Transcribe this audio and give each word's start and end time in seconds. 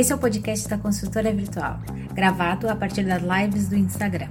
Esse 0.00 0.14
é 0.14 0.16
o 0.16 0.18
podcast 0.18 0.66
da 0.66 0.78
Consultora 0.78 1.30
Virtual, 1.30 1.78
gravado 2.14 2.70
a 2.70 2.74
partir 2.74 3.02
das 3.02 3.20
lives 3.20 3.68
do 3.68 3.76
Instagram. 3.76 4.30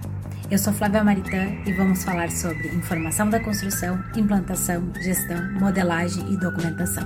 Eu 0.49 0.57
sou 0.57 0.73
Flávia 0.73 1.03
Maritã 1.03 1.45
e 1.63 1.71
vamos 1.73 2.03
falar 2.03 2.31
sobre 2.31 2.69
informação 2.69 3.29
da 3.29 3.39
construção, 3.39 4.03
implantação, 4.17 4.91
gestão, 4.95 5.37
modelagem 5.59 6.27
e 6.33 6.37
documentação. 6.37 7.03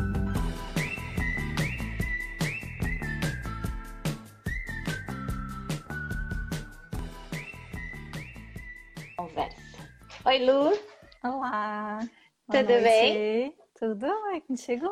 Conversa. 9.18 9.58
Oi, 10.24 10.40
Lu. 10.40 10.80
Olá. 11.22 12.00
Tudo 12.50 12.66
bem? 12.66 13.54
Tudo, 13.78 14.06
é 14.34 14.40
contigo? 14.40 14.88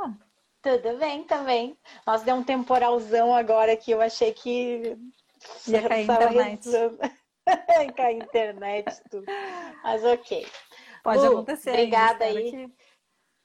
Tudo 0.61 0.97
bem 0.97 1.23
também. 1.23 1.77
Nós 2.05 2.21
deu 2.21 2.35
um 2.35 2.43
temporalzão 2.43 3.33
agora 3.33 3.75
que 3.75 3.91
eu 3.91 4.01
achei 4.01 4.31
que 4.31 4.95
ia 5.67 5.87
cair 5.87 6.09
a 6.09 6.15
internet. 6.15 6.69
ia 7.81 7.91
cair 7.93 8.17
internet, 8.17 9.01
tudo. 9.09 9.25
Mas 9.83 10.03
ok. 10.03 10.47
Pode 11.03 11.19
Lu, 11.19 11.27
acontecer. 11.27 11.71
Obrigada 11.71 12.25
aí. 12.25 12.51
Que... 12.51 12.73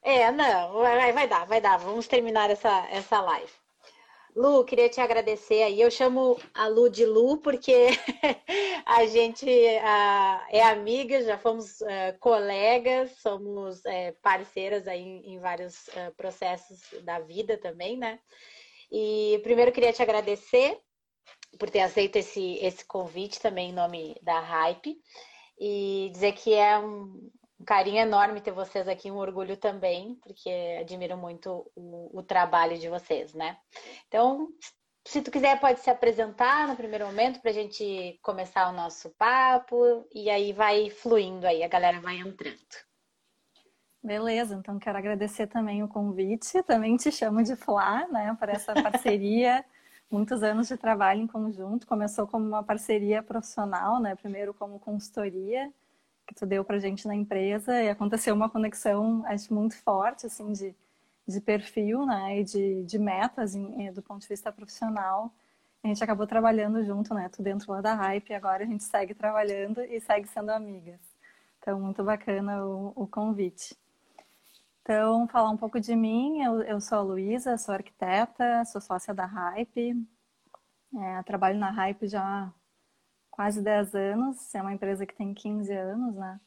É, 0.02 0.30
não, 0.30 0.74
vai, 0.74 1.12
vai 1.12 1.26
dar, 1.26 1.46
vai 1.46 1.60
dar. 1.60 1.78
Vamos 1.78 2.06
terminar 2.06 2.50
essa, 2.50 2.86
essa 2.90 3.20
live. 3.20 3.52
Lu, 4.36 4.66
queria 4.66 4.90
te 4.90 5.00
agradecer 5.00 5.62
aí. 5.62 5.80
Eu 5.80 5.90
chamo 5.90 6.38
a 6.52 6.68
Lu 6.68 6.90
de 6.90 7.06
Lu 7.06 7.38
porque 7.38 7.86
a 8.84 9.06
gente 9.06 9.46
uh, 9.46 10.40
é 10.50 10.62
amiga, 10.62 11.24
já 11.24 11.38
fomos 11.38 11.80
uh, 11.80 12.18
colegas, 12.20 13.12
somos 13.12 13.78
uh, 13.78 14.14
parceiras 14.20 14.86
aí 14.86 15.00
em, 15.00 15.32
em 15.32 15.38
vários 15.38 15.88
processos 16.18 16.82
da 17.02 17.18
vida 17.18 17.56
também, 17.56 17.96
né? 17.96 18.18
E 18.92 19.40
primeiro 19.42 19.72
queria 19.72 19.92
te 19.92 20.02
agradecer 20.02 20.78
por 21.58 21.70
ter 21.70 21.80
aceito 21.80 22.16
esse, 22.16 22.58
esse 22.60 22.84
convite 22.84 23.40
também 23.40 23.70
em 23.70 23.74
nome 23.74 24.20
da 24.20 24.38
Hype 24.38 24.98
e 25.58 26.10
dizer 26.12 26.32
que 26.32 26.52
é 26.52 26.78
um, 26.78 27.30
um 27.58 27.64
carinho 27.64 27.98
enorme 27.98 28.40
ter 28.40 28.52
vocês 28.52 28.86
aqui, 28.86 29.10
um 29.10 29.16
orgulho 29.16 29.56
também, 29.56 30.14
porque 30.16 30.50
admiro 30.80 31.16
muito 31.16 31.70
o, 31.74 32.18
o 32.18 32.22
trabalho 32.22 32.78
de 32.78 32.88
vocês, 32.88 33.32
né? 33.32 33.56
Então, 34.06 34.48
se 35.06 35.22
tu 35.22 35.30
quiser, 35.30 35.58
pode 35.60 35.80
se 35.80 35.88
apresentar 35.88 36.66
no 36.66 36.76
primeiro 36.76 37.06
momento 37.06 37.40
para 37.40 37.50
a 37.50 37.54
gente 37.54 38.18
começar 38.22 38.68
o 38.68 38.72
nosso 38.72 39.10
papo 39.10 40.06
e 40.12 40.28
aí 40.28 40.52
vai 40.52 40.90
fluindo 40.90 41.46
aí, 41.46 41.62
a 41.62 41.68
galera 41.68 42.00
vai 42.00 42.16
entrando. 42.16 42.86
Beleza, 44.02 44.54
então 44.54 44.78
quero 44.78 44.98
agradecer 44.98 45.46
também 45.46 45.82
o 45.82 45.88
convite, 45.88 46.62
também 46.62 46.96
te 46.96 47.10
chamo 47.10 47.42
de 47.42 47.56
Flá, 47.56 48.06
né, 48.08 48.36
por 48.38 48.48
essa 48.48 48.72
parceria, 48.74 49.64
muitos 50.10 50.42
anos 50.42 50.68
de 50.68 50.76
trabalho 50.76 51.20
em 51.22 51.26
conjunto, 51.26 51.86
começou 51.86 52.26
como 52.26 52.46
uma 52.46 52.62
parceria 52.62 53.22
profissional, 53.22 54.00
né, 54.00 54.14
primeiro 54.14 54.54
como 54.54 54.78
consultoria, 54.78 55.72
que 56.26 56.34
tu 56.34 56.44
deu 56.44 56.64
pra 56.64 56.78
gente 56.78 57.06
na 57.06 57.14
empresa 57.14 57.82
e 57.82 57.88
aconteceu 57.88 58.34
uma 58.34 58.50
conexão, 58.50 59.24
acho, 59.26 59.54
muito 59.54 59.76
forte, 59.76 60.26
assim, 60.26 60.52
de, 60.52 60.74
de 61.26 61.40
perfil, 61.40 62.04
né, 62.04 62.40
e 62.40 62.44
de, 62.44 62.84
de 62.84 62.98
metas 62.98 63.54
em, 63.54 63.92
do 63.92 64.02
ponto 64.02 64.22
de 64.22 64.28
vista 64.28 64.50
profissional. 64.52 65.32
A 65.84 65.88
gente 65.88 66.02
acabou 66.02 66.26
trabalhando 66.26 66.84
junto, 66.84 67.14
né, 67.14 67.28
tu 67.28 67.42
dentro 67.42 67.70
lá 67.70 67.80
da 67.80 67.94
Hype, 67.94 68.30
e 68.30 68.34
agora 68.34 68.64
a 68.64 68.66
gente 68.66 68.84
segue 68.84 69.14
trabalhando 69.14 69.80
e 69.82 70.00
segue 70.00 70.26
sendo 70.28 70.50
amigas. 70.50 71.00
Então, 71.60 71.80
muito 71.80 72.02
bacana 72.02 72.64
o, 72.64 72.92
o 72.96 73.06
convite. 73.06 73.76
Então, 74.82 75.26
falar 75.28 75.50
um 75.50 75.56
pouco 75.56 75.80
de 75.80 75.96
mim, 75.96 76.42
eu, 76.42 76.62
eu 76.62 76.80
sou 76.80 76.98
a 76.98 77.02
Luísa, 77.02 77.58
sou 77.58 77.74
arquiteta, 77.74 78.64
sou 78.64 78.80
sócia 78.80 79.12
da 79.12 79.26
Hype, 79.26 80.06
é, 80.94 81.22
trabalho 81.24 81.58
na 81.58 81.70
Hype 81.70 82.06
já 82.06 82.52
quase 83.36 83.60
10 83.60 83.94
anos, 83.94 84.54
é 84.54 84.62
uma 84.62 84.72
empresa 84.72 85.04
que 85.04 85.14
tem 85.14 85.34
15 85.34 85.70
anos, 85.70 86.14
né? 86.14 86.40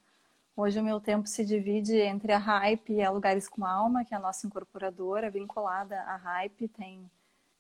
Hoje 0.58 0.80
o 0.80 0.84
meu 0.84 1.00
tempo 1.00 1.28
se 1.28 1.46
divide 1.46 1.96
entre 1.96 2.34
a 2.34 2.40
Hype 2.40 2.94
e 2.94 3.04
a 3.04 3.12
Lugares 3.12 3.48
com 3.48 3.64
Alma, 3.64 4.04
que 4.04 4.12
é 4.12 4.18
a 4.18 4.20
nossa 4.20 4.48
incorporadora 4.48 5.30
vinculada 5.30 6.02
à 6.02 6.16
Hype, 6.16 6.68
tem 6.68 7.10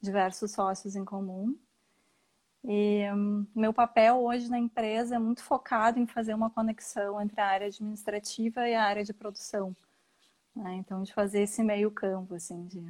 diversos 0.02 0.52
sócios 0.52 0.96
em 0.96 1.06
comum. 1.06 1.56
E 2.64 3.04
um, 3.14 3.46
meu 3.56 3.72
papel 3.72 4.18
hoje 4.18 4.50
na 4.50 4.58
empresa 4.58 5.16
é 5.16 5.20
muito 5.20 5.44
focado 5.44 6.00
em 6.00 6.08
fazer 6.08 6.34
uma 6.34 6.50
conexão 6.50 7.22
entre 7.22 7.40
a 7.40 7.46
área 7.46 7.68
administrativa 7.68 8.68
e 8.68 8.74
a 8.74 8.84
área 8.84 9.04
de 9.04 9.14
produção. 9.14 9.76
Né? 10.56 10.74
Então, 10.74 11.04
de 11.04 11.14
fazer 11.14 11.44
esse 11.44 11.64
meio 11.64 11.92
campo, 11.92 12.34
assim, 12.34 12.66
de, 12.66 12.84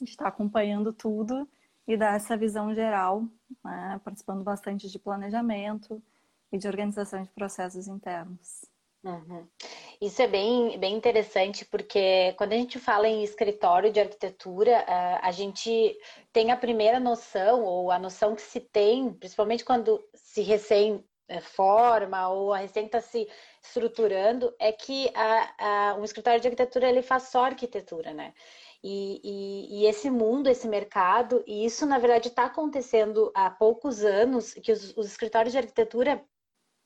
estar 0.00 0.26
acompanhando 0.26 0.90
tudo 0.90 1.46
e 1.86 1.96
dar 1.96 2.16
essa 2.16 2.36
visão 2.36 2.74
geral, 2.74 3.24
né, 3.64 4.00
participando 4.04 4.42
bastante 4.42 4.90
de 4.90 4.98
planejamento 4.98 6.02
e 6.50 6.58
de 6.58 6.66
organização 6.66 7.22
de 7.22 7.30
processos 7.30 7.86
internos. 7.86 8.64
Uhum. 9.04 9.46
Isso 10.00 10.22
é 10.22 10.26
bem, 10.26 10.78
bem 10.78 10.96
interessante, 10.96 11.64
porque 11.66 12.34
quando 12.38 12.54
a 12.54 12.56
gente 12.56 12.78
fala 12.78 13.06
em 13.06 13.22
escritório 13.22 13.92
de 13.92 14.00
arquitetura, 14.00 14.70
eh, 14.70 15.18
a 15.22 15.30
gente 15.30 15.96
tem 16.32 16.50
a 16.50 16.56
primeira 16.56 16.98
noção, 16.98 17.64
ou 17.64 17.90
a 17.90 17.98
noção 17.98 18.34
que 18.34 18.40
se 18.40 18.60
tem, 18.60 19.12
principalmente 19.12 19.64
quando 19.64 20.02
se 20.14 20.40
recém 20.40 21.04
eh, 21.28 21.40
forma 21.40 22.28
ou 22.28 22.52
a 22.52 22.58
recém 22.58 22.86
está 22.86 23.00
se 23.00 23.28
estruturando, 23.62 24.54
é 24.58 24.72
que 24.72 25.10
a, 25.14 25.90
a, 25.90 25.94
um 25.96 26.04
escritório 26.04 26.40
de 26.40 26.48
arquitetura 26.48 26.88
ele 26.88 27.02
faz 27.02 27.24
só 27.24 27.44
arquitetura, 27.44 28.14
né? 28.14 28.32
E, 28.86 29.18
e, 29.24 29.80
e, 29.80 29.86
esse 29.86 30.10
mundo, 30.10 30.46
esse 30.46 30.68
mercado, 30.68 31.42
e 31.46 31.64
isso 31.64 31.86
na 31.86 31.98
verdade 31.98 32.28
está 32.28 32.44
acontecendo 32.44 33.32
há 33.34 33.48
poucos 33.48 34.04
anos, 34.04 34.52
que 34.52 34.70
os, 34.70 34.94
os, 34.94 35.06
escritórios 35.06 35.52
de 35.52 35.58
arquitetura 35.58 36.22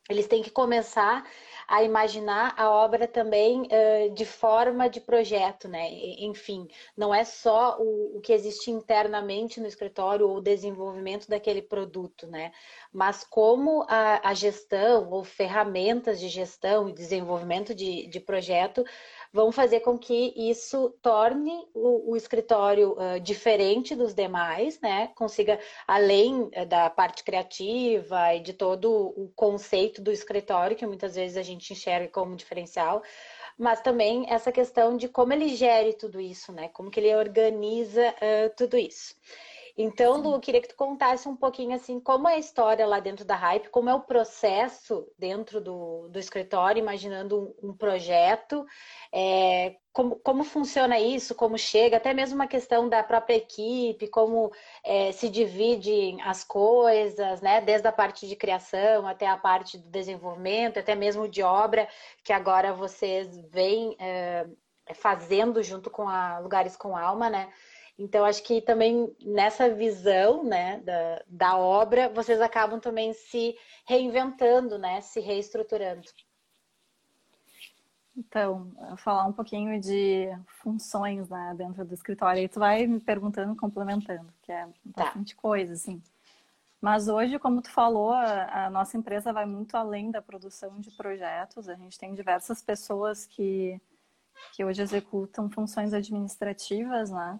eles 0.09 0.25
têm 0.25 0.41
que 0.41 0.49
começar 0.49 1.29
a 1.67 1.83
imaginar 1.83 2.55
a 2.57 2.69
obra 2.69 3.07
também 3.07 3.63
uh, 3.63 4.13
de 4.13 4.25
forma 4.25 4.89
de 4.89 4.99
projeto, 5.01 5.67
né? 5.67 5.87
Enfim, 6.19 6.67
não 6.97 7.13
é 7.13 7.23
só 7.23 7.77
o, 7.79 8.17
o, 8.17 8.21
que 8.21 8.33
existe 8.33 8.71
internamente 8.71 9.59
no 9.59 9.67
escritório 9.67 10.27
ou 10.27 10.37
o 10.37 10.41
desenvolvimento 10.41 11.27
daquele 11.27 11.61
produto, 11.61 12.25
né? 12.25 12.51
Mas 12.91 13.23
como 13.23 13.85
a, 13.87 14.29
a 14.29 14.33
gestão 14.33 15.11
ou 15.11 15.23
ferramentas 15.23 16.19
de 16.19 16.27
gestão 16.27 16.89
e 16.89 16.93
desenvolvimento 16.93 17.75
de, 17.75 18.07
de 18.07 18.19
projeto 18.19 18.83
vão 19.31 19.51
fazer 19.51 19.81
com 19.81 19.97
que 19.97 20.33
isso 20.35 20.89
torne 21.01 21.51
o, 21.73 22.11
o 22.11 22.17
escritório 22.17 22.93
uh, 22.93 23.19
diferente 23.19 23.95
dos 23.95 24.13
demais, 24.13 24.79
né? 24.81 25.07
Consiga, 25.15 25.59
além 25.87 26.43
uh, 26.43 26.65
da 26.67 26.89
parte 26.89 27.23
criativa 27.23 28.33
e 28.33 28.39
de 28.39 28.53
todo 28.53 28.91
o 28.91 29.31
conceito 29.35 30.01
do 30.01 30.11
escritório, 30.11 30.75
que 30.75 30.85
muitas 30.85 31.15
vezes 31.15 31.37
a 31.37 31.43
gente 31.43 31.73
enxerga 31.73 32.07
como 32.07 32.35
diferencial, 32.35 33.03
mas 33.57 33.81
também 33.81 34.25
essa 34.29 34.51
questão 34.51 34.97
de 34.97 35.07
como 35.07 35.33
ele 35.33 35.49
gere 35.49 35.93
tudo 35.93 36.19
isso, 36.19 36.51
né? 36.51 36.69
Como 36.69 36.89
que 36.89 36.99
ele 36.99 37.15
organiza 37.15 38.09
uh, 38.09 38.55
tudo 38.55 38.77
isso. 38.77 39.15
Então, 39.81 40.17
Lu, 40.17 40.33
eu 40.33 40.41
queria 40.41 40.59
que 40.59 40.67
tu 40.67 40.75
contasse 40.75 41.25
um 41.29 41.37
pouquinho 41.37 41.73
assim, 41.73 42.01
como 42.01 42.27
é 42.27 42.33
a 42.33 42.37
história 42.37 42.85
lá 42.85 42.99
dentro 42.99 43.23
da 43.23 43.37
Hype, 43.37 43.69
como 43.69 43.89
é 43.89 43.93
o 43.93 44.01
processo 44.01 45.09
dentro 45.17 45.61
do, 45.61 46.09
do 46.09 46.19
escritório, 46.19 46.81
imaginando 46.81 47.55
um, 47.63 47.69
um 47.69 47.73
projeto, 47.73 48.65
é, 49.09 49.77
como, 49.93 50.17
como 50.17 50.43
funciona 50.43 50.99
isso, 50.99 51.33
como 51.33 51.57
chega, 51.57 51.95
até 51.95 52.13
mesmo 52.13 52.35
uma 52.35 52.45
questão 52.45 52.89
da 52.89 53.01
própria 53.01 53.37
equipe, 53.37 54.09
como 54.09 54.51
é, 54.83 55.13
se 55.13 55.29
dividem 55.29 56.21
as 56.23 56.43
coisas, 56.43 57.39
né? 57.39 57.61
Desde 57.61 57.87
a 57.87 57.93
parte 57.93 58.27
de 58.27 58.35
criação 58.35 59.07
até 59.07 59.27
a 59.27 59.37
parte 59.37 59.77
do 59.77 59.89
desenvolvimento, 59.89 60.77
até 60.77 60.93
mesmo 60.93 61.25
de 61.25 61.41
obra, 61.41 61.87
que 62.21 62.33
agora 62.33 62.73
vocês 62.73 63.29
vêm 63.49 63.95
é, 63.97 64.45
fazendo 64.93 65.63
junto 65.63 65.89
com 65.89 66.09
a 66.09 66.39
Lugares 66.39 66.75
com 66.75 66.97
Alma, 66.97 67.29
né? 67.29 67.49
Então, 67.99 68.23
acho 68.23 68.41
que 68.43 68.61
também 68.61 69.13
nessa 69.21 69.69
visão 69.69 70.41
né, 70.41 70.79
da, 70.79 71.21
da 71.27 71.57
obra, 71.57 72.07
vocês 72.07 72.39
acabam 72.39 72.79
também 72.79 73.11
se 73.11 73.57
reinventando, 73.85 74.77
né, 74.77 75.01
se 75.01 75.19
reestruturando. 75.19 76.07
Então, 78.15 78.71
falar 78.97 79.25
um 79.25 79.33
pouquinho 79.33 79.77
de 79.81 80.29
funções 80.61 81.27
né, 81.27 81.53
dentro 81.57 81.83
do 81.83 81.93
escritório. 81.93 82.39
Aí 82.41 82.47
tu 82.47 82.57
vai 82.57 82.87
me 82.87 83.01
perguntando, 83.01 83.53
complementando, 83.57 84.33
que 84.43 84.51
é 84.51 84.65
tá. 84.95 85.03
bastante 85.03 85.35
tá. 85.35 85.41
coisa, 85.41 85.73
assim. 85.73 86.01
Mas 86.79 87.09
hoje, 87.09 87.37
como 87.37 87.61
tu 87.61 87.69
falou, 87.69 88.13
a, 88.13 88.67
a, 88.67 88.69
nossa 88.69 88.95
empresa 88.95 89.33
vai 89.33 89.45
muito 89.45 89.75
além 89.75 90.09
da 90.09 90.21
produção 90.21 90.79
de 90.79 90.89
projetos. 90.91 91.67
A 91.67 91.75
gente 91.75 91.99
tem 91.99 92.13
diversas 92.13 92.61
pessoas 92.61 93.25
que, 93.25 93.79
que 94.53 94.63
hoje 94.63 94.81
executam 94.81 95.49
funções 95.49 95.93
administrativas, 95.93 97.11
né? 97.11 97.37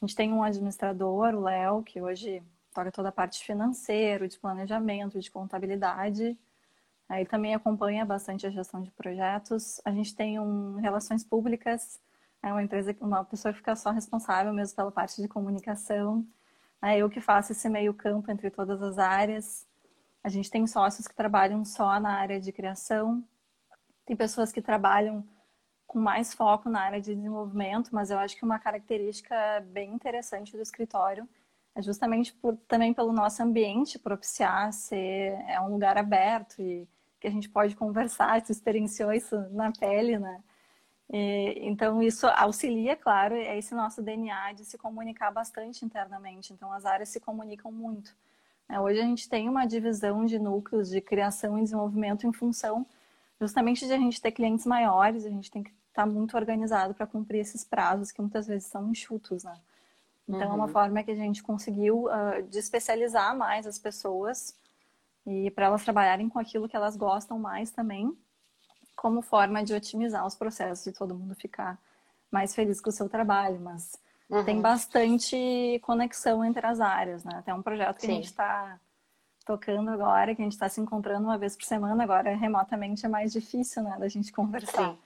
A 0.00 0.06
gente 0.06 0.14
tem 0.14 0.32
um 0.32 0.42
administrador, 0.42 1.34
o 1.34 1.40
Léo, 1.40 1.82
que 1.82 2.00
hoje 2.00 2.42
toca 2.72 2.92
toda 2.92 3.08
a 3.08 3.12
parte 3.12 3.44
financeira, 3.44 4.28
de 4.28 4.38
planejamento, 4.38 5.18
de 5.18 5.30
contabilidade. 5.30 6.38
Ele 7.10 7.26
também 7.26 7.54
acompanha 7.54 8.04
bastante 8.04 8.46
a 8.46 8.50
gestão 8.50 8.80
de 8.82 8.90
projetos. 8.92 9.80
A 9.84 9.90
gente 9.90 10.14
tem 10.14 10.38
um 10.38 10.76
relações 10.76 11.24
públicas, 11.24 12.00
é 12.42 12.52
uma 12.52 12.62
empresa, 12.62 12.94
uma 13.00 13.24
pessoa 13.24 13.52
que 13.52 13.58
fica 13.58 13.74
só 13.74 13.90
responsável 13.90 14.52
mesmo 14.52 14.76
pela 14.76 14.92
parte 14.92 15.20
de 15.20 15.26
comunicação. 15.26 16.24
É 16.80 16.98
eu 16.98 17.10
que 17.10 17.20
faço 17.20 17.50
esse 17.50 17.68
meio 17.68 17.92
campo 17.92 18.30
entre 18.30 18.50
todas 18.50 18.80
as 18.80 18.98
áreas. 18.98 19.66
A 20.22 20.28
gente 20.28 20.50
tem 20.50 20.64
sócios 20.66 21.08
que 21.08 21.14
trabalham 21.14 21.64
só 21.64 21.98
na 21.98 22.12
área 22.12 22.40
de 22.40 22.52
criação, 22.52 23.24
tem 24.06 24.16
pessoas 24.16 24.52
que 24.52 24.62
trabalham 24.62 25.24
com 25.88 25.98
mais 25.98 26.34
foco 26.34 26.68
na 26.68 26.82
área 26.82 27.00
de 27.00 27.14
desenvolvimento, 27.14 27.88
mas 27.92 28.10
eu 28.10 28.18
acho 28.18 28.36
que 28.36 28.44
uma 28.44 28.58
característica 28.58 29.34
bem 29.72 29.90
interessante 29.92 30.52
do 30.52 30.62
escritório 30.62 31.26
é 31.74 31.80
justamente 31.80 32.32
por, 32.34 32.56
também 32.68 32.92
pelo 32.92 33.10
nosso 33.10 33.42
ambiente 33.42 33.98
propiciar 33.98 34.70
ser 34.72 35.32
é 35.48 35.58
um 35.60 35.72
lugar 35.72 35.96
aberto 35.96 36.60
e 36.60 36.86
que 37.18 37.26
a 37.26 37.30
gente 37.30 37.48
pode 37.48 37.74
conversar, 37.74 38.40
tu 38.44 38.52
experienciou 38.52 39.12
isso 39.12 39.34
na 39.50 39.72
pele, 39.72 40.18
né? 40.18 40.42
E, 41.10 41.58
então 41.62 42.02
isso 42.02 42.26
auxilia, 42.26 42.94
claro, 42.94 43.34
é 43.34 43.56
esse 43.56 43.74
nosso 43.74 44.02
DNA 44.02 44.52
de 44.52 44.66
se 44.66 44.76
comunicar 44.76 45.30
bastante 45.30 45.86
internamente. 45.86 46.52
Então 46.52 46.70
as 46.70 46.84
áreas 46.84 47.08
se 47.08 47.18
comunicam 47.18 47.72
muito. 47.72 48.14
Né? 48.68 48.78
Hoje 48.78 49.00
a 49.00 49.04
gente 49.04 49.26
tem 49.26 49.48
uma 49.48 49.64
divisão 49.64 50.26
de 50.26 50.38
núcleos 50.38 50.90
de 50.90 51.00
criação 51.00 51.58
e 51.58 51.62
desenvolvimento 51.62 52.26
em 52.26 52.32
função 52.32 52.86
justamente 53.40 53.86
de 53.86 53.92
a 53.92 53.98
gente 53.98 54.20
ter 54.20 54.32
clientes 54.32 54.66
maiores, 54.66 55.24
a 55.24 55.30
gente 55.30 55.50
tem 55.50 55.62
que 55.62 55.72
estar 55.98 56.06
tá 56.06 56.06
muito 56.06 56.36
organizado 56.36 56.94
para 56.94 57.06
cumprir 57.06 57.40
esses 57.40 57.64
prazos 57.64 58.12
que 58.12 58.20
muitas 58.20 58.46
vezes 58.46 58.68
são 58.68 58.88
enxutos, 58.88 59.42
né? 59.42 59.54
Então, 60.28 60.46
uhum. 60.46 60.52
é 60.52 60.56
uma 60.56 60.66
uhum. 60.66 60.72
forma 60.72 61.02
que 61.02 61.10
a 61.10 61.16
gente 61.16 61.42
conseguiu 61.42 62.04
uh, 62.04 62.42
de 62.48 62.58
especializar 62.58 63.36
mais 63.36 63.66
as 63.66 63.78
pessoas 63.78 64.56
e 65.26 65.50
para 65.50 65.66
elas 65.66 65.82
trabalharem 65.82 66.28
com 66.28 66.38
aquilo 66.38 66.68
que 66.68 66.76
elas 66.76 66.96
gostam 66.96 67.38
mais 67.38 67.70
também, 67.70 68.16
como 68.94 69.22
forma 69.22 69.64
de 69.64 69.74
otimizar 69.74 70.26
os 70.26 70.34
processos 70.34 70.86
e 70.86 70.92
todo 70.92 71.14
mundo 71.14 71.34
ficar 71.34 71.78
mais 72.30 72.54
feliz 72.54 72.80
com 72.80 72.90
o 72.90 72.92
seu 72.92 73.08
trabalho. 73.08 73.58
Mas 73.60 73.98
uhum. 74.28 74.44
tem 74.44 74.60
bastante 74.60 75.80
conexão 75.82 76.44
entre 76.44 76.64
as 76.66 76.80
áreas, 76.80 77.24
né? 77.24 77.42
Tem 77.44 77.54
um 77.54 77.62
projeto 77.62 77.96
que 77.96 78.06
Sim. 78.06 78.12
a 78.12 78.14
gente 78.14 78.26
está 78.26 78.80
tocando 79.46 79.90
agora, 79.90 80.34
que 80.34 80.42
a 80.42 80.44
gente 80.44 80.52
está 80.52 80.68
se 80.68 80.78
encontrando 80.78 81.24
uma 81.24 81.38
vez 81.38 81.56
por 81.56 81.64
semana, 81.64 82.04
agora 82.04 82.36
remotamente 82.36 83.06
é 83.06 83.08
mais 83.08 83.32
difícil, 83.32 83.82
né, 83.82 83.96
da 83.98 84.06
gente 84.06 84.30
conversar. 84.30 84.90
Sim. 84.90 84.98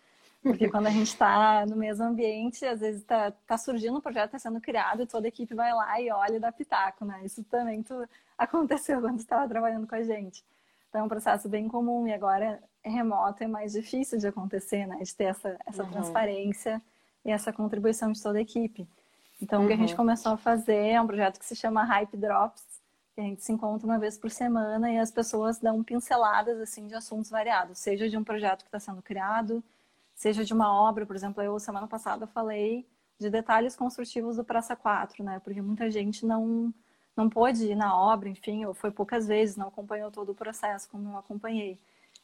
Porque 0.43 0.69
quando 0.69 0.89
a 0.89 0.91
gente 0.91 1.07
está 1.07 1.65
no 1.67 1.77
mesmo 1.77 2.05
ambiente, 2.05 2.67
às 2.67 2.81
vezes 2.81 3.01
está 3.01 3.31
tá 3.31 3.57
surgindo 3.57 3.97
um 3.97 4.01
projeto, 4.01 4.35
está 4.35 4.39
sendo 4.41 4.61
criado, 4.61 5.03
e 5.03 5.07
toda 5.07 5.27
a 5.27 5.29
equipe 5.29 5.55
vai 5.55 5.73
lá 5.73 6.01
e 6.01 6.11
olha 6.11 6.37
e 6.37 6.41
dá 6.41 6.51
pitaco, 6.51 7.05
né? 7.05 7.21
Isso 7.25 7.45
também 7.45 7.83
tu, 7.83 7.95
aconteceu 8.37 9.01
quando 9.01 9.21
estava 9.21 9.49
trabalhando 9.49 9.87
com 9.87 9.95
a 9.95 10.03
gente. 10.03 10.45
Então 10.89 11.03
é 11.03 11.05
um 11.05 11.09
processo 11.09 11.49
bem 11.49 11.69
comum 11.69 12.09
e 12.09 12.13
agora 12.13 12.61
é 12.83 12.91
remoto 12.91 13.45
é 13.45 13.47
mais 13.47 13.73
difícil 13.73 14.19
de 14.19 14.27
acontecer, 14.27 14.85
né? 14.87 14.99
De 15.01 15.15
ter 15.15 15.25
essa, 15.25 15.57
essa 15.65 15.85
uhum. 15.85 15.91
transparência 15.91 16.83
e 17.25 17.31
essa 17.31 17.53
contribuição 17.53 18.11
de 18.11 18.21
toda 18.21 18.39
a 18.39 18.43
equipe. 18.43 18.87
Então 19.41 19.61
uhum. 19.61 19.65
o 19.65 19.69
que 19.69 19.75
a 19.75 19.77
gente 19.77 19.93
uhum. 19.93 19.99
começou 19.99 20.33
a 20.33 20.37
fazer 20.37 20.89
é 20.89 21.01
um 21.01 21.07
projeto 21.07 21.39
que 21.39 21.47
se 21.47 21.55
chama 21.55 21.85
Hype 21.85 22.17
Drops, 22.17 22.65
que 23.15 23.21
a 23.21 23.25
gente 23.25 23.45
se 23.45 23.53
encontra 23.53 23.87
uma 23.87 23.99
vez 23.99 24.19
por 24.19 24.31
semana 24.31 24.91
e 24.91 24.99
as 24.99 25.13
pessoas 25.13 25.61
dão 25.61 25.85
pinceladas 25.85 26.61
assim 26.61 26.89
de 26.89 26.97
assuntos 26.97 27.31
variados, 27.31 27.79
seja 27.79 28.09
de 28.09 28.17
um 28.17 28.25
projeto 28.25 28.63
que 28.63 28.69
está 28.69 28.81
sendo 28.81 29.01
criado, 29.03 29.63
seja 30.15 30.45
de 30.45 30.53
uma 30.53 30.73
obra, 30.73 31.07
por 31.07 31.17
exemplo, 31.17 31.43
eu 31.43 31.59
semana 31.59 31.87
passada 31.87 32.27
falei 32.27 32.87
de 33.19 33.31
detalhes 33.31 33.77
construtivos 33.77 34.37
do 34.37 34.45
Praça 34.45 34.75
4, 34.75 35.23
né? 35.25 35.41
Porque 35.43 35.63
muita 35.63 35.91
gente 35.91 36.27
não 36.27 36.73
não 37.15 37.29
pôde 37.29 37.67
ir 37.67 37.75
na 37.75 37.95
obra, 37.95 38.29
enfim, 38.29 38.65
ou 38.65 38.73
foi 38.73 38.91
poucas 38.91 39.27
vezes, 39.27 39.57
não 39.57 39.69
acompanhou 39.69 40.11
todo 40.11 40.33
o 40.33 40.35
processo 40.35 40.89
como 40.89 41.11
eu 41.11 41.19
acompanhei. 41.19 41.79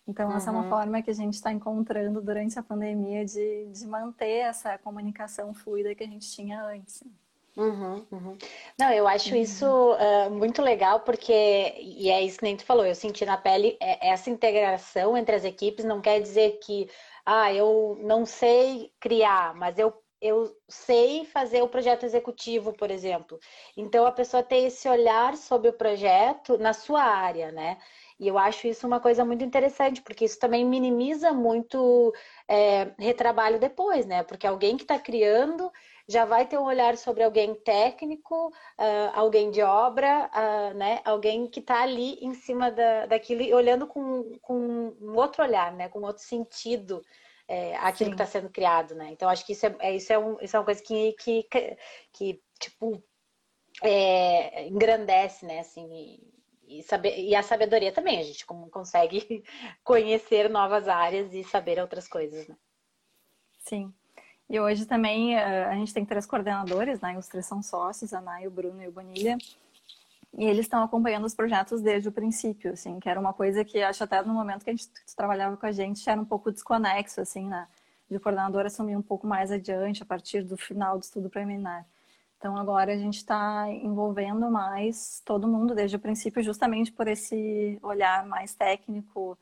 Então, 0.06 0.30
uhum. 0.30 0.36
essa 0.36 0.48
é 0.48 0.52
uma 0.52 0.62
uhum. 0.62 0.70
forma 0.70 1.02
que 1.02 1.10
a 1.10 1.14
gente 1.14 1.34
está 1.34 1.52
encontrando 1.52 2.22
durante 2.22 2.58
a 2.58 2.62
pandemia 2.62 3.24
de, 3.24 3.66
de 3.66 3.86
manter 3.86 4.38
essa 4.38 4.78
comunicação 4.78 5.52
fluida 5.52 5.94
que 5.94 6.02
a 6.02 6.06
gente 6.06 6.30
tinha 6.30 6.62
antes. 6.64 7.04
Uhum, 7.54 8.06
uhum. 8.12 8.38
Não, 8.78 8.90
eu 8.92 9.06
acho 9.08 9.34
isso 9.34 9.66
uh, 9.66 10.30
muito 10.30 10.62
legal, 10.62 11.00
porque, 11.00 11.74
e 11.76 12.08
é 12.08 12.22
isso 12.22 12.38
que 12.38 12.44
nem 12.44 12.56
tu 12.56 12.64
falou, 12.64 12.86
eu 12.86 12.94
senti 12.94 13.26
na 13.26 13.36
pele, 13.36 13.76
é, 13.80 14.10
essa 14.10 14.30
integração 14.30 15.16
entre 15.16 15.34
as 15.34 15.44
equipes 15.44 15.84
não 15.84 16.00
quer 16.00 16.20
dizer 16.20 16.60
que, 16.62 16.88
ah, 17.30 17.52
eu 17.52 17.98
não 18.00 18.24
sei 18.24 18.90
criar, 18.98 19.54
mas 19.54 19.78
eu, 19.78 19.92
eu 20.18 20.50
sei 20.66 21.26
fazer 21.26 21.60
o 21.62 21.68
projeto 21.68 22.04
executivo, 22.04 22.72
por 22.72 22.90
exemplo. 22.90 23.38
Então, 23.76 24.06
a 24.06 24.12
pessoa 24.12 24.42
tem 24.42 24.64
esse 24.64 24.88
olhar 24.88 25.36
sobre 25.36 25.68
o 25.68 25.74
projeto 25.74 26.56
na 26.56 26.72
sua 26.72 27.02
área, 27.02 27.52
né? 27.52 27.76
E 28.18 28.26
eu 28.26 28.38
acho 28.38 28.66
isso 28.66 28.86
uma 28.86 28.98
coisa 28.98 29.26
muito 29.26 29.44
interessante, 29.44 30.00
porque 30.00 30.24
isso 30.24 30.38
também 30.38 30.64
minimiza 30.64 31.30
muito 31.30 32.14
é, 32.48 32.92
retrabalho 32.98 33.58
depois, 33.60 34.06
né? 34.06 34.22
Porque 34.22 34.46
alguém 34.46 34.78
que 34.78 34.84
está 34.84 34.98
criando 34.98 35.70
já 36.08 36.24
vai 36.24 36.46
ter 36.46 36.58
um 36.58 36.64
olhar 36.64 36.96
sobre 36.96 37.22
alguém 37.22 37.54
técnico, 37.54 38.48
uh, 38.48 39.10
alguém 39.12 39.50
de 39.50 39.60
obra, 39.60 40.30
uh, 40.34 40.74
né? 40.74 41.00
Alguém 41.04 41.46
que 41.46 41.60
está 41.60 41.82
ali 41.82 42.14
em 42.22 42.32
cima 42.34 42.70
da, 42.70 43.06
daquilo 43.06 43.42
e 43.42 43.52
olhando 43.52 43.86
com, 43.86 44.38
com 44.40 44.96
um 45.00 45.14
outro 45.16 45.42
olhar, 45.42 45.72
né? 45.72 45.88
Com 45.88 46.00
outro 46.00 46.22
sentido 46.22 47.04
é, 47.48 47.74
aquilo 47.76 48.10
Sim. 48.10 48.16
que 48.16 48.22
está 48.22 48.26
sendo 48.26 48.50
criado, 48.50 48.94
né? 48.94 49.10
Então 49.10 49.28
acho 49.28 49.44
que 49.44 49.52
isso 49.52 49.66
é, 49.66 49.76
é, 49.80 49.96
isso 49.96 50.12
é, 50.12 50.18
um, 50.18 50.38
isso 50.40 50.54
é 50.54 50.58
uma 50.58 50.64
coisa 50.64 50.82
que, 50.82 51.12
que, 51.14 51.46
que 52.12 52.42
tipo 52.60 53.02
é, 53.82 54.66
engrandece, 54.66 55.46
né? 55.46 55.60
Assim, 55.60 56.20
e, 56.66 56.82
saber, 56.82 57.18
e 57.18 57.34
a 57.34 57.42
sabedoria 57.42 57.90
também, 57.90 58.18
a 58.18 58.22
gente 58.22 58.44
como 58.44 58.68
consegue 58.68 59.42
conhecer 59.82 60.50
novas 60.50 60.86
áreas 60.86 61.32
e 61.32 61.42
saber 61.42 61.80
outras 61.80 62.06
coisas, 62.06 62.46
né? 62.46 62.56
Sim. 63.60 63.92
E 64.50 64.58
hoje 64.58 64.86
também 64.86 65.36
eh, 65.36 65.64
a 65.64 65.74
gente 65.74 65.92
tem 65.92 66.04
três 66.04 66.24
coordenadores, 66.24 67.00
né? 67.00 67.18
Os 67.18 67.28
três 67.28 67.44
são 67.44 67.62
sócios, 67.62 68.14
a 68.14 68.20
Nay, 68.20 68.46
o 68.46 68.50
Bruno 68.50 68.82
e 68.82 68.88
o 68.88 68.92
Bonilha. 68.92 69.36
E 70.36 70.44
eles 70.44 70.60
estão 70.60 70.82
acompanhando 70.82 71.24
os 71.24 71.34
projetos 71.34 71.82
desde 71.82 72.08
o 72.08 72.12
princípio, 72.12 72.72
assim, 72.72 72.98
que 73.00 73.08
era 73.08 73.20
uma 73.20 73.32
coisa 73.32 73.64
que 73.64 73.82
acho 73.82 74.04
até 74.04 74.22
no 74.22 74.32
momento 74.32 74.64
que 74.64 74.70
a 74.70 74.72
gente 74.72 74.88
trabalhava 75.16 75.56
com 75.56 75.66
a 75.66 75.72
gente 75.72 76.08
era 76.08 76.20
um 76.20 76.24
pouco 76.24 76.50
desconexo, 76.50 77.20
assim, 77.20 77.46
né? 77.46 77.66
De 78.10 78.16
o 78.16 78.20
coordenador 78.20 78.64
assumir 78.64 78.96
um 78.96 79.02
pouco 79.02 79.26
mais 79.26 79.50
adiante, 79.50 80.02
a 80.02 80.06
partir 80.06 80.42
do 80.42 80.56
final 80.56 80.98
do 80.98 81.02
estudo 81.02 81.28
preliminar. 81.28 81.86
Então 82.38 82.56
agora 82.56 82.92
a 82.92 82.96
gente 82.96 83.16
está 83.16 83.68
envolvendo 83.68 84.50
mais 84.50 85.20
todo 85.24 85.48
mundo 85.48 85.74
desde 85.74 85.96
o 85.96 86.00
princípio, 86.00 86.42
justamente 86.42 86.92
por 86.92 87.08
esse 87.08 87.78
olhar 87.82 88.24
mais 88.26 88.54
técnico, 88.54 89.36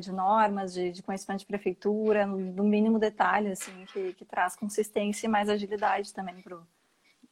de 0.00 0.12
normas, 0.12 0.72
de, 0.72 0.92
de, 0.92 1.02
conhecimento 1.02 1.40
de 1.40 1.46
prefeitura, 1.46 2.26
no, 2.26 2.62
mínimo 2.64 2.98
detalhe, 2.98 3.48
assim, 3.48 3.84
que, 3.92 4.12
que, 4.14 4.24
traz 4.24 4.54
consistência 4.54 5.26
e 5.26 5.30
mais 5.30 5.48
agilidade 5.48 6.12
também 6.12 6.40
para 6.40 6.56
o 6.56 6.66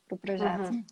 pro 0.09 0.17
projeto. 0.17 0.71
Uhum. 0.71 0.85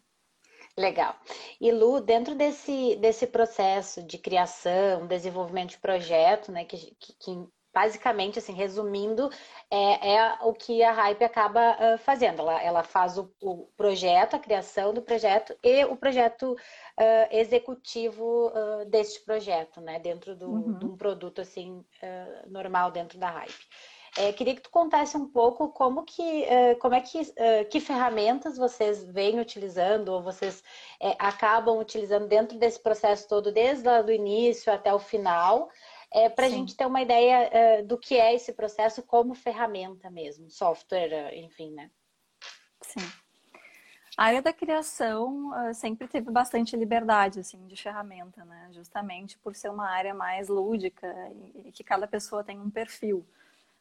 Legal. 0.76 1.16
E 1.60 1.70
Lu, 1.72 2.00
dentro 2.00 2.34
desse, 2.34 2.96
desse 2.96 3.26
processo 3.26 4.02
de 4.02 4.16
criação, 4.16 5.06
desenvolvimento 5.06 5.70
de 5.70 5.78
projeto, 5.78 6.52
né, 6.52 6.64
que, 6.64 6.94
que, 6.98 7.12
que 7.14 7.48
basicamente, 7.72 8.38
assim, 8.38 8.52
resumindo, 8.52 9.30
é, 9.70 10.14
é, 10.14 10.38
o 10.42 10.52
que 10.52 10.82
a 10.82 10.92
Hype 10.92 11.22
acaba 11.22 11.76
uh, 11.76 11.98
fazendo. 11.98 12.40
Ela, 12.40 12.62
ela 12.62 12.82
faz 12.82 13.16
o, 13.16 13.30
o, 13.40 13.68
projeto, 13.76 14.34
a 14.34 14.38
criação 14.38 14.92
do 14.92 15.02
projeto 15.02 15.56
e 15.62 15.84
o 15.84 15.96
projeto 15.96 16.52
uh, 16.52 16.56
executivo 17.30 18.48
uh, 18.48 18.84
deste 18.86 19.20
projeto, 19.24 19.80
né? 19.80 19.98
Dentro 19.98 20.34
do, 20.34 20.50
uhum. 20.50 20.78
de 20.78 20.84
um 20.86 20.96
produto, 20.96 21.40
assim, 21.40 21.84
normal 22.46 22.90
dentro 22.90 23.18
da 23.18 23.30
Hype. 23.30 23.68
É, 24.18 24.32
queria 24.32 24.56
que 24.56 24.62
tu 24.62 24.70
contasse 24.70 25.16
um 25.16 25.28
pouco 25.28 25.68
como 25.68 26.02
que, 26.02 26.44
como 26.80 26.96
é 26.96 27.00
que, 27.00 27.20
que 27.70 27.78
ferramentas 27.78 28.58
vocês 28.58 29.04
vêm 29.04 29.38
utilizando 29.38 30.08
ou 30.08 30.20
vocês 30.20 30.64
é, 31.00 31.14
acabam 31.16 31.78
utilizando 31.78 32.26
dentro 32.26 32.58
desse 32.58 32.80
processo 32.80 33.28
todo, 33.28 33.52
desde 33.52 33.86
lá 33.86 34.02
do 34.02 34.10
início 34.10 34.72
até 34.72 34.92
o 34.92 34.98
final, 34.98 35.70
é, 36.12 36.28
para 36.28 36.46
a 36.46 36.48
gente 36.48 36.76
ter 36.76 36.86
uma 36.86 37.00
ideia 37.00 37.50
uh, 37.80 37.86
do 37.86 37.96
que 37.96 38.16
é 38.16 38.34
esse 38.34 38.52
processo 38.52 39.02
como 39.02 39.34
ferramenta 39.34 40.10
mesmo, 40.10 40.50
software, 40.50 41.32
enfim, 41.36 41.70
né? 41.70 41.90
Sim. 42.82 43.00
A 44.16 44.24
área 44.24 44.42
da 44.42 44.52
criação 44.52 45.50
uh, 45.50 45.72
sempre 45.72 46.08
teve 46.08 46.30
bastante 46.30 46.76
liberdade, 46.76 47.40
assim, 47.40 47.66
de 47.66 47.76
ferramenta, 47.76 48.44
né? 48.44 48.68
Justamente 48.72 49.38
por 49.38 49.54
ser 49.54 49.70
uma 49.70 49.88
área 49.88 50.12
mais 50.12 50.48
lúdica 50.48 51.06
e, 51.32 51.68
e 51.68 51.72
que 51.72 51.84
cada 51.84 52.06
pessoa 52.06 52.42
tem 52.44 52.58
um 52.58 52.70
perfil. 52.70 53.24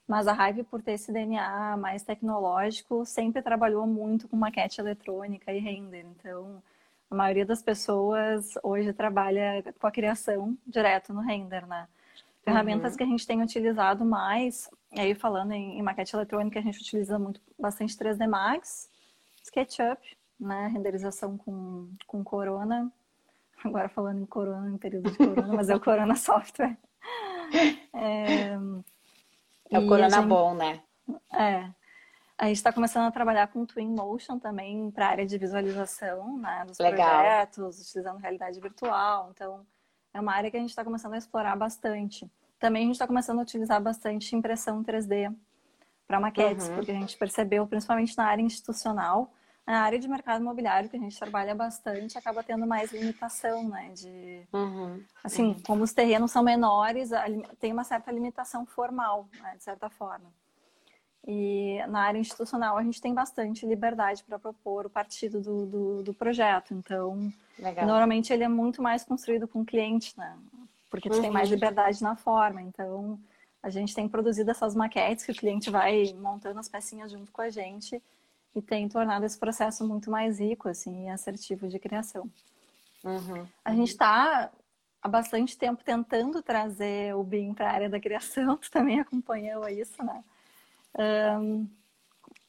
Mas 0.08 0.28
a 0.28 0.34
Hive, 0.50 0.64
por 0.64 0.82
ter 0.82 0.94
esse 0.94 1.12
DNA 1.12 1.78
mais 1.78 2.04
tecnológico, 2.04 3.06
sempre 3.06 3.42
trabalhou 3.42 3.86
muito 3.86 4.28
com 4.28 4.36
maquete 4.36 4.82
eletrônica 4.82 5.52
e 5.54 5.60
render. 5.60 6.06
Então, 6.18 6.64
a 7.12 7.16
maioria 7.16 7.46
das 7.46 7.62
pessoas 7.62 8.54
hoje 8.64 8.94
trabalha 8.94 9.64
com 9.80 9.88
a 9.88 9.92
criação 9.92 10.58
direto 10.66 11.14
no 11.14 11.22
render, 11.22 11.68
né? 11.68 11.88
Ferramentas 12.44 12.94
uhum. 12.94 12.98
que 12.98 13.04
a 13.04 13.08
gente 13.08 13.28
tem 13.28 13.42
utilizado 13.42 14.06
mais, 14.06 14.70
aí 14.98 15.14
falando 15.14 15.52
em, 15.52 15.78
em, 15.78 15.82
maquete 15.82 16.16
eletrônica, 16.16 16.58
a 16.60 16.62
gente 16.62 16.80
utiliza 16.80 17.20
muito 17.20 17.42
bastante 17.58 17.96
3D 17.96 18.28
Max, 18.28 18.90
SketchUp, 19.44 20.00
né, 20.40 20.68
renderização 20.68 21.38
com, 21.38 21.92
com 22.08 22.24
Corona. 22.24 22.92
Agora 23.64 23.90
falando 23.90 24.22
em 24.22 24.26
Corona, 24.26 24.70
em 24.70 24.78
período 24.78 25.12
de 25.12 25.18
Corona, 25.18 25.54
mas 25.54 25.70
é 25.70 25.76
o 25.76 25.80
Corona 25.82 26.16
Software. 26.18 26.78
É, 27.94 28.54
é 29.70 29.80
o 29.80 29.88
Corona 29.88 30.10
gente, 30.10 30.28
bom, 30.28 30.56
né? 30.56 30.82
É. 31.34 31.70
A 32.38 32.46
gente 32.46 32.56
está 32.56 32.72
começando 32.72 33.06
a 33.06 33.12
trabalhar 33.12 33.48
com 33.48 33.66
Twin 33.66 33.90
Motion 33.90 34.40
também 34.40 34.90
para 34.92 35.08
a 35.08 35.10
área 35.10 35.26
de 35.26 35.38
visualização 35.38 36.38
né, 36.38 36.64
dos 36.66 36.80
Legal. 36.80 37.10
projetos, 37.10 37.82
utilizando 37.82 38.18
realidade 38.18 38.62
virtual. 38.62 39.30
Então, 39.32 39.66
é 40.14 40.20
uma 40.20 40.34
área 40.34 40.50
que 40.50 40.58
a 40.58 40.60
gente 40.60 40.70
está 40.70 40.84
começando 40.84 41.14
a 41.14 41.18
explorar 41.18 41.56
bastante. 41.56 42.30
Também 42.60 42.84
a 42.84 42.86
gente 42.86 42.96
está 42.96 43.08
começando 43.08 43.40
a 43.40 43.44
utilizar 43.44 43.82
bastante 43.82 44.36
impressão 44.36 44.84
3D 44.84 45.34
para 46.08 46.20
maquetes, 46.20 46.68
uhum. 46.68 46.76
porque 46.76 46.92
a 46.92 46.96
gente 46.96 47.18
percebeu, 47.18 47.66
principalmente 47.68 48.18
na 48.18 48.26
área 48.26 48.42
institucional, 48.42 49.32
na 49.66 49.82
área 49.82 50.00
de 50.00 50.08
mercado 50.08 50.42
imobiliário, 50.42 50.90
que 50.90 50.98
a 50.98 51.00
gente 51.00 51.18
trabalha 51.18 51.54
bastante, 51.54 52.18
acaba 52.18 52.44
tendo 52.44 52.66
mais 52.66 52.92
limitação, 52.92 53.70
né? 53.70 53.90
De, 53.94 54.48
uhum. 54.52 55.04
Assim, 55.24 55.56
como 55.66 55.84
os 55.84 55.94
terrenos 55.94 56.32
são 56.32 56.44
menores, 56.44 57.12
tem 57.60 57.72
uma 57.72 57.84
certa 57.84 58.12
limitação 58.12 58.66
formal, 58.66 59.30
né? 59.40 59.54
de 59.56 59.64
certa 59.64 59.90
forma. 59.90 60.34
E 61.28 61.80
na 61.88 62.02
área 62.02 62.18
institucional 62.18 62.78
a 62.78 62.84
gente 62.84 63.02
tem 63.02 63.14
bastante 63.14 63.66
liberdade 63.66 64.24
para 64.24 64.40
propor 64.40 64.86
o 64.86 64.90
partido 64.90 65.42
do, 65.42 65.66
do, 65.66 66.04
do 66.04 66.14
projeto. 66.14 66.74
Então, 66.74 67.32
Legal. 67.58 67.86
normalmente 67.86 68.32
ele 68.32 68.44
é 68.44 68.48
muito 68.48 68.82
mais 68.82 69.04
construído 69.04 69.48
com 69.48 69.62
o 69.62 69.66
cliente, 69.66 70.18
né? 70.18 70.38
Porque 70.90 71.10
tu 71.10 71.18
uhum. 71.18 71.22
tem 71.22 71.32
mais 71.32 71.50
uhum. 71.50 71.56
liberdade 71.56 72.02
na 72.02 72.16
forma. 72.16 72.62
Então, 72.62 73.20
a 73.62 73.70
gente 73.70 73.94
tem 73.94 74.08
produzido 74.08 74.50
essas 74.50 74.74
maquetes 74.74 75.26
que 75.26 75.32
o 75.32 75.36
cliente 75.36 75.70
vai 75.70 76.14
montando 76.14 76.60
as 76.60 76.70
pecinhas 76.70 77.12
junto 77.12 77.32
com 77.32 77.42
a 77.42 77.50
gente 77.50 78.02
e 78.56 78.62
tem 78.62 78.88
tornado 78.88 79.26
esse 79.26 79.38
processo 79.38 79.88
muito 79.88 80.10
mais 80.10 80.40
rico 80.40 80.68
assim, 80.68 81.06
e 81.06 81.10
assertivo 81.10 81.68
de 81.68 81.78
criação. 81.78 82.30
Uhum. 83.04 83.46
A 83.64 83.74
gente 83.76 83.90
está 83.90 84.50
há 85.02 85.08
bastante 85.08 85.58
tempo 85.58 85.84
tentando 85.84 86.42
trazer 86.42 87.16
o 87.16 87.24
BIM 87.24 87.54
para 87.54 87.70
a 87.70 87.74
área 87.74 87.90
da 87.90 88.00
criação, 88.00 88.58
tu 88.58 88.72
também 88.72 89.00
acompanhou 89.00 89.68
isso, 89.68 90.04
né? 90.04 90.24
Um, 90.98 91.68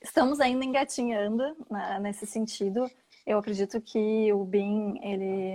estamos 0.01 0.41
ainda 0.41 0.65
engatinhando 0.65 1.57
né, 1.71 1.99
nesse 2.01 2.27
sentido. 2.27 2.91
Eu 3.27 3.39
acredito 3.39 3.81
que 3.81 4.33
o 4.33 4.45
BIM, 4.45 4.99
ele, 5.03 5.55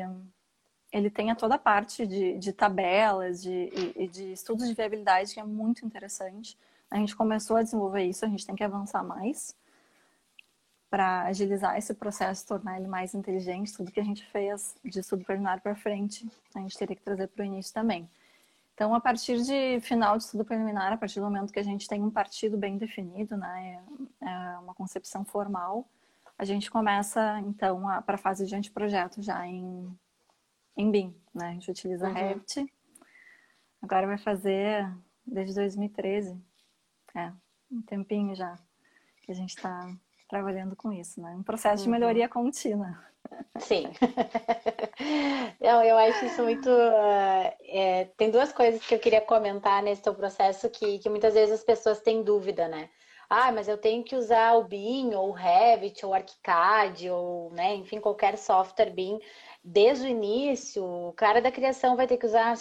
ele 0.92 1.10
tenha 1.10 1.36
toda 1.36 1.56
a 1.56 1.60
parte 1.60 2.06
de, 2.06 2.38
de 2.38 2.54
tabelas 2.54 3.42
de, 3.42 3.70
e 3.96 4.08
de 4.08 4.32
estudos 4.32 4.68
de 4.68 4.74
viabilidade 4.74 5.34
que 5.34 5.40
é 5.40 5.44
muito 5.44 5.86
interessante. 5.86 6.58
A 6.90 6.98
gente 6.98 7.16
começou 7.16 7.58
a 7.58 7.64
desenvolver 7.64 8.04
isso, 8.04 8.24
a 8.24 8.30
gente 8.30 8.46
tem 8.46 8.56
que 8.56 8.64
avançar 8.64 9.04
mais 9.04 9.56
para 10.90 11.24
agilizar 11.24 11.78
esse 11.78 11.94
processo, 11.94 12.48
tornar 12.48 12.78
ele 12.78 12.88
mais 12.88 13.14
inteligente. 13.14 13.74
Tudo 13.74 13.92
que 13.92 14.00
a 14.00 14.04
gente 14.04 14.26
fez 14.28 14.76
de 14.84 15.02
preliminar 15.26 15.60
para 15.60 15.76
frente, 15.76 16.26
a 16.54 16.60
gente 16.60 16.78
teria 16.78 16.96
que 16.96 17.02
trazer 17.02 17.28
para 17.28 17.44
o 17.44 17.46
início 17.46 17.74
também. 17.74 18.10
Então, 18.76 18.94
a 18.94 19.00
partir 19.00 19.42
de 19.42 19.80
final 19.80 20.18
de 20.18 20.26
estudo 20.26 20.44
preliminar, 20.44 20.92
a 20.92 20.98
partir 20.98 21.22
do 21.22 21.26
momento 21.26 21.52
que 21.52 21.60
a 21.60 21.64
gente 21.64 21.88
tem 21.88 22.04
um 22.04 22.12
partido 22.12 22.58
bem 22.58 22.78
definido, 22.78 23.38
né, 23.38 23.82
é, 24.22 24.26
é 24.26 24.60
uma 24.60 24.76
concepção 24.76 25.24
formal, 25.24 25.90
a 26.38 26.44
gente 26.44 26.70
começa, 26.70 27.40
então, 27.40 27.84
para 28.06 28.16
a 28.16 28.18
fase 28.18 28.46
de 28.46 28.54
anteprojeto 28.54 29.22
já 29.22 29.48
em, 29.48 29.98
em 30.76 30.92
BIM. 30.92 31.16
Né? 31.34 31.48
A 31.48 31.52
gente 31.54 31.72
utiliza 31.72 32.08
uhum. 32.08 32.14
Revit. 32.14 32.66
Agora 33.82 34.08
vai 34.08 34.18
fazer 34.18 34.94
desde 35.26 35.56
2013. 35.56 36.38
É, 37.16 37.32
um 37.72 37.82
tempinho 37.82 38.36
já 38.36 38.60
que 39.22 39.32
a 39.32 39.36
gente 39.36 39.56
está 39.56 39.90
trabalhando 40.28 40.76
com 40.76 40.92
isso, 40.92 41.22
né? 41.22 41.36
Um 41.38 41.44
processo 41.44 41.84
uhum. 41.84 41.92
de 41.92 42.00
melhoria 42.00 42.30
contínua. 42.30 42.98
Sim. 43.60 43.86
Não, 45.60 45.84
eu 45.84 45.98
acho 45.98 46.26
isso 46.26 46.44
muito. 46.44 46.70
Uh, 46.70 47.54
é, 47.62 48.10
tem 48.18 48.30
duas 48.30 48.52
coisas 48.52 48.86
que 48.86 48.94
eu 48.94 49.00
queria 49.00 49.22
comentar 49.22 49.82
nesse 49.82 50.02
teu 50.02 50.14
processo 50.14 50.70
que, 50.70 51.00
que 51.00 51.10
muitas 51.10 51.34
vezes 51.34 51.56
as 51.56 51.64
pessoas 51.64 52.02
têm 52.02 52.24
dúvida, 52.24 52.68
né? 52.68 52.90
Ah, 53.30 53.52
mas 53.52 53.68
eu 53.68 53.78
tenho 53.78 54.04
que 54.04 54.16
usar 54.16 54.54
o 54.54 54.64
BIM, 54.64 55.16
ou 55.16 55.30
o 55.30 55.32
Revit, 55.32 56.06
ou 56.06 56.12
o 56.12 56.14
ArchiCAD, 56.14 57.10
ou, 57.10 57.52
né, 57.54 57.74
enfim, 57.76 58.00
qualquer 58.00 58.38
software 58.38 58.92
BIM 58.92 59.20
desde 59.64 60.06
o 60.06 60.10
início. 60.10 60.84
O 60.84 61.14
cara 61.14 61.42
da 61.42 61.52
criação 61.52 61.96
vai 61.96 62.06
ter 62.08 62.18
que 62.18 62.26
usar. 62.26 62.56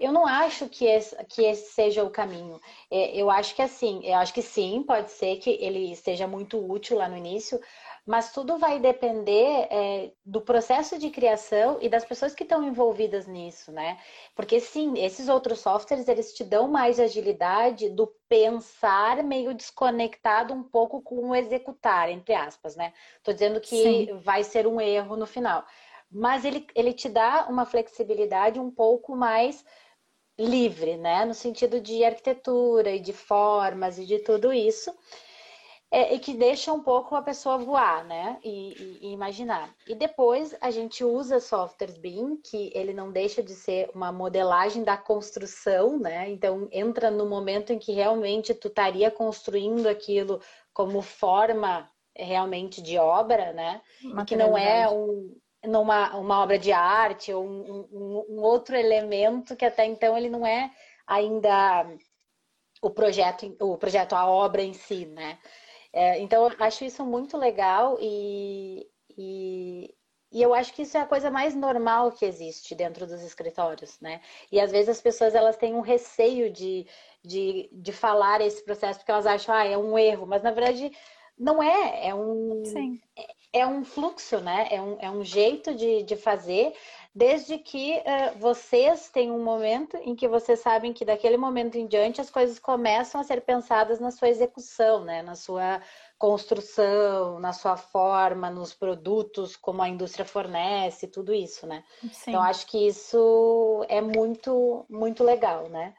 Eu 0.00 0.12
não 0.12 0.26
acho 0.26 0.66
que 0.66 0.86
esse, 0.86 1.14
que 1.26 1.44
esse 1.44 1.72
seja 1.72 2.02
o 2.02 2.10
caminho. 2.10 2.58
É, 2.90 3.14
eu 3.14 3.30
acho 3.30 3.54
que 3.54 3.60
assim, 3.60 4.00
eu 4.02 4.16
acho 4.16 4.32
que 4.32 4.40
sim, 4.40 4.82
pode 4.82 5.10
ser 5.10 5.36
que 5.36 5.50
ele 5.60 5.94
seja 5.94 6.26
muito 6.26 6.58
útil 6.58 6.96
lá 6.96 7.06
no 7.06 7.18
início, 7.18 7.60
mas 8.06 8.32
tudo 8.32 8.56
vai 8.56 8.80
depender 8.80 9.68
é, 9.70 10.10
do 10.24 10.40
processo 10.40 10.98
de 10.98 11.10
criação 11.10 11.76
e 11.82 11.88
das 11.88 12.02
pessoas 12.02 12.34
que 12.34 12.44
estão 12.44 12.64
envolvidas 12.64 13.26
nisso, 13.26 13.70
né? 13.70 13.98
Porque 14.34 14.58
sim, 14.58 14.94
esses 14.96 15.28
outros 15.28 15.60
softwares 15.60 16.08
eles 16.08 16.32
te 16.32 16.44
dão 16.44 16.66
mais 16.66 16.98
agilidade 16.98 17.90
do 17.90 18.06
pensar 18.26 19.22
meio 19.22 19.52
desconectado 19.52 20.54
um 20.54 20.62
pouco 20.62 21.02
com 21.02 21.28
o 21.28 21.36
executar, 21.36 22.08
entre 22.08 22.34
aspas, 22.34 22.74
né? 22.74 22.94
Tô 23.22 23.34
dizendo 23.34 23.60
que 23.60 23.76
sim. 23.76 24.18
vai 24.24 24.42
ser 24.44 24.66
um 24.66 24.80
erro 24.80 25.14
no 25.14 25.26
final. 25.26 25.62
Mas 26.10 26.44
ele, 26.44 26.66
ele 26.74 26.92
te 26.92 27.08
dá 27.08 27.46
uma 27.48 27.64
flexibilidade 27.66 28.58
um 28.58 28.70
pouco 28.70 29.14
mais 29.14 29.64
livre, 30.40 30.96
né? 30.96 31.24
No 31.24 31.34
sentido 31.34 31.80
de 31.80 32.04
arquitetura 32.04 32.90
e 32.90 33.00
de 33.00 33.12
formas 33.12 33.98
e 33.98 34.06
de 34.06 34.18
tudo 34.18 34.52
isso. 34.52 34.92
É, 35.92 36.14
e 36.14 36.20
que 36.20 36.34
deixa 36.34 36.72
um 36.72 36.80
pouco 36.80 37.16
a 37.16 37.22
pessoa 37.22 37.58
voar, 37.58 38.04
né? 38.04 38.38
E, 38.44 38.48
e, 38.48 38.98
e, 39.08 39.12
imaginar. 39.12 39.74
E 39.88 39.94
depois 39.94 40.54
a 40.60 40.70
gente 40.70 41.02
usa 41.02 41.40
softwares 41.40 41.98
BIM, 41.98 42.36
que 42.36 42.70
ele 42.74 42.94
não 42.94 43.10
deixa 43.10 43.42
de 43.42 43.52
ser 43.52 43.90
uma 43.92 44.12
modelagem 44.12 44.84
da 44.84 44.96
construção, 44.96 45.98
né? 45.98 46.30
Então 46.30 46.68
entra 46.70 47.10
no 47.10 47.26
momento 47.28 47.72
em 47.72 47.78
que 47.78 47.92
realmente 47.92 48.54
tu 48.54 48.68
estaria 48.68 49.10
construindo 49.10 49.88
aquilo 49.88 50.40
como 50.72 51.02
forma 51.02 51.90
realmente 52.16 52.80
de 52.80 52.96
obra, 52.96 53.52
né? 53.52 53.82
E 54.00 54.24
que 54.24 54.36
não 54.36 54.56
é 54.56 54.88
um, 54.88 55.34
numa 55.64 56.16
uma 56.16 56.42
obra 56.42 56.58
de 56.58 56.72
arte 56.72 57.32
ou 57.32 57.44
um, 57.44 57.88
um, 57.92 58.26
um, 58.30 58.42
outro 58.42 58.76
elemento 58.76 59.56
que 59.56 59.64
até 59.64 59.84
então 59.84 60.16
ele 60.16 60.30
não 60.30 60.46
é 60.46 60.70
ainda 61.06 61.86
o 62.82 62.90
projeto, 62.90 63.54
o 63.60 63.76
projeto, 63.76 64.14
a 64.14 64.26
obra 64.26 64.62
em 64.62 64.72
si, 64.72 65.06
né? 65.06 65.38
É, 65.92 66.18
então, 66.20 66.48
eu 66.48 66.56
acho 66.60 66.84
isso 66.84 67.04
muito 67.04 67.36
legal 67.36 67.98
e, 68.00 68.86
e, 69.18 69.94
e, 70.32 70.42
eu 70.42 70.54
acho 70.54 70.72
que 70.72 70.82
isso 70.82 70.96
é 70.96 71.00
a 71.00 71.06
coisa 71.06 71.30
mais 71.30 71.54
normal 71.54 72.12
que 72.12 72.24
existe 72.24 72.74
dentro 72.74 73.06
dos 73.06 73.22
escritórios, 73.22 73.98
né? 74.00 74.20
E 74.50 74.60
às 74.60 74.70
vezes 74.70 74.88
as 74.88 75.00
pessoas 75.00 75.34
elas 75.34 75.56
têm 75.56 75.74
um 75.74 75.80
receio 75.80 76.50
de, 76.50 76.86
de, 77.24 77.68
de 77.72 77.92
falar 77.92 78.40
esse 78.40 78.64
processo 78.64 79.00
porque 79.00 79.10
elas 79.10 79.26
acham, 79.26 79.54
ah, 79.54 79.66
é 79.66 79.76
um 79.76 79.98
erro, 79.98 80.26
mas 80.26 80.42
na 80.42 80.52
verdade 80.52 80.90
não 81.36 81.62
é, 81.62 82.08
é 82.08 82.14
um, 82.14 82.62
Sim. 82.64 83.00
É, 83.52 83.66
um 83.66 83.84
fluxo, 83.84 84.38
né? 84.40 84.68
É 84.70 84.80
um, 84.80 84.96
é 85.00 85.10
um 85.10 85.24
jeito 85.24 85.74
de, 85.74 86.04
de 86.04 86.14
fazer, 86.14 86.72
desde 87.12 87.58
que 87.58 87.98
uh, 87.98 88.38
vocês 88.38 89.08
têm 89.08 89.30
um 89.30 89.42
momento 89.42 89.96
em 89.96 90.14
que 90.14 90.28
vocês 90.28 90.60
sabem 90.60 90.92
que 90.92 91.04
daquele 91.04 91.36
momento 91.36 91.76
em 91.76 91.86
diante 91.86 92.20
as 92.20 92.30
coisas 92.30 92.60
começam 92.60 93.20
a 93.20 93.24
ser 93.24 93.40
pensadas 93.40 93.98
na 93.98 94.12
sua 94.12 94.28
execução, 94.28 95.04
né? 95.04 95.20
Na 95.22 95.34
sua 95.34 95.80
construção, 96.16 97.40
na 97.40 97.52
sua 97.52 97.76
forma, 97.76 98.50
nos 98.50 98.72
produtos, 98.72 99.56
como 99.56 99.82
a 99.82 99.88
indústria 99.88 100.24
fornece, 100.24 101.08
tudo 101.08 101.34
isso, 101.34 101.66
né? 101.66 101.82
Sim. 102.12 102.30
Então 102.30 102.42
acho 102.42 102.66
que 102.66 102.86
isso 102.86 103.84
é 103.88 104.00
muito, 104.00 104.84
muito 104.88 105.24
legal, 105.24 105.68
né? 105.68 105.94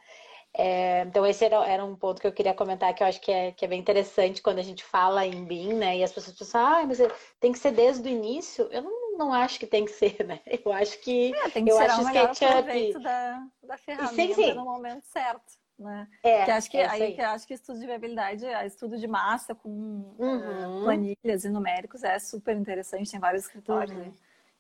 É, 0.53 1.03
então, 1.03 1.25
esse 1.25 1.45
era, 1.45 1.65
era, 1.65 1.85
um 1.85 1.95
ponto 1.95 2.19
que 2.19 2.27
eu 2.27 2.31
queria 2.33 2.53
comentar, 2.53 2.93
que 2.93 3.01
eu 3.01 3.07
acho 3.07 3.21
que 3.21 3.31
é, 3.31 3.51
que 3.53 3.63
é 3.63 3.67
bem 3.67 3.79
interessante 3.79 4.41
quando 4.41 4.59
a 4.59 4.63
gente 4.63 4.83
fala 4.83 5.25
em 5.25 5.45
BIM, 5.45 5.73
né? 5.73 5.97
E 5.97 6.03
as 6.03 6.11
pessoas 6.11 6.37
pensam, 6.37 6.65
ah, 6.65 6.83
mas 6.85 6.99
tem 7.39 7.53
que 7.53 7.59
ser 7.59 7.71
desde 7.71 8.07
o 8.07 8.11
início. 8.11 8.67
Eu 8.69 8.81
não, 8.81 9.17
não 9.17 9.33
acho 9.33 9.57
que 9.57 9.65
tem 9.65 9.85
que 9.85 9.91
ser, 9.91 10.25
né? 10.25 10.41
Eu 10.45 10.73
acho 10.73 10.99
que. 10.99 11.33
É, 11.33 11.49
tem 11.49 11.63
que 11.63 11.71
eu 11.71 11.77
ser 11.77 11.83
acho 11.83 12.01
o 12.01 12.05
melhor 12.05 12.31
SketchUp... 12.31 13.01
da, 13.01 13.47
da 13.63 13.77
ferramenta 13.77 14.13
sim, 14.13 14.33
sim. 14.33 14.53
no 14.53 14.65
momento 14.65 15.03
certo. 15.05 15.61
Né? 15.79 16.07
É, 16.21 16.45
que 16.45 16.51
acho 16.51 16.69
que, 16.69 16.77
é 16.77 16.87
aí, 16.87 17.15
que 17.15 17.21
acho 17.21 17.47
que 17.47 17.55
estudo 17.55 17.79
de 17.79 17.87
viabilidade, 17.87 18.45
estudo 18.67 18.99
de 18.99 19.07
massa 19.07 19.55
com 19.55 19.69
uhum. 19.69 20.81
uh, 20.81 20.83
planilhas 20.83 21.43
e 21.43 21.49
numéricos 21.49 22.03
é 22.03 22.19
super 22.19 22.55
interessante. 22.55 23.09
Tem 23.09 23.19
vários 23.19 23.45
escritórios 23.45 23.97
uhum. 23.97 24.03
em 24.03 24.13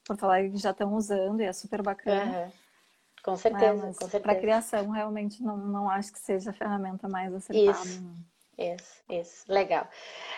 Porto 0.03 0.23
Alegre 0.23 0.51
que 0.51 0.57
já 0.57 0.71
estão 0.71 0.95
usando 0.95 1.41
e 1.41 1.45
é 1.45 1.53
super 1.53 1.83
bacana. 1.83 2.45
Uhum. 2.45 2.51
Com 3.23 3.35
certeza, 3.35 3.87
com 3.87 3.93
certeza. 3.93 4.19
Para 4.19 4.35
criação, 4.35 4.89
realmente 4.89 5.43
não, 5.43 5.57
não 5.57 5.89
acho 5.89 6.11
que 6.11 6.19
seja 6.19 6.49
a 6.49 6.53
ferramenta 6.53 7.07
mais 7.07 7.33
acertada. 7.33 7.79
Isso. 7.79 8.30
Isso, 8.61 9.03
isso, 9.09 9.51
legal. 9.51 9.87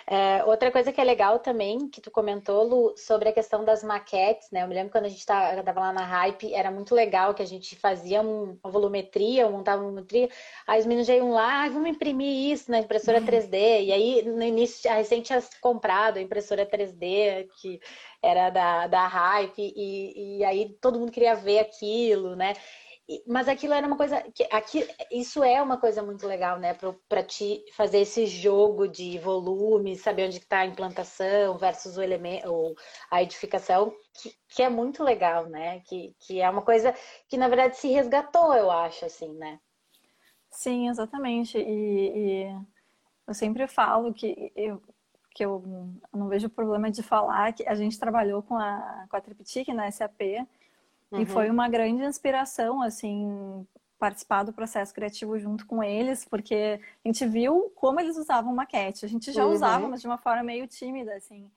É, 0.07 0.43
outra 0.45 0.71
coisa 0.71 0.93
que 0.93 1.01
é 1.01 1.03
legal 1.03 1.39
também, 1.39 1.89
que 1.89 1.99
tu 1.99 2.09
comentou, 2.09 2.63
Lu, 2.63 2.93
sobre 2.97 3.27
a 3.27 3.33
questão 3.33 3.65
das 3.65 3.83
maquetes, 3.83 4.49
né? 4.49 4.63
Eu 4.63 4.67
me 4.67 4.73
lembro 4.73 4.91
quando 4.91 5.05
a 5.05 5.09
gente 5.09 5.19
estava 5.19 5.79
lá 5.79 5.91
na 5.91 6.05
Hype, 6.05 6.53
era 6.53 6.71
muito 6.71 6.95
legal 6.95 7.33
que 7.33 7.41
a 7.41 7.45
gente 7.45 7.75
fazia 7.75 8.21
uma 8.21 8.57
volumetria, 8.63 9.49
montava 9.49 9.81
uma 9.81 9.89
volumetria, 9.89 10.29
aí 10.65 10.79
os 10.79 10.85
meninos 10.85 11.07
já 11.07 11.15
iam 11.15 11.31
lá, 11.31 11.65
ah, 11.65 11.69
vamos 11.69 11.89
imprimir 11.89 12.51
isso 12.51 12.71
na 12.71 12.79
impressora 12.79 13.21
3D, 13.21 13.53
uhum. 13.53 13.83
e 13.83 13.91
aí 13.91 14.21
no 14.23 14.43
início 14.43 14.89
a 14.89 14.95
recente 14.95 15.27
tinha 15.27 15.43
comprado 15.59 16.17
a 16.17 16.21
impressora 16.21 16.65
3D, 16.65 17.49
que 17.57 17.81
era 18.21 18.49
da, 18.49 18.87
da 18.87 19.05
Hype, 19.07 19.73
e, 19.75 20.37
e 20.39 20.45
aí 20.45 20.77
todo 20.79 20.97
mundo 20.97 21.11
queria 21.11 21.35
ver 21.35 21.59
aquilo, 21.59 22.35
né? 22.35 22.53
Mas 23.27 23.49
aquilo 23.49 23.73
era 23.73 23.85
uma 23.85 23.97
coisa 23.97 24.21
que 24.33 24.47
aqui 24.49 24.87
isso 25.11 25.43
é 25.43 25.61
uma 25.61 25.77
coisa 25.77 26.01
muito 26.01 26.25
legal, 26.25 26.57
né, 26.57 26.73
para 27.09 27.21
te 27.23 27.63
fazer 27.73 27.99
esse 27.99 28.25
jogo 28.25 28.87
de 28.87 29.19
volume, 29.19 29.97
saber 29.97 30.25
onde 30.27 30.37
está 30.37 30.59
a 30.59 30.65
implantação 30.65 31.57
versus 31.57 31.97
o 31.97 32.01
elemento 32.01 32.51
ou 32.51 32.75
a 33.11 33.21
edificação, 33.21 33.93
que, 34.13 34.33
que, 34.47 34.63
é 34.63 34.69
muito 34.69 35.03
legal, 35.03 35.47
né? 35.47 35.81
Que, 35.81 36.15
que 36.19 36.39
é 36.41 36.49
uma 36.49 36.61
coisa 36.61 36.93
que 37.27 37.37
na 37.37 37.49
verdade 37.49 37.77
se 37.77 37.89
resgatou, 37.89 38.53
eu 38.53 38.71
acho, 38.71 39.05
assim, 39.05 39.33
né? 39.33 39.59
Sim, 40.49 40.89
exatamente. 40.89 41.57
E, 41.57 42.43
e 42.43 42.57
eu 43.27 43.33
sempre 43.33 43.67
falo 43.67 44.13
que 44.13 44.51
eu 44.55 44.81
que 45.35 45.43
eu 45.43 45.63
não 46.13 46.27
vejo 46.27 46.47
problema 46.47 46.91
de 46.91 47.01
falar 47.01 47.53
que 47.53 47.67
a 47.67 47.73
gente 47.73 47.99
trabalhou 47.99 48.43
com 48.43 48.55
a, 48.55 49.07
com 49.09 49.17
a 49.17 49.21
Triptych 49.21 49.73
na 49.73 49.89
SAP 49.89 50.21
Uhum. 51.13 51.21
E 51.21 51.25
foi 51.27 51.49
uma 51.49 51.69
grande 51.69 52.03
inspiração, 52.03 52.81
assim, 52.81 53.65
participar 53.99 54.43
do 54.43 54.51
processo 54.51 54.93
criativo 54.93 55.37
junto 55.37 55.65
com 55.65 55.83
eles, 55.83 56.25
porque 56.25 56.81
a 57.05 57.07
gente 57.07 57.25
viu 57.25 57.71
como 57.75 57.99
eles 57.99 58.17
usavam 58.17 58.53
maquete. 58.53 59.05
A 59.05 59.07
gente 59.07 59.31
já 59.31 59.45
uhum. 59.45 59.53
usava, 59.53 59.87
mas 59.87 60.01
de 60.01 60.07
uma 60.07 60.17
forma 60.17 60.43
meio 60.43 60.67
tímida, 60.67 61.13
assim. 61.13 61.49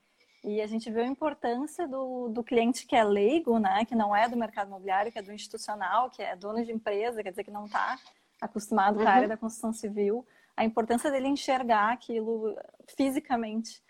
E 0.44 0.60
a 0.60 0.66
gente 0.66 0.90
viu 0.90 1.02
a 1.02 1.06
importância 1.06 1.88
do, 1.88 2.28
do 2.28 2.44
cliente 2.44 2.86
que 2.86 2.94
é 2.94 3.02
leigo, 3.02 3.58
né? 3.58 3.84
Que 3.84 3.96
não 3.96 4.14
é 4.14 4.28
do 4.28 4.36
mercado 4.36 4.68
imobiliário, 4.68 5.10
que 5.10 5.18
é 5.18 5.22
do 5.22 5.32
institucional, 5.32 6.10
que 6.10 6.22
é 6.22 6.36
dono 6.36 6.64
de 6.64 6.70
empresa, 6.70 7.22
quer 7.22 7.30
dizer, 7.30 7.42
que 7.42 7.50
não 7.50 7.64
está 7.64 7.98
acostumado 8.40 8.98
uhum. 8.98 9.02
com 9.02 9.08
a 9.08 9.12
área 9.12 9.22
uhum. 9.22 9.28
da 9.30 9.36
construção 9.36 9.72
civil. 9.72 10.24
A 10.54 10.64
importância 10.64 11.10
dele 11.10 11.28
enxergar 11.28 11.92
aquilo 11.92 12.54
fisicamente. 12.96 13.82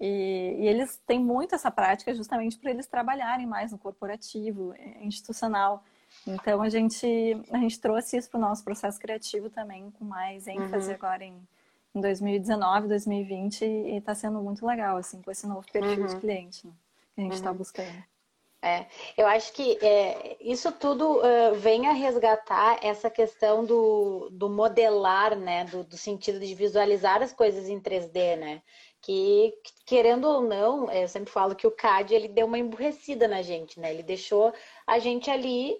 E, 0.00 0.56
e, 0.58 0.66
eles 0.66 0.96
têm 1.06 1.18
muito 1.18 1.54
essa 1.54 1.70
prática 1.70 2.14
justamente 2.14 2.58
para 2.58 2.70
eles 2.70 2.86
trabalharem 2.86 3.46
mais 3.46 3.70
no 3.70 3.78
corporativo, 3.78 4.72
é, 4.74 5.04
institucional. 5.04 5.84
Então 6.26 6.62
a 6.62 6.68
gente, 6.68 7.06
a 7.52 7.58
gente 7.58 7.78
trouxe 7.78 8.16
isso 8.16 8.30
para 8.30 8.38
o 8.38 8.40
nosso 8.40 8.64
processo 8.64 8.98
criativo 8.98 9.50
também, 9.50 9.90
com 9.92 10.04
mais 10.04 10.46
ênfase 10.46 10.88
uhum. 10.88 10.94
agora 10.94 11.24
em, 11.24 11.36
em 11.94 12.00
2019, 12.00 12.88
2020, 12.88 13.64
e 13.64 13.96
está 13.96 14.14
sendo 14.14 14.40
muito 14.40 14.66
legal, 14.66 14.96
assim, 14.96 15.20
com 15.20 15.30
esse 15.30 15.46
novo 15.46 15.66
perfil 15.70 16.02
uhum. 16.02 16.06
de 16.06 16.16
cliente 16.16 16.66
né, 16.66 16.72
que 17.14 17.20
a 17.20 17.24
gente 17.24 17.34
está 17.34 17.50
uhum. 17.50 17.56
buscando. 17.56 18.10
É, 18.62 18.84
eu 19.16 19.26
acho 19.26 19.54
que 19.54 19.78
é, 19.82 20.36
isso 20.38 20.70
tudo 20.72 21.18
uh, 21.18 21.54
vem 21.54 21.86
a 21.86 21.92
resgatar 21.92 22.78
essa 22.82 23.08
questão 23.08 23.64
do, 23.64 24.28
do 24.30 24.50
modelar, 24.50 25.34
né? 25.34 25.64
Do, 25.64 25.82
do, 25.82 25.96
sentido 25.96 26.38
de 26.38 26.54
visualizar 26.54 27.22
as 27.22 27.32
coisas 27.32 27.70
em 27.70 27.80
3D, 27.80 28.36
né? 28.36 28.62
Que, 29.02 29.54
querendo 29.86 30.26
ou 30.28 30.42
não, 30.42 30.90
eu 30.90 31.08
sempre 31.08 31.32
falo 31.32 31.54
que 31.54 31.66
o 31.66 31.70
CAD 31.70 32.14
ele 32.14 32.28
deu 32.28 32.46
uma 32.46 32.58
emburrecida 32.58 33.26
na 33.26 33.42
gente, 33.42 33.80
né? 33.80 33.92
Ele 33.92 34.02
deixou 34.02 34.52
a 34.86 34.98
gente 34.98 35.30
ali 35.30 35.76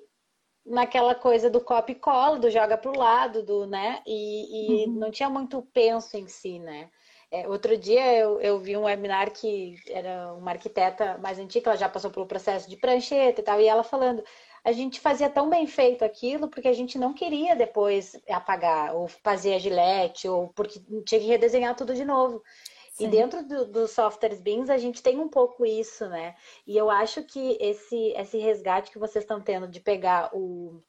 naquela 0.65 1.15
coisa 1.15 1.51
do 1.51 1.61
copy 1.61 1.93
e 1.93 1.97
cola, 1.97 2.39
do 2.39 2.51
joga 2.51 2.77
para 2.77 2.91
o 2.91 2.99
lado, 2.99 3.43
do, 3.43 3.67
né? 3.67 4.03
E, 4.07 4.85
e 4.85 4.87
uhum. 4.87 4.95
não 4.95 5.11
tinha 5.11 5.29
muito 5.29 5.63
penso 5.73 6.17
em 6.17 6.27
si, 6.29 6.59
né? 6.59 6.91
É, 7.33 7.49
outro 7.49 7.77
dia 7.77 8.17
eu, 8.17 8.41
eu 8.41 8.59
vi 8.59 8.77
um 8.77 8.83
webinar 8.83 9.31
que 9.33 9.77
era 9.89 10.33
uma 10.35 10.51
arquiteta 10.51 11.17
mais 11.19 11.39
antiga, 11.39 11.71
ela 11.71 11.79
já 11.79 11.89
passou 11.89 12.11
pelo 12.11 12.27
processo 12.27 12.69
de 12.69 12.77
prancheta 12.77 13.41
e 13.41 13.45
tal, 13.45 13.61
e 13.61 13.69
ela 13.69 13.85
falando, 13.85 14.23
a 14.65 14.73
gente 14.73 14.99
fazia 14.99 15.31
tão 15.31 15.49
bem 15.49 15.65
feito 15.67 16.05
aquilo 16.05 16.49
porque 16.49 16.67
a 16.67 16.73
gente 16.73 16.99
não 16.99 17.15
queria 17.15 17.55
depois 17.55 18.21
apagar, 18.29 18.97
ou 18.97 19.07
fazer 19.07 19.55
a 19.55 19.59
gilete, 19.59 20.29
ou 20.29 20.49
porque 20.49 20.81
tinha 21.05 21.21
que 21.21 21.27
redesenhar 21.27 21.77
tudo 21.77 21.95
de 21.95 22.05
novo. 22.05 22.43
Sim. 23.01 23.07
E 23.07 23.09
dentro 23.09 23.43
dos 23.43 23.67
do 23.69 23.89
softwares 23.89 24.41
BIMs 24.41 24.69
a 24.69 24.77
gente 24.77 25.03
tem 25.03 25.19
um 25.19 25.29
pouco 25.29 25.65
isso, 25.65 26.07
né? 26.09 26.35
E 26.67 26.77
eu 26.77 26.91
acho 26.91 27.23
que 27.23 27.57
esse, 27.59 28.13
esse 28.15 28.39
resgate 28.39 28.91
que 28.91 28.99
vocês 28.99 29.25
estão 29.25 29.41
tendo 29.41 29.67
de 29.67 29.81
pegar 29.81 30.31
o, 30.35 30.83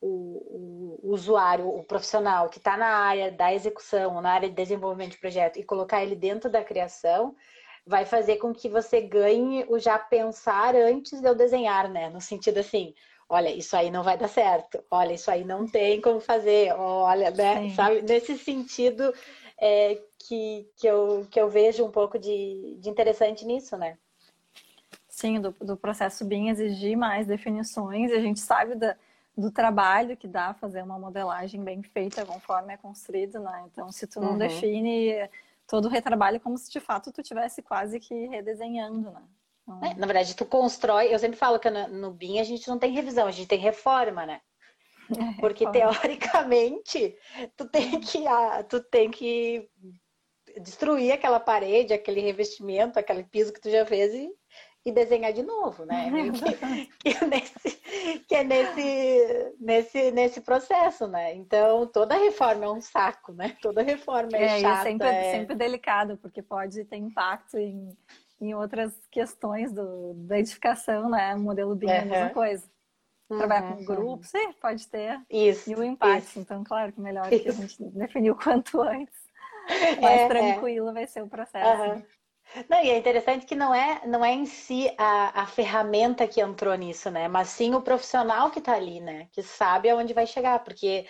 o, 0.00 0.98
o 1.02 1.12
usuário, 1.12 1.68
o 1.68 1.84
profissional 1.84 2.48
que 2.48 2.56
está 2.56 2.78
na 2.78 2.86
área 2.86 3.30
da 3.30 3.52
execução, 3.52 4.22
na 4.22 4.32
área 4.32 4.48
de 4.48 4.54
desenvolvimento 4.54 5.12
de 5.12 5.18
projeto 5.18 5.58
e 5.58 5.64
colocar 5.64 6.02
ele 6.02 6.16
dentro 6.16 6.50
da 6.50 6.64
criação, 6.64 7.36
vai 7.86 8.06
fazer 8.06 8.36
com 8.36 8.54
que 8.54 8.68
você 8.68 9.02
ganhe 9.02 9.66
o 9.68 9.78
já 9.78 9.98
pensar 9.98 10.74
antes 10.74 11.20
de 11.20 11.28
eu 11.28 11.34
desenhar, 11.34 11.90
né? 11.90 12.08
No 12.08 12.22
sentido 12.22 12.58
assim, 12.58 12.94
olha, 13.28 13.50
isso 13.50 13.76
aí 13.76 13.90
não 13.90 14.02
vai 14.02 14.16
dar 14.16 14.28
certo, 14.28 14.82
olha, 14.90 15.12
isso 15.12 15.30
aí 15.30 15.44
não 15.44 15.66
tem 15.66 16.00
como 16.00 16.20
fazer, 16.20 16.72
olha, 16.72 17.30
né? 17.30 17.68
Sabe? 17.76 18.00
Nesse 18.00 18.38
sentido 18.38 19.12
é, 19.60 20.00
que, 20.18 20.68
que, 20.76 20.86
eu, 20.86 21.26
que 21.30 21.38
eu 21.38 21.48
vejo 21.48 21.84
um 21.84 21.90
pouco 21.90 22.18
de, 22.18 22.78
de 22.80 22.88
interessante 22.88 23.44
nisso, 23.44 23.76
né? 23.76 23.98
Sim, 25.08 25.40
do, 25.40 25.50
do 25.60 25.76
processo 25.76 26.24
BIM 26.24 26.48
exigir 26.48 26.96
mais 26.96 27.26
definições, 27.26 28.10
a 28.10 28.20
gente 28.20 28.40
sabe 28.40 28.74
da, 28.74 28.96
do 29.36 29.50
trabalho 29.50 30.16
que 30.16 30.26
dá 30.26 30.54
fazer 30.54 30.82
uma 30.82 30.98
modelagem 30.98 31.62
bem 31.62 31.82
feita 31.82 32.24
conforme 32.24 32.72
é 32.72 32.76
construído, 32.78 33.38
né? 33.40 33.64
Então, 33.70 33.92
se 33.92 34.06
tu 34.06 34.18
não 34.18 34.32
uhum. 34.32 34.38
define 34.38 35.28
todo 35.66 35.84
o 35.84 35.90
retrabalho 35.90 36.40
como 36.40 36.56
se 36.56 36.70
de 36.70 36.80
fato 36.80 37.12
tu 37.12 37.22
tivesse 37.22 37.60
quase 37.60 38.00
que 38.00 38.26
redesenhando, 38.28 39.10
né? 39.10 39.22
Então... 39.62 39.84
É, 39.84 39.94
na 39.94 40.06
verdade, 40.06 40.34
tu 40.34 40.46
constrói, 40.46 41.12
eu 41.12 41.18
sempre 41.18 41.36
falo 41.36 41.58
que 41.58 41.68
no, 41.68 41.86
no 41.88 42.10
BIM 42.10 42.40
a 42.40 42.44
gente 42.44 42.66
não 42.66 42.78
tem 42.78 42.92
revisão, 42.92 43.26
a 43.26 43.30
gente 43.30 43.46
tem 43.46 43.58
reforma, 43.58 44.24
né? 44.24 44.40
É, 45.18 45.40
Porque 45.40 45.68
teoricamente 45.70 47.16
tu 47.56 47.66
tem 47.66 48.00
que 48.00 48.26
ah, 48.26 48.62
tu 48.62 48.80
tem 48.80 49.10
que 49.10 49.68
destruir 50.62 51.12
aquela 51.12 51.40
parede, 51.40 51.92
aquele 51.92 52.20
revestimento, 52.20 52.98
aquele 52.98 53.24
piso 53.24 53.52
que 53.52 53.60
tu 53.60 53.70
já 53.70 53.84
fez 53.86 54.14
e, 54.14 54.30
e 54.84 54.92
desenhar 54.92 55.32
de 55.32 55.42
novo, 55.42 55.84
né? 55.84 56.10
que, 57.02 57.12
que, 57.12 57.16
é 57.16 57.26
nesse, 57.26 58.20
que 58.28 58.34
é 58.34 58.44
nesse, 58.44 59.54
nesse, 59.60 60.10
nesse 60.10 60.40
processo, 60.40 61.06
né? 61.06 61.34
Então 61.34 61.86
toda 61.86 62.16
reforma 62.16 62.64
é 62.64 62.70
um 62.70 62.80
saco, 62.80 63.32
né? 63.32 63.56
Toda 63.60 63.82
reforma 63.82 64.36
é, 64.36 64.44
é 64.44 64.60
chata. 64.60 64.88
É 64.88 64.92
sempre, 64.92 65.08
é... 65.08 65.32
sempre 65.32 65.54
delicado, 65.54 66.16
porque 66.16 66.42
pode 66.42 66.84
ter 66.84 66.96
impacto 66.96 67.58
em, 67.58 67.96
em 68.40 68.54
outras 68.54 68.92
questões 69.10 69.72
do, 69.72 70.14
da 70.14 70.38
edificação, 70.38 71.10
né? 71.10 71.34
O 71.34 71.40
modelo 71.40 71.74
BIM 71.74 71.88
é 71.88 72.00
a 72.00 72.04
mesma 72.04 72.30
coisa 72.30 72.68
trabalhar 73.38 73.62
com 73.62 73.78
uhum. 73.78 73.84
grupos, 73.84 74.28
sim, 74.28 74.52
pode 74.60 74.86
ter. 74.88 75.20
Isso. 75.30 75.70
E 75.70 75.74
o 75.74 75.82
impacto. 75.84 76.28
Isso. 76.28 76.40
Então, 76.40 76.64
claro 76.64 76.92
que 76.92 77.00
melhor 77.00 77.32
isso. 77.32 77.42
que 77.42 77.48
a 77.48 77.52
gente 77.52 77.84
definiu 77.90 78.34
quanto 78.42 78.80
antes. 78.80 79.14
Mais 80.00 80.20
é, 80.20 80.24
é. 80.24 80.28
tranquilo 80.28 80.90
é. 80.90 80.92
vai 80.92 81.06
ser 81.06 81.22
o 81.22 81.28
processo. 81.28 81.82
Uhum. 81.82 82.02
Não, 82.68 82.82
e 82.82 82.90
é 82.90 82.98
interessante 82.98 83.46
que 83.46 83.54
não 83.54 83.72
é, 83.72 84.00
não 84.06 84.24
é 84.24 84.32
em 84.32 84.44
si 84.44 84.92
a, 84.98 85.42
a 85.42 85.46
ferramenta 85.46 86.26
que 86.26 86.40
entrou 86.40 86.74
nisso, 86.74 87.08
né? 87.10 87.28
Mas 87.28 87.48
sim 87.48 87.74
o 87.74 87.82
profissional 87.82 88.50
que 88.50 88.58
está 88.58 88.74
ali, 88.74 89.00
né? 89.00 89.28
Que 89.30 89.42
sabe 89.42 89.88
aonde 89.88 90.12
vai 90.12 90.26
chegar, 90.26 90.58
porque 90.64 91.06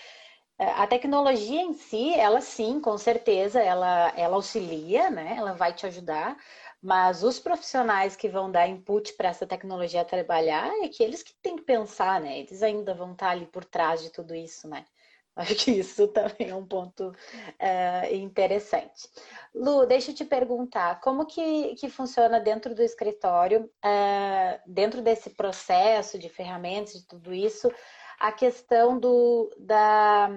é, 0.58 0.66
a 0.72 0.86
tecnologia 0.86 1.62
em 1.62 1.72
si, 1.72 2.12
ela 2.12 2.42
sim, 2.42 2.80
com 2.80 2.98
certeza, 2.98 3.58
ela, 3.60 4.12
ela 4.14 4.36
auxilia, 4.36 5.10
né? 5.10 5.34
Ela 5.38 5.54
vai 5.54 5.72
te 5.72 5.86
ajudar, 5.86 6.36
mas 6.82 7.22
os 7.22 7.38
profissionais 7.38 8.16
que 8.16 8.28
vão 8.28 8.50
dar 8.50 8.66
input 8.66 9.12
para 9.14 9.28
essa 9.28 9.46
tecnologia 9.46 10.04
trabalhar 10.04 10.66
é 10.80 10.84
aqueles 10.86 11.22
que 11.22 11.34
têm 11.42 11.56
que 11.56 11.62
pensar, 11.62 12.20
né? 12.20 12.40
Eles 12.40 12.62
ainda 12.62 12.94
vão 12.94 13.12
estar 13.12 13.30
ali 13.30 13.46
por 13.46 13.64
trás 13.64 14.02
de 14.02 14.10
tudo 14.10 14.34
isso, 14.34 14.66
né? 14.68 14.84
Acho 15.36 15.54
que 15.54 15.70
isso 15.70 16.08
também 16.08 16.50
é 16.50 16.54
um 16.54 16.66
ponto 16.66 17.08
uh, 17.10 18.14
interessante. 18.14 19.08
Lu, 19.54 19.86
deixa 19.86 20.10
eu 20.10 20.14
te 20.14 20.24
perguntar, 20.24 21.00
como 21.00 21.26
que, 21.26 21.74
que 21.76 21.88
funciona 21.88 22.40
dentro 22.40 22.74
do 22.74 22.82
escritório, 22.82 23.70
uh, 23.84 24.60
dentro 24.66 25.02
desse 25.02 25.30
processo 25.30 26.18
de 26.18 26.28
ferramentas, 26.28 26.94
de 26.94 27.06
tudo 27.06 27.32
isso, 27.32 27.70
a 28.18 28.32
questão 28.32 28.98
do, 28.98 29.50
da 29.58 30.30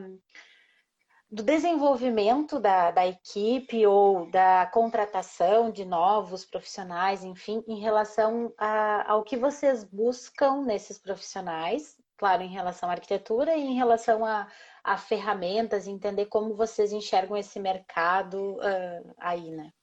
do 1.34 1.41
desenvolvimento 1.41 2.60
da, 2.60 2.91
da 2.91 3.08
equipe 3.08 3.88
ou 3.88 4.30
da 4.30 4.67
contratação 4.67 5.72
de 5.72 5.84
novos 5.84 6.46
profissionais, 6.46 7.24
enfim, 7.24 7.63
em 7.67 7.80
relação 7.80 8.54
a, 8.56 9.12
ao 9.12 9.24
que 9.24 9.36
vocês 9.36 9.84
buscam 9.84 10.62
nesses 10.62 11.00
profissionais, 11.00 11.98
claro, 12.17 12.43
em 12.43 12.50
relação 12.50 12.88
à 12.88 12.91
arquitetura 12.91 13.56
e 13.56 13.63
em 13.63 13.74
relação 13.74 14.24
a, 14.24 14.48
a 14.84 14.96
ferramentas, 14.96 15.88
entender 15.88 16.28
como 16.28 16.54
vocês 16.54 16.93
enxergam 16.93 17.36
esse 17.36 17.60
mercado 17.60 18.58
uh, 18.58 19.15
aí, 19.17 19.50
né? 19.50 19.74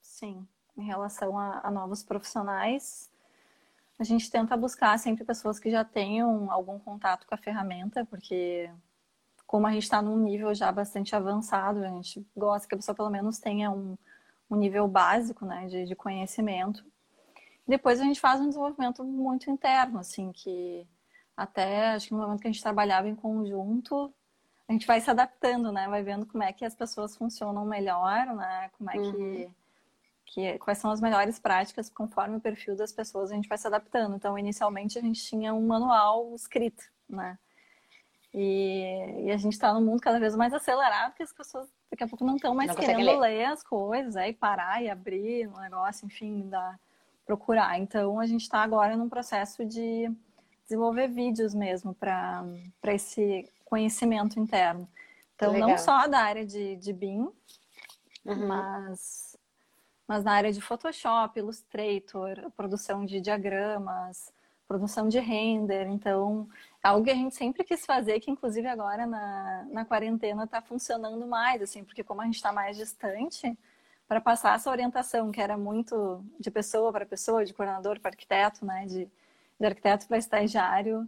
Sim, 0.00 0.44
em 0.76 0.84
relação 0.84 1.38
a, 1.38 1.60
a 1.62 1.70
novos 1.70 2.02
profissionais, 2.02 3.08
a 3.96 4.02
gente 4.02 4.28
tenta 4.28 4.56
buscar 4.56 4.98
sempre 4.98 5.24
pessoas 5.24 5.60
que 5.60 5.70
já 5.70 5.84
tenham 5.84 6.50
algum 6.50 6.80
contato 6.80 7.28
com 7.28 7.34
a 7.36 7.38
ferramenta, 7.38 8.04
porque 8.04 8.68
como 9.52 9.66
a 9.66 9.70
gente 9.70 9.82
está 9.82 10.00
num 10.00 10.16
nível 10.16 10.54
já 10.54 10.72
bastante 10.72 11.14
avançado, 11.14 11.84
a 11.84 11.88
gente 11.88 12.26
gosta 12.34 12.66
que 12.66 12.74
a 12.74 12.78
pessoa 12.78 12.94
pelo 12.94 13.10
menos 13.10 13.38
tenha 13.38 13.70
um, 13.70 13.98
um 14.48 14.56
nível 14.56 14.88
básico 14.88 15.44
né, 15.44 15.66
de, 15.66 15.84
de 15.84 15.94
conhecimento. 15.94 16.82
Depois 17.68 18.00
a 18.00 18.04
gente 18.04 18.18
faz 18.18 18.40
um 18.40 18.48
desenvolvimento 18.48 19.04
muito 19.04 19.50
interno, 19.50 19.98
assim, 19.98 20.32
que 20.32 20.88
até 21.36 21.88
acho 21.88 22.08
que 22.08 22.14
no 22.14 22.20
momento 22.20 22.40
que 22.40 22.48
a 22.48 22.50
gente 22.50 22.62
trabalhava 22.62 23.10
em 23.10 23.14
conjunto, 23.14 24.10
a 24.66 24.72
gente 24.72 24.86
vai 24.86 25.02
se 25.02 25.10
adaptando, 25.10 25.70
né? 25.70 25.86
Vai 25.86 26.02
vendo 26.02 26.24
como 26.24 26.42
é 26.42 26.50
que 26.50 26.64
as 26.64 26.74
pessoas 26.74 27.14
funcionam 27.14 27.66
melhor, 27.66 28.34
né? 28.34 28.70
Como 28.78 28.90
é 28.90 28.96
uhum. 28.96 29.12
que, 29.12 29.50
que 30.24 30.58
quais 30.60 30.78
são 30.78 30.90
as 30.90 31.00
melhores 31.02 31.38
práticas 31.38 31.90
conforme 31.90 32.38
o 32.38 32.40
perfil 32.40 32.74
das 32.74 32.90
pessoas, 32.90 33.30
a 33.30 33.34
gente 33.34 33.50
vai 33.50 33.58
se 33.58 33.66
adaptando. 33.66 34.16
Então, 34.16 34.38
inicialmente 34.38 34.98
a 34.98 35.02
gente 35.02 35.22
tinha 35.22 35.52
um 35.52 35.66
manual 35.66 36.34
escrito, 36.34 36.84
né? 37.06 37.38
E, 38.34 39.26
e 39.26 39.30
a 39.30 39.36
gente 39.36 39.52
está 39.52 39.74
num 39.74 39.84
mundo 39.84 40.00
cada 40.00 40.18
vez 40.18 40.34
mais 40.34 40.54
acelerado 40.54 41.14
que 41.14 41.22
as 41.22 41.32
pessoas 41.32 41.68
daqui 41.90 42.02
a 42.02 42.08
pouco 42.08 42.24
não 42.24 42.36
estão 42.36 42.54
mais 42.54 42.68
não 42.68 42.76
querendo 42.76 43.04
ler. 43.04 43.18
ler. 43.18 43.44
as 43.44 43.62
coisas, 43.62 44.16
aí 44.16 44.32
parar 44.32 44.82
e 44.82 44.88
abrir 44.88 45.48
o 45.48 45.60
negócio, 45.60 46.06
enfim, 46.06 46.48
da, 46.48 46.78
procurar. 47.26 47.78
Então 47.78 48.18
a 48.18 48.26
gente 48.26 48.42
está 48.42 48.62
agora 48.62 48.96
num 48.96 49.08
processo 49.08 49.64
de 49.64 50.10
desenvolver 50.62 51.08
vídeos 51.08 51.54
mesmo 51.54 51.94
para 51.94 52.44
esse 52.86 53.46
conhecimento 53.66 54.40
interno. 54.40 54.88
Então, 55.34 55.52
não 55.58 55.76
só 55.76 56.06
da 56.06 56.20
área 56.20 56.46
de, 56.46 56.76
de 56.76 56.92
BIM, 56.92 57.28
uhum. 58.24 58.46
mas, 58.46 59.36
mas 60.06 60.24
na 60.24 60.32
área 60.32 60.52
de 60.52 60.60
Photoshop, 60.60 61.38
Illustrator, 61.38 62.50
produção 62.56 63.04
de 63.04 63.20
diagramas, 63.20 64.31
produção 64.72 65.06
de 65.08 65.18
render. 65.20 65.86
Então, 65.88 66.48
algo 66.82 67.04
que 67.04 67.10
a 67.10 67.14
gente 67.14 67.34
sempre 67.34 67.62
quis 67.62 67.84
fazer, 67.84 68.18
que 68.20 68.30
inclusive 68.30 68.66
agora 68.66 69.06
na, 69.06 69.66
na 69.70 69.84
quarentena 69.84 70.44
está 70.44 70.62
funcionando 70.62 71.26
mais, 71.26 71.60
assim, 71.60 71.84
porque 71.84 72.02
como 72.02 72.22
a 72.22 72.24
gente 72.24 72.36
está 72.36 72.52
mais 72.52 72.76
distante, 72.76 73.56
para 74.08 74.20
passar 74.20 74.56
essa 74.56 74.70
orientação, 74.70 75.30
que 75.30 75.40
era 75.40 75.58
muito 75.58 76.24
de 76.40 76.50
pessoa 76.50 76.90
para 76.90 77.04
pessoa, 77.04 77.44
de 77.44 77.52
coordenador 77.52 78.00
para 78.00 78.10
arquiteto, 78.10 78.64
né, 78.64 78.86
de, 78.86 79.08
de 79.60 79.66
arquiteto 79.66 80.06
para 80.08 80.18
estagiário, 80.18 81.06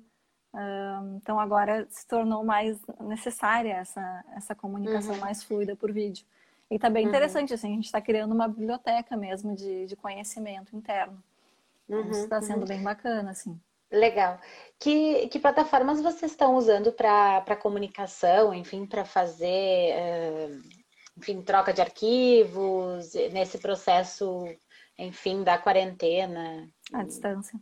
então 1.17 1.41
agora 1.41 1.87
se 1.91 2.07
tornou 2.07 2.45
mais 2.45 2.79
necessária 3.01 3.73
essa, 3.73 4.25
essa 4.37 4.55
comunicação 4.55 5.15
uhum. 5.15 5.21
mais 5.21 5.43
fluida 5.43 5.75
por 5.75 5.91
vídeo. 5.91 6.25
E 6.71 6.77
está 6.77 6.89
bem 6.89 7.05
uhum. 7.05 7.11
interessante, 7.11 7.53
assim, 7.53 7.73
a 7.73 7.75
gente 7.75 7.87
está 7.87 8.01
criando 8.01 8.33
uma 8.33 8.47
biblioteca 8.47 9.17
mesmo 9.17 9.55
de, 9.55 9.87
de 9.87 9.97
conhecimento 9.97 10.77
interno. 10.77 11.21
Uhum. 11.89 12.11
Isso 12.11 12.25
está 12.25 12.41
sendo 12.41 12.61
uhum. 12.61 12.69
bem 12.69 12.83
bacana, 12.83 13.31
assim. 13.31 13.61
Legal. 13.91 14.41
Que, 14.79 15.29
que 15.29 15.39
plataformas 15.39 16.01
vocês 16.01 16.33
estão 16.33 16.57
usando 16.57 16.93
para 16.93 17.57
comunicação, 17.57 18.53
enfim, 18.53 18.87
para 18.87 19.05
fazer, 19.05 19.95
uh, 19.95 20.63
enfim, 21.17 21.43
troca 21.43 21.73
de 21.73 21.81
arquivos, 21.81 23.15
nesse 23.33 23.59
processo, 23.59 24.45
enfim, 24.99 25.45
da 25.45 25.59
quarentena? 25.59 26.69
À 26.93 27.05
distância 27.05 27.59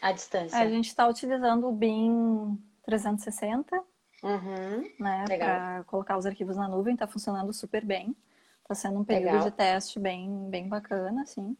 à 0.00 0.12
distância. 0.12 0.58
A 0.58 0.68
gente 0.68 0.88
está 0.88 1.06
utilizando 1.06 1.68
o 1.68 1.72
BIM 1.72 2.58
360, 2.84 3.76
uhum, 4.22 4.82
né, 4.98 5.24
para 5.26 5.84
colocar 5.84 6.16
os 6.16 6.26
arquivos 6.26 6.56
na 6.56 6.68
nuvem, 6.68 6.94
está 6.94 7.06
funcionando 7.06 7.52
super 7.52 7.84
bem. 7.84 8.16
Está 8.62 8.74
sendo 8.74 9.00
um 9.00 9.04
período 9.04 9.32
legal. 9.32 9.44
de 9.44 9.50
teste 9.50 9.98
bem, 9.98 10.48
bem 10.48 10.68
bacana, 10.68 11.22
assim. 11.22 11.56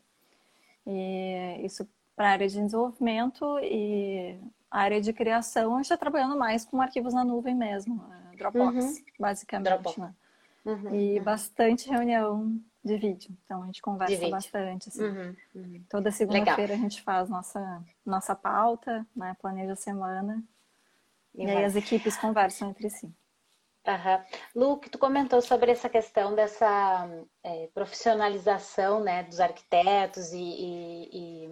E 0.87 1.61
isso 1.65 1.87
para 2.21 2.29
a 2.29 2.33
área 2.33 2.47
de 2.47 2.61
desenvolvimento 2.61 3.59
e 3.61 4.39
a 4.71 4.81
área 4.81 5.01
de 5.01 5.11
criação, 5.11 5.73
a 5.73 5.77
gente 5.77 5.87
está 5.87 5.97
trabalhando 5.97 6.37
mais 6.37 6.67
com 6.67 6.79
arquivos 6.79 7.15
na 7.15 7.25
nuvem 7.25 7.55
mesmo, 7.55 8.05
é, 8.13 8.37
Dropbox, 8.37 8.77
uhum. 8.77 9.05
basicamente, 9.19 9.69
Dropbox. 9.71 9.97
né? 9.97 10.15
Uhum, 10.67 10.95
e 10.95 11.17
uhum. 11.17 11.25
bastante 11.25 11.89
reunião 11.89 12.61
de 12.85 12.99
vídeo. 12.99 13.35
Então 13.47 13.63
a 13.63 13.67
gente 13.67 13.81
conversa 13.81 14.29
bastante. 14.29 14.91
Assim. 14.91 15.03
Uhum, 15.03 15.37
uhum. 15.55 15.85
Toda 15.89 16.11
segunda-feira 16.11 16.75
a 16.75 16.77
gente 16.77 17.01
faz 17.01 17.31
nossa, 17.31 17.83
nossa 18.05 18.35
pauta, 18.35 19.07
né? 19.17 19.35
planeja 19.41 19.73
a 19.73 19.77
semana. 19.77 20.45
E, 21.35 21.47
e 21.47 21.51
aí 21.51 21.65
as 21.65 21.75
equipes 21.75 22.19
conversam 22.19 22.69
entre 22.69 22.91
si. 22.91 23.11
Uhum. 23.87 24.25
Luke, 24.55 24.91
tu 24.91 24.99
comentou 24.99 25.41
sobre 25.41 25.73
essa 25.73 25.89
questão 25.89 26.35
dessa 26.35 27.09
é, 27.43 27.67
profissionalização 27.69 29.03
né, 29.03 29.23
dos 29.23 29.41
arquitetos 29.41 30.33
e, 30.33 30.39
e, 30.39 31.47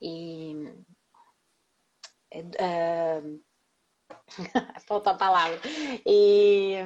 e, 0.00 0.52
e 0.52 0.74
é, 2.30 3.20
uh, 3.20 3.40
falta 4.86 5.10
a 5.10 5.14
palavra 5.14 5.60
e 6.06 6.76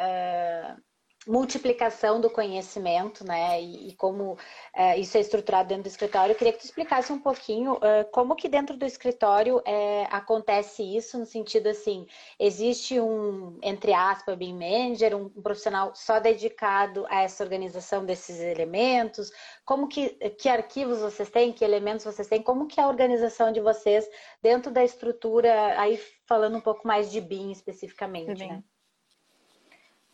uh, 0.00 0.82
multiplicação 1.26 2.20
do 2.20 2.28
conhecimento, 2.28 3.24
né? 3.24 3.60
E, 3.60 3.88
e 3.88 3.94
como 3.94 4.36
é, 4.74 4.98
isso 4.98 5.16
é 5.16 5.20
estruturado 5.20 5.68
dentro 5.68 5.84
do 5.84 5.88
escritório. 5.88 6.32
Eu 6.32 6.36
queria 6.36 6.52
que 6.52 6.60
tu 6.60 6.64
explicasse 6.64 7.12
um 7.12 7.18
pouquinho 7.18 7.74
uh, 7.74 8.10
como 8.12 8.36
que 8.36 8.48
dentro 8.48 8.76
do 8.76 8.84
escritório 8.84 9.62
é, 9.64 10.06
acontece 10.10 10.82
isso, 10.82 11.18
no 11.18 11.26
sentido 11.26 11.68
assim, 11.68 12.06
existe 12.38 13.00
um, 13.00 13.58
entre 13.62 13.92
aspas, 13.92 14.36
BIM 14.36 14.54
manager, 14.54 15.16
um, 15.16 15.30
um, 15.34 15.42
profissional 15.42 15.94
só 15.94 16.18
dedicado 16.18 17.06
a 17.08 17.22
essa 17.22 17.42
organização 17.42 18.04
desses 18.04 18.40
elementos? 18.40 19.30
Como 19.64 19.88
que, 19.88 20.10
que 20.38 20.48
arquivos 20.48 21.00
vocês 21.00 21.30
têm, 21.30 21.52
que 21.52 21.64
elementos 21.64 22.04
vocês 22.04 22.28
têm? 22.28 22.42
Como 22.42 22.66
que 22.66 22.80
é 22.80 22.82
a 22.82 22.88
organização 22.88 23.52
de 23.52 23.60
vocês 23.60 24.08
dentro 24.42 24.70
da 24.70 24.84
estrutura, 24.84 25.80
aí 25.80 25.98
falando 26.26 26.58
um 26.58 26.60
pouco 26.60 26.86
mais 26.86 27.10
de 27.10 27.20
BIM 27.20 27.50
especificamente, 27.50 28.40
BIM. 28.40 28.48
né? 28.48 28.64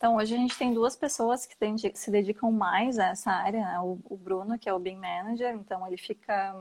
Então, 0.01 0.15
hoje 0.15 0.33
a 0.33 0.37
gente 0.37 0.57
tem 0.57 0.73
duas 0.73 0.95
pessoas 0.95 1.45
que, 1.45 1.55
tem, 1.55 1.77
se 1.77 2.09
dedicam 2.09 2.51
mais 2.51 2.97
a 2.97 3.09
essa 3.09 3.29
área. 3.29 3.61
Né? 3.63 3.79
O, 3.81 3.99
o, 4.09 4.17
Bruno, 4.17 4.57
que 4.57 4.67
é 4.67 4.73
o 4.73 4.79
BIM 4.79 4.97
Manager, 4.97 5.53
então 5.53 5.85
ele 5.85 5.95
fica... 5.95 6.55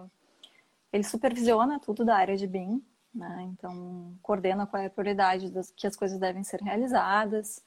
Ele 0.93 1.03
supervisiona 1.03 1.81
tudo 1.81 2.05
da 2.05 2.17
área 2.17 2.37
de 2.37 2.47
BIM, 2.47 2.85
né? 3.15 3.49
Então, 3.51 4.15
coordena 4.21 4.67
qual 4.67 4.83
é 4.83 4.87
a 4.87 4.91
prioridade 4.91 5.51
das, 5.51 5.71
que 5.71 5.87
as 5.87 5.97
coisas 5.97 6.19
devem 6.19 6.45
ser 6.45 6.61
realizadas. 6.61 7.65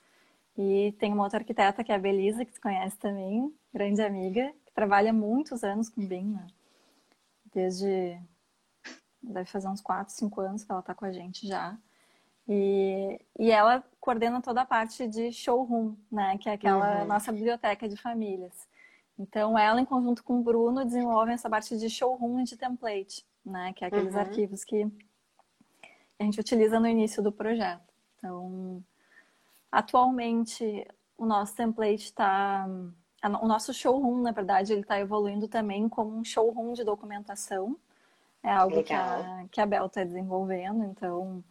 E 0.56 0.92
tem 1.00 1.12
uma 1.12 1.24
outra 1.24 1.40
arquiteta, 1.40 1.84
que 1.84 1.92
é 1.92 1.96
a 1.96 1.98
Belisa, 1.98 2.46
que 2.46 2.54
você 2.54 2.62
conhece 2.62 2.96
também, 3.00 3.52
grande 3.74 4.04
amiga, 4.04 4.54
que 4.68 4.74
trabalha 4.76 5.12
muitos 5.12 5.64
anos 5.64 5.90
com 5.90 6.06
BIM, 6.06 6.36
né? 6.36 6.46
Desde... 7.52 8.22
Deve 9.24 9.50
fazer 9.50 9.70
uns 9.70 9.82
4, 9.82 10.14
5 10.14 10.40
anos 10.40 10.64
que 10.64 10.72
ela 10.72 10.82
está 10.82 10.94
com 10.94 11.06
a 11.06 11.12
gente 11.12 11.48
já. 11.48 11.76
E, 12.48 13.20
e 13.40 13.52
ela 13.52 13.84
coordena 14.00 14.42
toda 14.42 14.62
a 14.62 14.66
parte 14.66 15.08
de 15.08 15.32
showroom, 15.32 15.96
né? 16.12 16.38
Que 16.38 16.50
é 16.50 16.54
aquela 16.54 17.02
uhum. 17.02 17.08
nossa 17.08 17.32
biblioteca 17.32 17.88
de 17.88 17.96
famílias. 17.96 18.68
Então, 19.18 19.58
ela, 19.58 19.80
em 19.80 19.86
conjunto 19.86 20.24
com 20.24 20.40
o 20.40 20.44
Bruno, 20.44 20.84
desenvolve 20.84 21.32
essa 21.32 21.50
parte 21.50 21.78
de 21.78 21.90
showroom 21.90 22.42
e 22.42 22.44
de 22.44 22.58
template, 22.58 23.26
né? 23.46 23.72
Que 23.74 23.86
é 23.86 23.88
aqueles 23.88 24.14
uhum. 24.14 24.20
arquivos 24.20 24.64
que 24.64 24.88
a 26.20 26.24
gente 26.24 26.40
utiliza 26.40 26.80
no 26.80 26.88
início 26.88 27.24
do 27.24 27.32
projeto. 27.32 27.94
Então, 28.18 28.84
atualmente, 29.72 30.88
o 31.18 31.26
nosso 31.26 31.56
template 31.56 32.04
está... 32.04 32.68
O 33.42 33.48
nosso 33.48 33.74
showroom, 33.74 34.22
na 34.22 34.32
verdade, 34.34 34.74
ele 34.74 34.82
está 34.82 35.00
evoluindo 35.00 35.48
também 35.48 35.88
como 35.88 36.18
um 36.18 36.26
showroom 36.26 36.74
de 36.74 36.84
documentação. 36.84 37.78
É 38.44 38.52
algo 38.52 38.84
que 38.84 38.94
a, 38.94 39.46
que 39.50 39.62
a 39.62 39.66
Bel 39.66 39.86
está 39.86 40.04
desenvolvendo. 40.04 40.84
Então, 40.84 41.42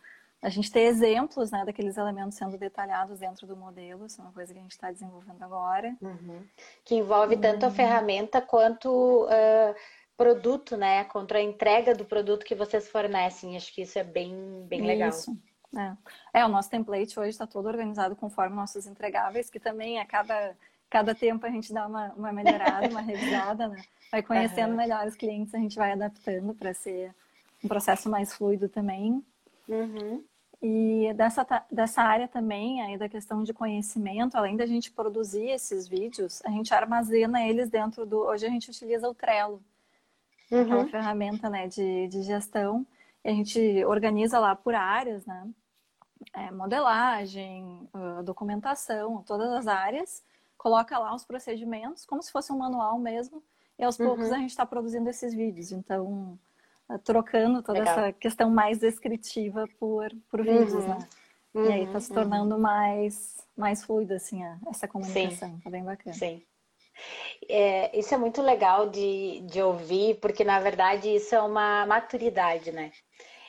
a 0.43 0.49
gente 0.49 0.73
ter 0.73 0.81
exemplos 0.81 1.53
né, 1.53 1.65
daqueles 1.65 1.97
elementos 1.97 2.37
sendo 2.37 2.59
detalhados 2.59 3.21
dentro 3.21 3.47
do 3.47 3.57
modelo, 3.57 4.07
isso 4.07 4.21
é 4.21 4.25
uma 4.25 4.33
coisa 4.33 4.53
que 4.53 4.59
a 4.59 4.63
gente 4.63 4.73
está 4.73 4.91
desenvolvendo 4.91 5.41
agora. 5.41 5.97
Uhum. 6.03 6.45
Que 6.85 6.97
envolve 6.97 7.37
tanto 7.37 7.65
a 7.65 7.71
ferramenta 7.71 8.43
quanto 8.43 9.25
uh, 9.27 9.75
produto, 10.17 10.77
né? 10.77 11.05
Contra 11.05 11.39
a 11.39 11.43
entrega 11.43 11.95
do 11.95 12.05
produto 12.05 12.45
que 12.45 12.57
vocês 12.57 12.89
fornecem. 12.89 13.57
Acho 13.57 13.73
que 13.73 13.83
isso 13.83 13.97
é 13.99 14.03
bem, 14.03 14.67
bem 14.67 14.85
legal. 14.85 15.11
Isso. 15.11 15.37
É. 16.35 16.41
é, 16.41 16.45
o 16.45 16.49
nosso 16.49 16.69
template 16.69 17.19
hoje 17.19 17.31
está 17.31 17.47
todo 17.47 17.67
organizado 17.67 18.17
conforme 18.17 18.55
nossos 18.55 18.87
entregáveis, 18.87 19.49
que 19.49 19.61
também 19.61 20.01
a 20.01 20.05
cada, 20.05 20.57
cada 20.91 21.15
tempo 21.15 21.47
a 21.47 21.51
gente 21.51 21.73
dá 21.73 21.87
uma, 21.87 22.13
uma 22.15 22.33
melhorada, 22.33 22.89
uma 22.89 23.01
revisada, 23.03 23.69
né? 23.69 23.81
Vai 24.11 24.23
conhecendo 24.23 24.71
uhum. 24.71 24.77
melhor 24.77 25.07
os 25.07 25.15
clientes, 25.15 25.55
a 25.55 25.59
gente 25.59 25.77
vai 25.77 25.93
adaptando 25.93 26.53
para 26.53 26.75
ser 26.75 27.15
um 27.65 27.69
processo 27.69 28.11
mais 28.11 28.35
fluido 28.35 28.69
também. 28.69 29.25
Uhum. 29.69 30.23
E 30.62 31.12
dessa, 31.14 31.44
dessa 31.68 32.03
área 32.03 32.29
também, 32.29 32.81
aí 32.81 32.96
da 32.96 33.09
questão 33.09 33.42
de 33.42 33.53
conhecimento, 33.53 34.37
além 34.37 34.57
da 34.57 34.64
gente 34.64 34.92
produzir 34.92 35.48
esses 35.48 35.88
vídeos, 35.88 36.40
a 36.44 36.51
gente 36.51 36.72
armazena 36.72 37.42
eles 37.42 37.68
dentro 37.68 38.07
do. 38.07 38.18
Hoje 38.18 38.46
a 38.46 38.48
gente 38.48 38.70
utiliza 38.70 39.09
o 39.09 39.14
Trello, 39.14 39.61
uhum. 40.53 40.62
aquela 40.62 40.87
ferramenta 40.87 41.51
né, 41.51 41.66
de, 41.66 42.07
de 42.07 42.22
gestão. 42.22 42.87
E 43.25 43.29
a 43.29 43.33
gente 43.33 43.85
organiza 43.85 44.38
lá 44.38 44.55
por 44.55 44.72
áreas, 44.72 45.27
né? 45.27 45.48
É, 46.33 46.53
modelagem, 46.53 47.88
documentação, 48.25 49.25
todas 49.27 49.51
as 49.51 49.66
áreas, 49.66 50.22
coloca 50.57 50.96
lá 50.96 51.12
os 51.12 51.25
procedimentos, 51.25 52.07
como 52.07 52.22
se 52.22 52.31
fosse 52.31 52.53
um 52.53 52.59
manual 52.59 52.96
mesmo, 53.01 53.42
e 53.77 53.83
aos 53.83 53.98
uhum. 53.98 54.07
poucos 54.07 54.31
a 54.31 54.38
gente 54.38 54.51
está 54.51 54.64
produzindo 54.64 55.11
esses 55.11 55.35
vídeos. 55.35 55.72
Então, 55.72 56.38
trocando 57.05 57.62
toda 57.62 57.79
Legal. 57.79 57.99
essa 57.99 58.12
questão 58.12 58.51
mais 58.51 58.79
descritiva 58.79 59.68
por, 59.79 60.11
por 60.31 60.40
uhum. 60.40 60.59
vídeos, 60.59 60.85
né? 60.87 60.99
Uhum. 61.55 61.64
E 61.64 61.73
aí 61.73 61.87
tá 61.87 62.01
se 62.01 62.11
uhum. 62.11 62.16
tornando 62.16 62.55
uhum. 62.55 62.61
mais, 62.61 63.47
mais 63.57 63.85
fluida, 63.85 64.16
assim, 64.16 64.42
essa 64.68 64.88
comunicação. 64.88 65.51
Sim. 65.51 65.61
Tá 65.62 65.71
bem 65.71 65.85
bacana. 65.85 66.14
Sim. 66.14 66.42
É, 67.49 67.99
isso 67.99 68.14
é 68.14 68.18
muito 68.18 68.40
legal 68.42 68.88
de, 68.88 69.40
de 69.40 69.61
ouvir, 69.62 70.18
porque 70.21 70.45
na 70.45 70.61
verdade 70.61 71.14
isso 71.14 71.35
é 71.35 71.40
uma 71.40 71.87
maturidade, 71.87 72.71
né? 72.71 72.92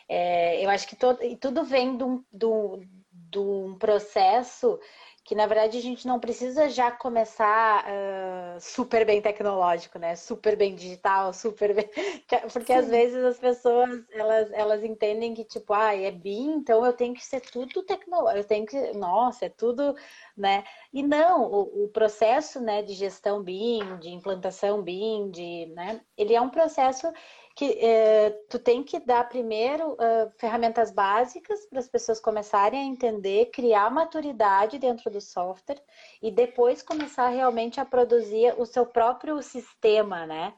É, 0.08 0.64
eu 0.64 0.70
acho 0.70 0.88
que 0.88 0.96
todo, 0.96 1.20
tudo 1.38 1.64
vem 1.64 1.98
de 1.98 2.04
um, 2.04 2.24
de 2.32 3.40
um 3.40 3.76
processo 3.78 4.80
que 5.24 5.34
na 5.34 5.46
verdade 5.48 5.78
a 5.78 5.82
gente 5.82 6.06
não 6.06 6.20
precisa 6.20 6.70
já 6.70 6.92
começar 6.92 7.86
uh, 7.86 8.60
super 8.60 9.06
bem 9.06 9.22
tecnológico, 9.22 9.98
né? 9.98 10.16
Super 10.18 10.58
bem 10.58 10.76
digital, 10.76 11.32
super 11.32 11.74
bem. 11.74 11.90
Porque 12.52 12.74
Sim. 12.74 12.80
às 12.80 12.90
vezes 12.90 13.24
as 13.24 13.40
pessoas 13.40 14.04
elas, 14.12 14.52
elas 14.52 14.84
entendem 14.84 15.34
que, 15.34 15.46
tipo, 15.46 15.74
ah, 15.74 15.96
é 15.96 16.12
BIM, 16.12 16.56
então 16.56 16.86
eu 16.86 16.92
tenho 16.92 17.14
que 17.14 17.26
ser 17.26 17.40
tudo 17.40 17.84
tecnológico, 17.84 18.40
eu 18.40 18.44
tenho 18.44 18.66
que, 18.66 18.92
nossa, 18.98 19.46
é 19.46 19.50
tudo, 19.50 19.96
né? 20.36 20.66
E 20.92 21.02
não, 21.02 21.50
o, 21.50 21.86
o 21.86 21.88
processo 21.88 22.60
né, 22.60 22.82
de 22.82 22.94
gestão 22.94 23.42
BIM, 23.42 23.98
de 24.00 24.10
implantação 24.10 24.82
BIM, 24.82 25.32
de, 25.32 25.68
né, 25.74 26.02
ele 26.18 26.36
é 26.36 26.42
um 26.42 26.50
processo 26.50 27.08
que 27.56 27.66
é, 27.80 28.32
tu 28.50 28.58
tem 28.58 28.84
que 28.84 29.00
dar 29.00 29.30
primeiro 29.30 29.94
uh, 29.94 30.32
ferramentas 30.38 30.92
básicas 30.92 31.66
para 31.68 31.80
as 31.80 31.88
pessoas 31.88 32.20
começarem 32.20 32.80
a 32.80 32.86
entender, 32.86 33.52
criar 33.52 33.92
maturidade 33.92 34.80
dentro 34.80 35.12
do 35.12 35.22
software 35.22 35.82
e 36.22 36.32
depois 36.32 36.82
começar 36.82 37.30
realmente 37.30 37.80
a 37.80 37.86
produzir 37.86 38.56
o 38.58 38.66
seu 38.66 38.86
próprio 38.86 39.42
sistema, 39.44 40.26
né? 40.26 40.54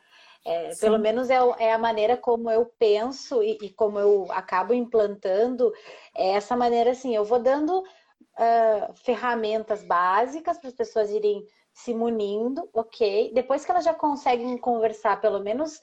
É, 0.47 0.75
pelo 0.75 0.99
menos 0.99 1.29
é, 1.31 1.39
é, 1.57 1.73
a 1.73 1.77
maneira 1.77 2.15
como 2.15 2.51
eu 2.51 2.71
penso 2.77 3.41
e, 3.41 3.57
e, 3.63 3.69
como 3.71 3.99
eu 3.99 4.27
acabo 4.29 4.75
implantando 4.75 5.73
é 6.15 6.33
essa 6.33 6.55
maneira 6.55 6.91
assim, 6.91 7.15
eu 7.15 7.25
vou 7.25 7.39
dando 7.39 7.79
uh, 7.79 8.93
ferramentas 9.03 9.83
básicas 9.83 10.59
para 10.59 10.69
as 10.69 10.75
pessoas 10.75 11.09
irem 11.09 11.43
se 11.73 11.93
munindo, 11.95 12.69
ok? 12.73 13.31
Depois 13.33 13.65
que 13.65 13.71
elas 13.71 13.83
já 13.83 13.93
conseguem 13.93 14.55
conversar, 14.55 15.19
pelo 15.19 15.39
menos 15.39 15.81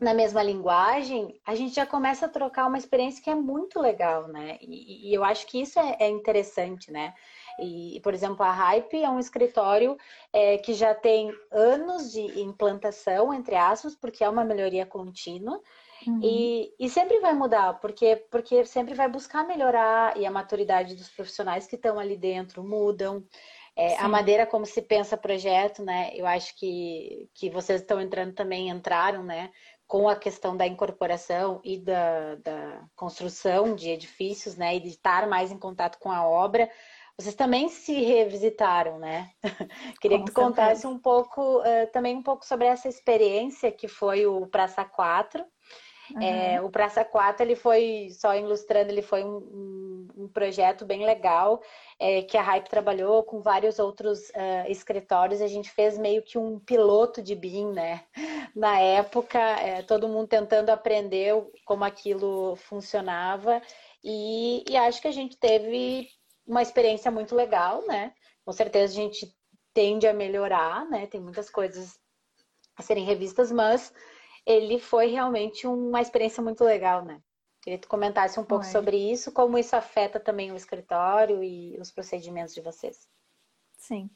na 0.00 0.12
mesma 0.12 0.42
linguagem, 0.42 1.40
a 1.44 1.54
gente 1.54 1.74
já 1.74 1.86
começa 1.86 2.26
a 2.26 2.28
trocar 2.28 2.66
uma 2.66 2.76
experiência 2.76 3.22
que 3.22 3.30
é 3.30 3.34
muito 3.34 3.80
legal, 3.80 4.28
né? 4.28 4.58
E, 4.60 5.08
e 5.10 5.14
eu 5.14 5.24
acho 5.24 5.46
que 5.46 5.60
isso 5.60 5.80
é, 5.80 5.96
é, 6.00 6.08
interessante, 6.08 6.92
né? 6.92 7.14
E, 7.58 7.98
por 8.02 8.12
exemplo, 8.12 8.44
a 8.44 8.52
Hype 8.52 9.02
é 9.02 9.08
um 9.08 9.18
escritório 9.18 9.96
é, 10.30 10.58
que 10.58 10.74
já 10.74 10.94
tem 10.94 11.32
anos 11.50 12.12
de 12.12 12.40
implantação, 12.40 13.32
entre 13.32 13.54
aspas, 13.54 13.94
porque 13.94 14.22
é 14.22 14.28
uma 14.28 14.44
melhoria 14.44 14.84
contínua. 14.84 15.58
Uhum. 16.06 16.20
E, 16.22 16.74
e, 16.78 16.90
sempre 16.90 17.18
vai 17.20 17.32
mudar, 17.32 17.80
porque, 17.80 18.16
porque 18.30 18.66
sempre 18.66 18.94
vai 18.94 19.08
buscar 19.08 19.46
melhorar 19.46 20.14
e 20.18 20.26
a 20.26 20.30
maturidade 20.30 20.94
dos 20.94 21.08
profissionais 21.08 21.66
que 21.66 21.76
estão 21.76 21.98
ali 21.98 22.18
dentro 22.18 22.62
mudam. 22.62 23.24
É, 23.78 23.98
a 23.98 24.08
maneira 24.08 24.46
como 24.46 24.64
se 24.64 24.80
pensa 24.80 25.18
projeto, 25.18 25.84
né? 25.84 26.10
Eu 26.14 26.26
acho 26.26 26.56
que, 26.56 27.28
que 27.34 27.50
vocês 27.50 27.82
estão 27.82 28.00
entrando 28.00 28.32
também, 28.32 28.70
entraram, 28.70 29.22
né? 29.22 29.50
Com 29.86 30.08
a 30.08 30.16
questão 30.16 30.56
da 30.56 30.66
incorporação 30.66 31.60
e 31.64 31.78
da, 31.78 32.34
da, 32.36 32.84
construção 32.96 33.74
de 33.74 33.90
edifícios, 33.90 34.56
né, 34.56 34.76
e 34.76 34.80
de 34.80 34.88
estar 34.88 35.28
mais 35.28 35.52
em 35.52 35.58
contato 35.58 35.98
com 35.98 36.10
a 36.10 36.26
obra, 36.26 36.68
vocês 37.18 37.34
também 37.34 37.68
se 37.68 37.94
revisitaram, 37.94 38.98
né? 38.98 39.30
Queria 40.00 40.18
com 40.18 40.24
que 40.24 40.32
tu 40.32 40.34
contasse 40.34 40.86
um 40.86 40.98
pouco, 40.98 41.60
uh, 41.60 41.90
também 41.92 42.14
um 42.14 42.22
pouco 42.22 42.44
sobre 42.44 42.66
essa 42.66 42.88
experiência 42.88 43.72
que 43.72 43.88
foi 43.88 44.26
o 44.26 44.46
Praça 44.46 44.84
4, 44.84 45.42
Uhum. 46.14 46.22
É, 46.22 46.60
o 46.60 46.70
Praça 46.70 47.04
4, 47.04 47.44
ele 47.44 47.56
foi, 47.56 48.08
só 48.10 48.34
ilustrando, 48.36 48.90
ele 48.90 49.02
foi 49.02 49.24
um, 49.24 50.06
um, 50.16 50.28
projeto 50.28 50.84
bem 50.84 51.04
legal, 51.04 51.60
é, 51.98 52.22
que 52.22 52.36
a 52.36 52.42
Hype 52.42 52.68
trabalhou 52.68 53.22
com 53.22 53.40
vários 53.40 53.78
outros 53.78 54.28
uh, 54.30 54.68
escritórios, 54.68 55.40
a 55.40 55.46
gente 55.46 55.70
fez 55.70 55.98
meio 55.98 56.22
que 56.22 56.38
um 56.38 56.58
piloto 56.58 57.22
de 57.22 57.34
BIM, 57.34 57.72
né? 57.72 58.04
Na 58.54 58.78
época, 58.78 59.38
é, 59.38 59.82
todo 59.82 60.08
mundo 60.08 60.28
tentando 60.28 60.70
aprender 60.70 61.34
como 61.64 61.84
aquilo 61.84 62.56
funcionava, 62.56 63.60
e, 64.02 64.64
e 64.68 64.76
acho 64.76 65.00
que 65.00 65.08
a 65.08 65.12
gente 65.12 65.36
teve 65.36 66.08
uma 66.46 66.62
experiência 66.62 67.10
muito 67.10 67.34
legal, 67.34 67.84
né? 67.86 68.12
Com 68.44 68.52
certeza 68.52 68.92
a 68.92 68.96
gente 68.96 69.34
tende 69.74 70.06
a 70.06 70.14
melhorar, 70.14 70.88
né? 70.88 71.06
Tem 71.06 71.20
muitas 71.20 71.50
coisas 71.50 71.98
a 72.76 72.82
serem 72.82 73.04
revistas, 73.04 73.50
mas 73.50 73.92
ele 74.46 74.78
foi 74.78 75.08
realmente 75.08 75.66
uma 75.66 76.00
experiência 76.00 76.42
muito 76.42 76.62
legal, 76.62 77.04
né? 77.04 77.20
Queria 77.60 77.78
que 77.78 77.86
tu 77.86 77.90
comentasse 77.90 78.38
um 78.38 78.44
pouco 78.44 78.64
Oi. 78.64 78.70
sobre 78.70 78.96
isso, 78.96 79.32
como 79.32 79.58
isso 79.58 79.74
afeta 79.74 80.20
também 80.20 80.52
o 80.52 80.56
escritório 80.56 81.42
e 81.42 81.76
os 81.80 81.90
procedimentos 81.90 82.54
de 82.54 82.60
vocês. 82.60 83.08
Sim. 83.76 84.08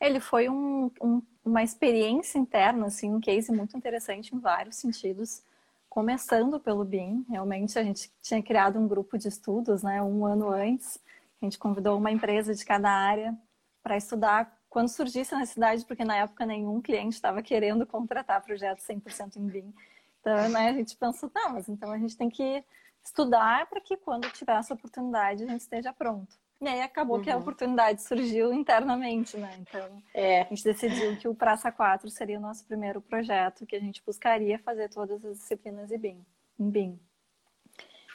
Ele 0.00 0.18
foi 0.18 0.48
um, 0.48 0.90
um, 1.00 1.22
uma 1.44 1.62
experiência 1.62 2.38
interna, 2.38 2.86
assim, 2.86 3.14
um 3.14 3.20
case 3.20 3.52
muito 3.52 3.76
interessante 3.76 4.34
em 4.34 4.40
vários 4.40 4.76
sentidos. 4.76 5.44
Começando 5.88 6.58
pelo 6.58 6.84
BIM, 6.84 7.24
realmente 7.28 7.78
a 7.78 7.84
gente 7.84 8.10
tinha 8.20 8.42
criado 8.42 8.80
um 8.80 8.88
grupo 8.88 9.16
de 9.16 9.28
estudos, 9.28 9.84
né, 9.84 10.02
um 10.02 10.26
ano 10.26 10.50
antes. 10.50 10.98
A 11.40 11.44
gente 11.44 11.60
convidou 11.60 11.96
uma 11.98 12.10
empresa 12.10 12.52
de 12.52 12.64
cada 12.64 12.90
área 12.90 13.38
para 13.80 13.96
estudar 13.96 14.60
quando 14.72 14.88
surgisse 14.88 15.34
a 15.34 15.38
necessidade, 15.38 15.84
porque 15.84 16.02
na 16.02 16.16
época 16.16 16.46
nenhum 16.46 16.80
cliente 16.80 17.14
estava 17.14 17.42
querendo 17.42 17.86
contratar 17.86 18.42
projetos 18.42 18.86
100% 18.86 19.36
em 19.36 19.46
BIM. 19.46 19.74
Então, 20.18 20.48
né, 20.48 20.70
a 20.70 20.72
gente 20.72 20.96
pensou, 20.96 21.30
não, 21.34 21.50
mas 21.50 21.68
então 21.68 21.92
a 21.92 21.98
gente 21.98 22.16
tem 22.16 22.30
que 22.30 22.64
estudar 23.04 23.68
para 23.68 23.82
que 23.82 23.98
quando 23.98 24.30
tiver 24.30 24.56
essa 24.58 24.72
oportunidade 24.72 25.44
a 25.44 25.46
gente 25.46 25.60
esteja 25.60 25.92
pronto. 25.92 26.34
E 26.58 26.66
aí 26.66 26.80
acabou 26.80 27.18
uhum. 27.18 27.22
que 27.22 27.30
a 27.30 27.34
uhum. 27.34 27.42
oportunidade 27.42 28.00
surgiu 28.00 28.50
internamente, 28.54 29.36
né? 29.36 29.54
Então, 29.60 30.02
é. 30.14 30.40
a 30.40 30.44
gente 30.44 30.64
decidiu 30.64 31.18
que 31.18 31.28
o 31.28 31.34
Praça 31.34 31.70
4 31.70 32.08
seria 32.08 32.38
o 32.38 32.40
nosso 32.40 32.64
primeiro 32.64 33.02
projeto, 33.02 33.66
que 33.66 33.76
a 33.76 33.80
gente 33.80 34.02
buscaria 34.06 34.58
fazer 34.60 34.88
todas 34.88 35.22
as 35.22 35.36
disciplinas 35.36 35.92
em 35.92 35.98
BIM. 35.98 36.26
Em 36.58 36.70
BIM. 36.70 37.00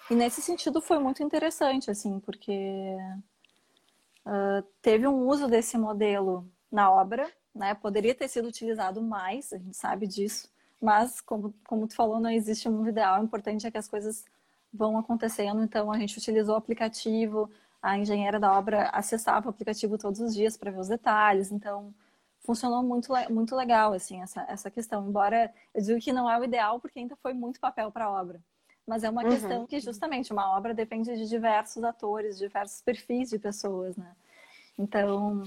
E 0.09 0.15
nesse 0.15 0.41
sentido 0.41 0.81
foi 0.81 0.97
muito 0.97 1.21
interessante, 1.21 1.91
assim, 1.91 2.19
porque 2.19 2.97
uh, 4.27 4.61
teve 4.81 5.07
um 5.07 5.27
uso 5.27 5.47
desse 5.47 5.77
modelo 5.77 6.45
na 6.71 6.91
obra, 6.91 7.31
né? 7.55 7.73
Poderia 7.73 8.13
ter 8.13 8.27
sido 8.27 8.47
utilizado 8.47 9.01
mais, 9.01 9.53
a 9.53 9.57
gente 9.57 9.75
sabe 9.75 10.05
disso, 10.05 10.51
mas 10.81 11.21
como, 11.21 11.53
como 11.65 11.87
tu 11.87 11.95
falou, 11.95 12.19
não 12.19 12.29
existe 12.29 12.67
um 12.69 12.73
mundo 12.73 12.89
ideal, 12.89 13.19
o 13.19 13.23
importante 13.23 13.65
é 13.65 13.71
que 13.71 13.77
as 13.77 13.87
coisas 13.87 14.25
vão 14.71 14.97
acontecendo, 14.97 15.63
então 15.63 15.91
a 15.91 15.97
gente 15.97 16.17
utilizou 16.17 16.55
o 16.55 16.57
aplicativo, 16.57 17.49
a 17.81 17.97
engenheira 17.97 18.39
da 18.39 18.51
obra 18.51 18.89
acessava 18.89 19.47
o 19.47 19.49
aplicativo 19.49 19.97
todos 19.97 20.19
os 20.19 20.35
dias 20.35 20.57
para 20.57 20.71
ver 20.71 20.79
os 20.79 20.89
detalhes, 20.89 21.51
então 21.51 21.93
funcionou 22.41 22.83
muito, 22.83 23.11
muito 23.29 23.55
legal, 23.55 23.93
assim, 23.93 24.21
essa, 24.21 24.45
essa 24.49 24.69
questão, 24.69 25.07
embora 25.07 25.51
eu 25.73 25.81
digo 25.81 25.99
que 25.99 26.13
não 26.13 26.29
é 26.29 26.37
o 26.39 26.43
ideal, 26.43 26.79
porque 26.79 26.99
ainda 26.99 27.15
foi 27.15 27.33
muito 27.33 27.59
papel 27.59 27.91
para 27.91 28.05
a 28.05 28.11
obra 28.11 28.41
mas 28.88 29.04
é 29.04 29.10
uma 29.10 29.23
uhum. 29.23 29.30
questão 29.30 29.67
que 29.67 29.80
justamente 29.80 30.32
uma 30.32 30.56
obra 30.58 30.73
depende 30.73 31.13
de 31.15 31.28
diversos 31.28 31.84
atores, 31.84 32.38
diversos 32.38 32.82
perfis 32.82 33.30
de 33.30 33.38
pessoas, 33.38 33.97
né? 33.97 34.15
Então, 34.80 35.43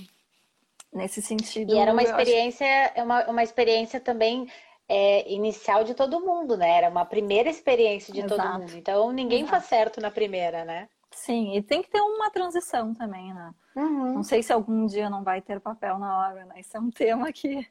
nesse 0.93 1.23
sentido. 1.23 1.73
E 1.73 1.79
era 1.79 1.93
uma 1.93 2.03
experiência, 2.03 2.67
acho... 2.67 3.03
uma, 3.03 3.27
uma 3.29 3.43
experiência 3.43 3.99
também 3.99 4.47
é, 4.89 5.33
inicial 5.33 5.85
de 5.85 5.95
todo 5.95 6.21
mundo, 6.21 6.57
né? 6.57 6.69
Era 6.69 6.91
uma 6.91 7.07
primeira 7.07 7.49
experiência 7.49 8.13
de 8.13 8.21
Exato. 8.21 8.37
todo 8.37 8.61
mundo. 8.61 8.73
Então 8.77 9.13
ninguém 9.13 9.43
Exato. 9.43 9.53
faz 9.53 9.65
certo 9.65 10.01
na 10.01 10.11
primeira, 10.11 10.65
né? 10.65 10.89
Sim, 11.13 11.57
e 11.57 11.63
tem 11.63 11.83
que 11.83 11.91
ter 11.91 12.01
uma 12.01 12.31
transição 12.31 12.95
também, 12.95 13.33
né? 13.33 13.55
Uhum. 13.75 14.15
Não 14.15 14.23
sei 14.23 14.43
se 14.43 14.53
algum 14.53 14.87
dia 14.87 15.09
não 15.09 15.23
vai 15.23 15.41
ter 15.41 15.61
papel 15.61 15.99
na 15.99 16.29
obra, 16.29 16.45
né? 16.45 16.61
Isso 16.61 16.77
é 16.77 16.81
um 16.81 16.91
tema 16.91 17.33
que 17.33 17.67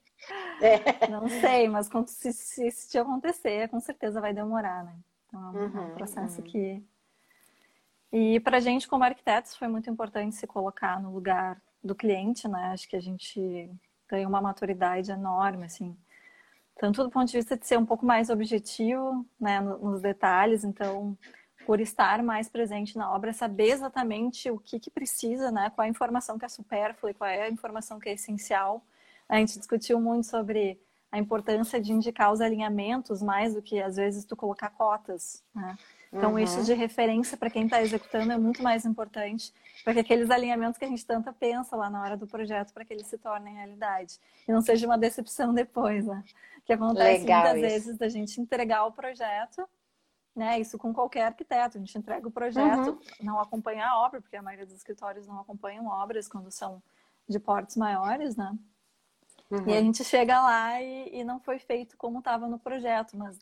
é. 0.61 1.07
não 1.07 1.27
sei, 1.27 1.67
mas 1.67 1.89
se, 2.07 2.33
se 2.33 2.67
isso 2.67 2.99
acontecer, 2.99 3.69
com 3.69 3.79
certeza 3.79 4.19
vai 4.19 4.33
demorar, 4.33 4.83
né? 4.83 4.95
Então, 5.29 5.57
é 5.57 5.59
um 5.59 5.63
uhum, 5.63 5.95
processo 5.95 6.41
uhum. 6.41 6.47
que. 6.47 6.83
E 8.11 8.39
para 8.39 8.57
a 8.57 8.59
gente, 8.59 8.87
como 8.87 9.03
arquitetos, 9.03 9.55
foi 9.55 9.67
muito 9.67 9.89
importante 9.89 10.35
se 10.35 10.47
colocar 10.47 11.01
no 11.01 11.13
lugar 11.13 11.61
do 11.83 11.95
cliente, 11.95 12.47
né? 12.47 12.71
Acho 12.73 12.89
que 12.89 12.95
a 12.95 13.01
gente 13.01 13.69
tem 14.07 14.25
uma 14.25 14.41
maturidade 14.41 15.11
enorme, 15.11 15.65
assim. 15.65 15.95
Tanto 16.79 17.03
do 17.03 17.09
ponto 17.09 17.29
de 17.29 17.37
vista 17.37 17.55
de 17.55 17.67
ser 17.67 17.77
um 17.77 17.85
pouco 17.85 18.05
mais 18.05 18.29
objetivo, 18.29 19.25
né, 19.39 19.59
nos 19.59 20.01
detalhes, 20.01 20.63
então, 20.63 21.17
por 21.65 21.79
estar 21.79 22.23
mais 22.23 22.49
presente 22.49 22.97
na 22.97 23.13
obra, 23.13 23.33
saber 23.33 23.71
exatamente 23.71 24.49
o 24.49 24.57
que, 24.57 24.79
que 24.79 24.89
precisa, 24.89 25.51
né, 25.51 25.69
qual 25.69 25.83
é 25.83 25.87
a 25.87 25.91
informação 25.91 26.39
que 26.39 26.45
é 26.45 26.49
supérflua 26.49 27.11
e 27.11 27.13
qual 27.13 27.29
é 27.29 27.43
a 27.43 27.49
informação 27.49 27.99
que 27.99 28.09
é 28.09 28.13
essencial. 28.13 28.83
A 29.27 29.35
gente 29.37 29.59
discutiu 29.59 29.99
muito 29.99 30.25
sobre 30.25 30.79
a 31.11 31.17
importância 31.17 31.81
de 31.81 31.91
indicar 31.91 32.31
os 32.31 32.41
alinhamentos 32.41 33.21
mais 33.21 33.53
do 33.53 33.61
que 33.61 33.81
às 33.81 33.95
vezes 33.95 34.25
tu 34.25 34.35
colocar 34.35 34.69
cotas, 34.69 35.43
né? 35.53 35.77
Então 36.11 36.31
uhum. 36.31 36.39
isso 36.39 36.63
de 36.63 36.73
referência 36.73 37.37
para 37.37 37.49
quem 37.49 37.65
está 37.65 37.81
executando 37.81 38.31
é 38.31 38.37
muito 38.37 38.63
mais 38.63 38.83
importante 38.83 39.53
para 39.83 39.93
que 39.93 39.99
aqueles 39.99 40.29
alinhamentos 40.31 40.77
que 40.77 40.85
a 40.85 40.87
gente 40.87 41.05
tanto 41.05 41.31
pensa 41.33 41.75
lá 41.75 41.89
na 41.89 42.01
hora 42.01 42.17
do 42.17 42.25
projeto 42.25 42.73
para 42.73 42.83
que 42.83 42.93
eles 42.93 43.07
se 43.07 43.17
tornem 43.17 43.55
realidade 43.55 44.19
e 44.47 44.51
não 44.51 44.61
seja 44.61 44.87
uma 44.87 44.97
decepção 44.97 45.53
depois, 45.53 46.05
né? 46.05 46.23
Que 46.65 46.73
acontece 46.73 47.21
Legal 47.21 47.43
muitas 47.43 47.57
isso. 47.57 47.69
vezes 47.69 47.97
da 47.97 48.09
gente 48.09 48.41
entregar 48.41 48.85
o 48.85 48.91
projeto, 48.91 49.67
né? 50.35 50.59
Isso 50.59 50.77
com 50.77 50.93
qualquer 50.93 51.23
arquiteto, 51.23 51.77
a 51.77 51.79
gente 51.79 51.97
entrega 51.97 52.27
o 52.27 52.31
projeto, 52.31 52.89
uhum. 52.89 52.99
não 53.21 53.39
acompanha 53.39 53.87
a 53.87 53.99
obra, 53.99 54.19
porque 54.19 54.35
a 54.35 54.41
maioria 54.41 54.65
dos 54.65 54.75
escritórios 54.75 55.27
não 55.27 55.39
acompanham 55.39 55.85
obras 55.85 56.27
quando 56.27 56.51
são 56.51 56.81
de 57.27 57.39
portes 57.39 57.77
maiores, 57.77 58.35
né? 58.35 58.57
Uhum. 59.51 59.67
E 59.67 59.73
a 59.73 59.81
gente 59.81 60.03
chega 60.03 60.41
lá 60.41 60.81
e, 60.81 61.19
e 61.19 61.23
não 61.23 61.39
foi 61.39 61.57
feito 61.59 61.97
como 61.97 62.19
estava 62.19 62.47
no 62.47 62.59
projeto, 62.59 63.17
mas 63.17 63.39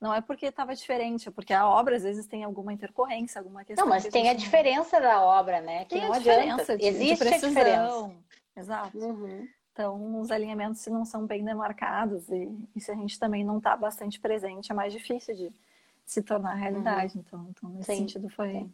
não 0.00 0.12
é 0.14 0.20
porque 0.20 0.46
estava 0.46 0.74
diferente, 0.74 1.28
é 1.28 1.32
porque 1.32 1.52
a 1.52 1.66
obra 1.68 1.96
às 1.96 2.02
vezes 2.02 2.26
tem 2.26 2.44
alguma 2.44 2.72
intercorrência, 2.72 3.40
alguma 3.40 3.64
questão. 3.64 3.84
Não, 3.84 3.90
mas 3.90 4.04
que 4.04 4.10
tem 4.10 4.28
a 4.28 4.34
diferença 4.34 5.00
da 5.00 5.22
obra, 5.22 5.60
né? 5.60 5.84
Que 5.84 5.96
tem 5.96 6.04
não 6.04 6.12
a 6.12 6.16
adianta. 6.16 6.40
diferença 6.40 6.76
de, 6.76 6.84
Existe 6.84 7.24
de 7.24 7.34
a 7.34 7.38
diferença. 7.38 8.10
Exato. 8.56 8.98
Uhum. 8.98 9.48
Então, 9.72 10.20
os 10.20 10.30
alinhamentos, 10.30 10.80
se 10.80 10.90
não 10.90 11.04
são 11.04 11.24
bem 11.24 11.44
demarcados 11.44 12.28
e, 12.28 12.50
e 12.74 12.80
se 12.80 12.90
a 12.90 12.94
gente 12.94 13.18
também 13.18 13.44
não 13.44 13.58
está 13.58 13.76
bastante 13.76 14.18
presente, 14.18 14.72
é 14.72 14.74
mais 14.74 14.92
difícil 14.92 15.34
de 15.36 15.52
se 16.04 16.20
tornar 16.22 16.54
realidade. 16.54 17.14
Uhum. 17.16 17.24
Então, 17.26 17.46
então, 17.50 17.70
nesse 17.70 17.92
Sim, 17.92 17.98
sentido, 17.98 18.28
foi, 18.30 18.50
sim. 18.52 18.72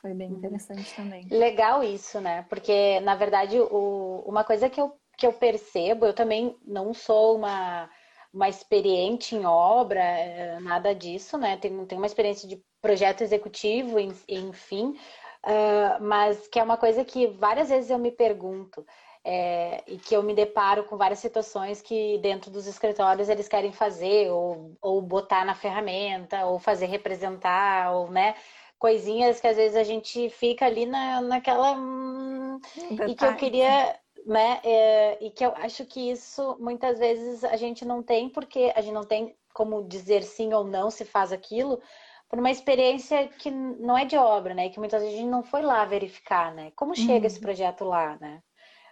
foi 0.00 0.14
bem 0.14 0.30
Uhum. 0.30 0.36
interessante 0.38 0.94
também. 0.94 1.26
Legal 1.28 1.82
isso, 1.82 2.20
né? 2.20 2.42
Porque, 2.48 3.00
na 3.00 3.16
verdade, 3.16 3.58
o, 3.58 4.22
uma 4.26 4.44
coisa 4.44 4.70
que 4.70 4.80
eu, 4.80 4.96
que 5.16 5.26
eu 5.26 5.32
percebo, 5.32 6.06
eu 6.06 6.14
também 6.14 6.56
não 6.64 6.92
sou 6.94 7.36
uma, 7.36 7.90
uma 8.32 8.48
experiente 8.48 9.34
em 9.34 9.44
obra, 9.46 10.00
eh, 10.00 10.60
nada 10.60 10.94
disso, 10.94 11.38
né? 11.38 11.56
Tenho, 11.56 11.86
tenho 11.86 12.00
uma 12.00 12.06
experiência 12.06 12.48
de 12.48 12.62
projeto 12.80 13.22
executivo, 13.22 13.98
en- 13.98 14.12
enfim, 14.28 14.98
ah, 15.42 15.98
mas 16.00 16.46
que 16.48 16.58
é 16.58 16.62
uma 16.62 16.76
coisa 16.76 17.04
que 17.04 17.26
várias 17.28 17.68
vezes 17.68 17.90
eu 17.90 17.98
me 17.98 18.10
pergunto. 18.12 18.84
eh, 19.28 19.82
e 19.88 19.98
que 19.98 20.14
eu 20.14 20.22
me 20.22 20.32
deparo 20.34 20.84
com 20.84 20.96
várias 20.96 21.18
situações 21.18 21.82
que 21.82 22.16
dentro 22.18 22.48
dos 22.50 22.64
escritórios 22.68 23.28
eles 23.28 23.48
querem 23.48 23.72
fazer, 23.72 24.30
ou, 24.30 24.76
ou 24.80 25.02
botar 25.02 25.44
na 25.44 25.52
ferramenta, 25.54 26.46
ou 26.46 26.58
fazer 26.60 26.86
representar, 26.86 27.92
ou, 27.92 28.08
né? 28.10 28.36
coisinhas 28.78 29.40
que 29.40 29.46
às 29.48 29.56
vezes 29.56 29.76
a 29.76 29.82
gente 29.84 30.28
fica 30.30 30.66
ali 30.66 30.86
na, 30.86 31.20
naquela. 31.22 31.72
hum, 31.76 32.60
e 33.04 33.14
que 33.16 33.26
eu 33.26 33.34
queria, 33.34 33.98
né? 34.26 34.60
é, 34.64 35.24
e 35.24 35.30
que 35.30 35.44
eu 35.46 35.52
acho 35.56 35.86
que 35.86 36.10
isso 36.10 36.56
muitas 36.60 36.98
vezes 36.98 37.44
a 37.44 37.56
gente 37.56 37.84
não 37.84 38.02
tem, 38.02 38.28
porque 38.28 38.72
a 38.76 38.80
gente 38.82 38.94
não 38.94 39.04
tem 39.04 39.36
como 39.54 39.88
dizer 39.88 40.22
sim 40.24 40.52
ou 40.52 40.64
não 40.64 40.90
se 40.90 41.04
faz 41.04 41.32
aquilo, 41.32 41.80
por 42.28 42.38
uma 42.40 42.50
experiência 42.50 43.28
que 43.28 43.50
não 43.50 43.96
é 43.96 44.04
de 44.04 44.16
obra, 44.16 44.54
né? 44.54 44.68
Que 44.68 44.78
muitas 44.78 45.00
vezes 45.02 45.16
a 45.16 45.20
gente 45.22 45.30
não 45.30 45.42
foi 45.44 45.62
lá 45.62 45.84
verificar, 45.84 46.52
né? 46.54 46.72
Como 46.76 46.94
chega 46.96 47.26
esse 47.26 47.40
projeto 47.40 47.84
lá, 47.84 48.18
né? 48.20 48.42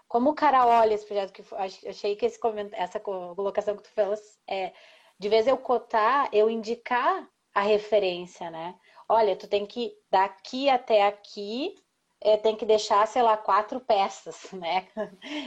Como 0.08 0.30
o 0.30 0.34
cara 0.34 0.66
olha 0.66 0.94
esse 0.94 1.06
projeto, 1.06 1.32
que 1.32 1.42
achei 1.88 2.16
que 2.16 2.26
esse 2.26 2.38
essa 2.72 3.00
co- 3.00 3.34
colocação 3.34 3.76
que 3.76 3.82
tu 3.82 3.90
fez 3.90 4.38
é 4.48 4.72
de 5.18 5.28
vez 5.28 5.46
eu 5.46 5.56
cotar, 5.58 6.28
eu 6.32 6.48
indicar 6.50 7.28
a 7.54 7.62
referência, 7.62 8.50
né? 8.50 8.76
Olha, 9.08 9.36
tu 9.36 9.48
tem 9.48 9.66
que 9.66 9.92
daqui 10.10 10.68
até 10.68 11.02
aqui 11.06 11.74
é, 12.20 12.36
tem 12.36 12.56
que 12.56 12.64
deixar, 12.64 13.06
sei 13.06 13.22
lá, 13.22 13.36
quatro 13.36 13.80
peças, 13.80 14.50
né? 14.52 14.86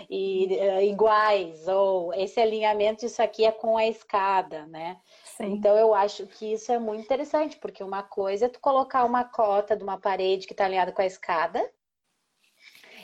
E, 0.10 0.54
é, 0.56 0.86
iguais, 0.86 1.68
ou 1.68 2.14
esse 2.14 2.40
alinhamento, 2.40 3.06
isso 3.06 3.22
aqui 3.22 3.46
é 3.46 3.52
com 3.52 3.78
a 3.78 3.88
escada, 3.88 4.66
né? 4.68 5.00
Sim. 5.24 5.46
Então 5.54 5.76
eu 5.78 5.94
acho 5.94 6.28
que 6.28 6.54
isso 6.54 6.72
é 6.72 6.80
muito 6.80 7.04
interessante, 7.04 7.58
porque 7.58 7.84
uma 7.84 8.04
coisa 8.04 8.46
é 8.46 8.50
tu 8.50 8.60
colocar 8.60 9.06
uma 9.06 9.24
cota 9.24 9.76
de 9.76 9.84
uma 9.84 10.00
parede 10.00 10.46
que 10.48 10.54
está 10.54 10.66
alinhada 10.66 10.92
com 10.92 11.02
a 11.02 11.06
escada, 11.06 11.72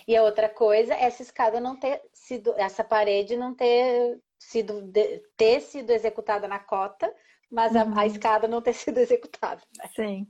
e 0.08 0.16
a 0.16 0.24
outra 0.24 0.50
coisa 0.50 0.94
é 0.94 1.04
essa 1.06 1.22
escada 1.22 1.60
não 1.60 1.76
ter 1.80 2.02
sido, 2.14 2.54
essa 2.58 2.84
parede 2.84 3.38
não 3.38 3.56
ter 3.56 4.20
sido, 4.38 4.92
ter 5.38 5.62
sido 5.62 5.90
executada 5.92 6.48
na 6.48 6.60
cota, 6.60 7.14
mas 7.50 7.76
a, 7.76 7.84
Uhum. 7.86 7.98
a 7.98 8.06
escada 8.06 8.48
não 8.48 8.62
ter 8.62 8.74
sido 8.92 8.98
executada. 9.00 9.62
né? 9.78 9.90
Sim. 9.96 10.28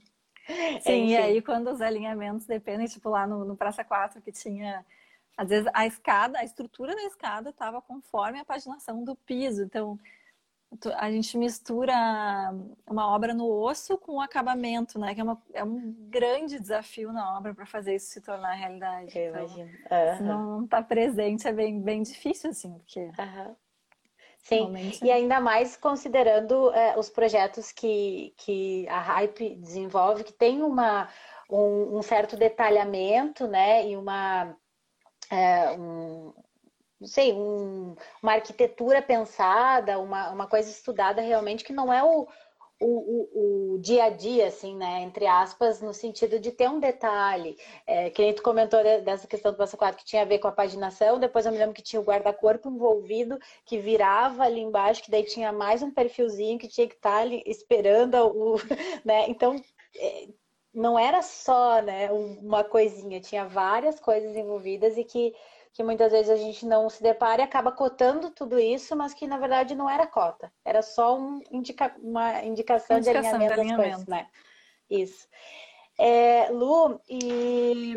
Sim, 0.82 1.08
e 1.10 1.16
aí 1.16 1.42
quando 1.42 1.70
os 1.72 1.82
alinhamentos 1.82 2.46
dependem, 2.46 2.88
tipo 2.88 3.10
lá 3.10 3.26
no, 3.26 3.46
no 3.46 3.56
Praça 3.56 3.84
4, 3.84 4.22
que 4.22 4.32
tinha, 4.32 4.86
às 5.38 5.50
vezes 5.50 5.70
a 5.74 5.86
escada, 5.86 6.40
a 6.40 6.44
estrutura 6.44 6.96
da 6.96 7.04
escada 7.04 7.50
estava 7.50 7.82
conforme 7.82 8.40
a 8.40 8.46
paginação 8.46 9.04
do 9.04 9.16
piso. 9.16 9.64
Então, 9.64 9.98
a 10.96 11.12
gente 11.12 11.38
mistura 11.38 11.94
uma 12.88 13.08
obra 13.14 13.34
no 13.34 13.48
osso 13.48 13.98
com 13.98 14.14
o 14.14 14.22
acabamento, 14.22 14.98
né? 15.00 15.14
Que 15.14 15.22
é, 15.22 15.24
uma, 15.24 15.42
é 15.54 15.64
um 15.64 15.94
grande 16.10 16.60
desafio 16.60 17.12
na 17.14 17.38
obra 17.38 17.54
para 17.54 17.66
fazer 17.66 17.96
isso 17.96 18.08
se 18.08 18.22
tornar 18.22 18.54
realidade. 18.54 19.18
Eu 19.18 19.30
Então, 19.30 19.46
imagino. 19.46 19.72
se 20.18 20.24
Aham, 20.24 20.24
não 20.24 20.64
está 20.66 20.82
presente 20.82 21.48
é 21.48 21.54
bem, 21.54 21.80
bem 21.80 22.02
difícil, 22.02 22.50
assim, 22.50 22.74
porque 22.80 23.12
aham. 23.20 23.56
Sim, 24.44 24.56
realmente 24.58 25.04
e 25.04 25.12
ainda 25.12 25.40
mais 25.40 25.78
considerando 25.78 26.72
é, 26.74 26.98
os 27.00 27.10
projetos 27.10 27.72
que, 27.72 28.34
que 28.38 28.88
a 28.90 29.00
Hype 29.00 29.56
desenvolve, 29.56 30.24
que 30.24 30.34
tem 30.34 30.62
uma, 30.62 31.10
um, 31.50 31.98
um 31.98 32.02
certo 32.02 32.36
detalhamento, 32.36 33.48
né, 33.48 33.88
e 33.88 33.96
uma, 33.98 34.56
é, 35.32 35.72
um, 35.72 36.34
não 37.00 37.08
sei, 37.08 37.34
um- 37.34 37.96
uma 38.22 38.34
arquitetura 38.34 39.02
pensada, 39.02 40.00
uma, 40.00 40.30
uma 40.32 40.48
coisa 40.48 40.70
estudada 40.70 41.22
realmente, 41.22 41.64
que 41.64 41.74
não 41.74 41.92
é 41.94 42.04
o, 42.04 42.28
o, 42.84 43.74
o, 43.74 43.74
o 43.76 43.80
dia 43.80 44.06
a 44.06 44.10
dia, 44.10 44.48
assim, 44.48 44.76
né, 44.76 45.02
entre 45.02 45.26
aspas, 45.28 45.82
no 45.82 45.94
sentido 45.94 46.40
de 46.40 46.52
ter 46.52 46.70
um 46.70 46.80
detalhe. 46.80 47.58
É, 47.88 48.10
que 48.10 48.22
nem 48.22 48.34
tu 48.34 48.42
comentou 48.44 48.82
de- 48.84 49.02
dessa 49.02 49.28
questão 49.28 49.52
do 49.52 49.58
passo 49.58 49.78
4 49.78 49.98
que 50.00 50.06
tinha 50.06 50.22
a 50.22 50.26
ver 50.26 50.40
com 50.40 50.48
a 50.48 50.52
paginação, 50.52 51.20
depois 51.20 51.46
eu 51.46 51.52
me 51.52 51.58
lembro 51.58 51.74
que 51.74 51.82
tinha 51.82 52.00
o 52.02 52.06
guarda-corpo 52.06 52.70
envolvido, 52.70 53.40
que 53.66 53.78
virava 53.80 54.44
ali 54.44 54.60
embaixo, 54.62 55.04
que 55.04 55.12
daí 55.12 55.24
tinha 55.24 55.52
mais 55.52 55.82
um 55.82 55.92
perfilzinho 55.92 56.60
que 56.60 56.68
tinha 56.68 56.88
que 56.88 56.96
estar 56.96 57.18
ali 57.22 57.42
esperando 57.46 58.16
o, 58.16 58.56
né, 59.06 59.26
então 59.30 59.56
é, 59.96 60.28
não 60.74 60.98
era 60.98 61.22
só, 61.22 61.82
né, 61.82 62.12
um- 62.12 62.40
uma 62.40 62.64
coisinha, 62.64 63.22
tinha 63.22 63.46
várias 63.46 64.00
coisas 64.00 64.36
envolvidas 64.36 64.98
e 64.98 65.04
que, 65.04 65.34
que 65.74 65.84
muitas 65.84 66.12
vezes 66.12 66.30
a 66.30 66.36
gente 66.36 66.66
não 66.66 66.90
se 66.90 67.02
depara 67.02 67.42
e 67.42 67.46
acaba 67.46 67.72
cotando 67.72 68.30
tudo 68.30 68.60
isso, 68.60 68.96
mas 68.96 69.14
que 69.14 69.26
na 69.28 69.38
verdade 69.38 69.74
não 69.76 69.90
era 69.90 70.06
cota, 70.08 70.54
era 70.64 70.82
só 70.82 71.18
um 71.18 71.42
indica, 71.52 71.96
uma 72.02 72.44
indicação, 72.44 73.00
de 73.00 73.10
Indicação 73.10 73.40
de 73.40 73.46
alinhamento 73.46 73.50
das 73.50 73.60
alinhamento. 73.60 74.06
coisas, 74.06 74.08
né? 74.08 74.30
Isso. 74.90 75.28
É, 75.98 76.50
Lu, 76.50 77.00
e 77.08 77.94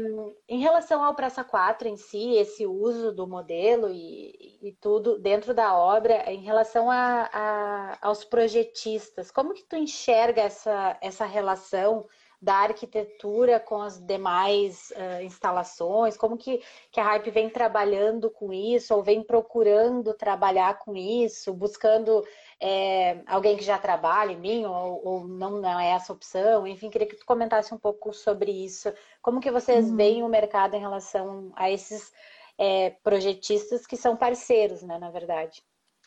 em 0.48 0.60
relação 0.60 1.02
ao 1.02 1.14
Praça 1.14 1.42
4 1.42 1.88
em 1.88 1.96
si, 1.96 2.34
esse 2.36 2.66
uso 2.66 3.10
do 3.10 3.26
modelo 3.26 3.88
e, 3.90 4.58
e 4.62 4.72
tudo 4.80 5.18
dentro 5.18 5.54
da 5.54 5.74
obra, 5.76 6.30
em 6.30 6.42
relação 6.42 6.90
a, 6.90 7.28
a- 7.32 7.98
aos 8.02 8.22
projetistas, 8.24 9.30
como 9.30 9.54
que 9.54 9.64
tu 9.64 9.76
enxerga 9.76 10.42
essa, 10.42 10.98
essa 11.00 11.24
relação 11.24 12.06
da 12.40 12.54
arquitetura 12.54 13.58
com 13.58 13.80
as 13.80 13.98
demais 13.98 14.92
ah, 14.96 15.22
instalações? 15.22 16.16
Como 16.16 16.36
que, 16.36 16.62
que 16.90 17.00
a 17.00 17.04
Hype 17.04 17.30
vem 17.30 17.48
trabalhando 17.50 18.30
com 18.30 18.52
isso, 18.52 18.94
ou 18.94 19.02
vem 19.02 19.22
procurando 19.22 20.14
trabalhar 20.14 20.78
com 20.78 20.96
isso, 20.96 21.52
buscando 21.54 22.24
é, 22.60 23.22
alguém 23.26 23.56
que 23.56 23.64
já 23.64 23.78
trabalha 23.78 24.32
em 24.32 24.40
mim, 24.40 24.64
ou, 24.64 25.06
ou 25.06 25.28
não, 25.28 25.60
não 25.60 25.80
é 25.80 25.90
essa 25.90 26.12
opção? 26.12 26.66
Enfim, 26.66 26.90
queria 26.90 27.06
que 27.08 27.16
tu 27.16 27.26
comentasse 27.26 27.72
um 27.74 27.78
pouco 27.78 28.12
sobre 28.12 28.50
isso. 28.50 28.92
Como 29.22 29.40
que 29.40 29.50
vocês 29.50 29.90
Uhum. 29.90 29.96
veem 29.96 30.22
o 30.22 30.28
mercado 30.28 30.74
em 30.74 30.80
relação 30.80 31.52
a 31.56 31.70
esses 31.70 32.12
é, 32.58 32.90
projetistas 33.02 33.86
que 33.86 33.96
são 33.96 34.16
parceiros, 34.16 34.82
né, 34.82 34.98
na 34.98 35.10
verdade? 35.10 35.62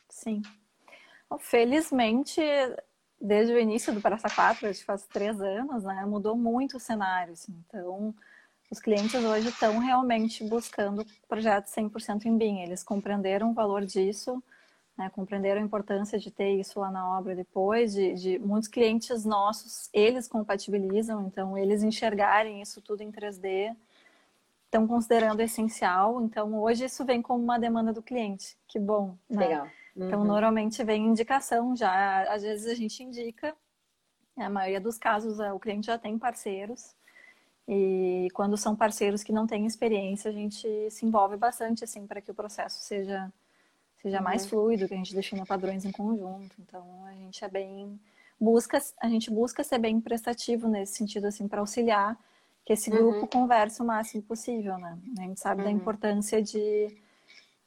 Sim. 0.10 0.42
Felizmente, 1.39 2.42
desde 3.20 3.54
o 3.54 3.60
início 3.60 3.94
do 3.94 4.02
Praça 4.02 4.30
4, 4.30 4.68
acho 4.68 4.80
que 4.80 4.86
faz 4.86 5.06
três 5.06 5.40
anos, 5.42 5.84
né, 5.84 6.06
mudou 6.06 6.36
muito 6.36 6.78
o 6.78 6.80
cenário. 6.80 7.34
assim. 7.34 7.54
Então, 7.68 8.14
os 8.72 8.80
clientes 8.80 9.16
hoje 9.16 9.50
estão 9.50 9.80
realmente 9.80 10.44
buscando 10.44 11.06
projetos 11.28 11.74
100% 11.74 12.26
em 12.26 12.38
BIM. 12.38 12.60
Eles 12.60 12.84
compreenderam 12.84 13.52
o 13.52 13.54
valor 13.54 13.84
disso, 13.84 14.42
né, 14.98 15.10
compreenderam 15.10 15.62
a 15.62 15.64
importância 15.64 16.20
de 16.20 16.30
ter 16.30 16.60
isso 16.60 16.80
lá 16.80 16.92
na 16.92 17.18
obra 17.18 17.36
depois. 17.36 17.94
De, 17.94 18.14
de 18.14 18.40
muitos 18.40 18.68
clientes 18.68 19.26
nossos, 19.26 19.90
eles 19.94 20.28
compatibilizam, 20.28 21.26
então 21.26 21.58
eles 21.58 21.84
enxergarem 21.84 22.62
isso 22.62 22.82
tudo 22.82 23.02
em 23.02 23.12
3D 23.12 23.76
estão 24.70 24.88
considerando 24.88 25.42
essencial. 25.42 26.22
Então, 26.22 26.62
hoje 26.62 26.86
isso 26.86 27.04
vem 27.04 27.22
como 27.22 27.44
uma 27.44 27.60
demanda 27.60 27.92
do 27.92 28.02
cliente. 28.02 28.56
Que 28.68 28.80
bom, 28.80 29.18
né? 29.28 29.48
Legal. 29.48 29.68
Então, 29.95 30.23
Uhum. 30.23 30.25
normalmente 30.25 30.84
vem 30.84 31.08
indicação 31.08 31.75
já. 31.75 32.23
Às 32.34 32.43
vezes 32.43 32.67
a 32.67 32.75
gente 32.75 33.04
indica, 33.04 33.56
na 34.38 34.49
maioria 34.49 34.82
dos 34.82 34.97
casos 34.97 35.39
é, 35.39 35.52
o 35.54 35.60
cliente 35.60 35.88
já 35.88 35.97
tem 35.97 36.17
parceiros. 36.17 36.95
E 37.67 38.28
quando 38.34 38.58
são 38.58 38.75
parceiros 38.75 39.23
que 39.23 39.32
não 39.32 39.45
têm 39.47 39.65
experiência, 39.65 40.30
a 40.30 40.34
gente 40.34 40.67
se 40.91 41.06
envolve 41.06 41.38
bastante 41.38 41.84
assim 41.84 42.08
para 42.08 42.21
que 42.21 42.32
o 42.32 42.36
processo 42.36 42.82
seja 42.84 43.32
seja 44.02 44.21
mais 44.21 44.45
Uhum. 44.45 44.49
fluido, 44.49 44.88
que 44.88 44.93
a 44.93 44.97
gente 44.97 45.13
defina 45.15 45.45
padrões 45.45 45.86
em 45.86 45.91
conjunto. 45.91 46.56
Então, 46.60 47.06
a 47.06 47.13
gente 47.13 47.43
é 47.43 47.49
bem 47.49 47.99
busca 48.39 48.80
a 49.02 49.10
gente 49.10 49.30
busca 49.32 49.63
ser 49.63 49.80
bem 49.80 49.99
prestativo 50.02 50.67
nesse 50.69 50.93
sentido 50.95 51.28
assim 51.28 51.47
para 51.47 51.60
auxiliar 51.62 52.17
que 52.65 52.73
esse 52.73 52.89
grupo 52.91 53.25
Uhum. 53.25 53.28
converse 53.28 53.82
o 53.82 53.86
máximo 53.86 54.23
possível, 54.23 54.78
né? 54.78 54.97
A 55.17 55.21
gente 55.23 55.39
sabe 55.39 55.63
da 55.63 55.69
Uhum. 55.69 55.71
importância 55.71 56.41
de 56.41 56.95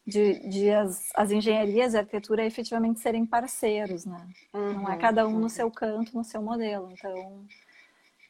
de, 0.07 0.49
de 0.49 0.71
as, 0.71 1.11
as 1.15 1.31
engenharias 1.31 1.95
e 1.95 1.97
a 1.97 2.01
arquitetura 2.01 2.45
efetivamente 2.45 3.01
serem 3.01 3.25
parceiros, 3.25 4.05
né? 4.05 4.29
Não 4.53 4.89
é 4.89 4.95
Uhum, 4.95 4.99
cada 4.99 5.27
um 5.27 5.35
uhum. 5.35 5.41
no 5.41 5.49
seu 5.49 5.71
canto, 5.71 6.17
no 6.17 6.25
seu 6.25 6.43
modelo. 6.43 6.91
Então, 6.93 7.47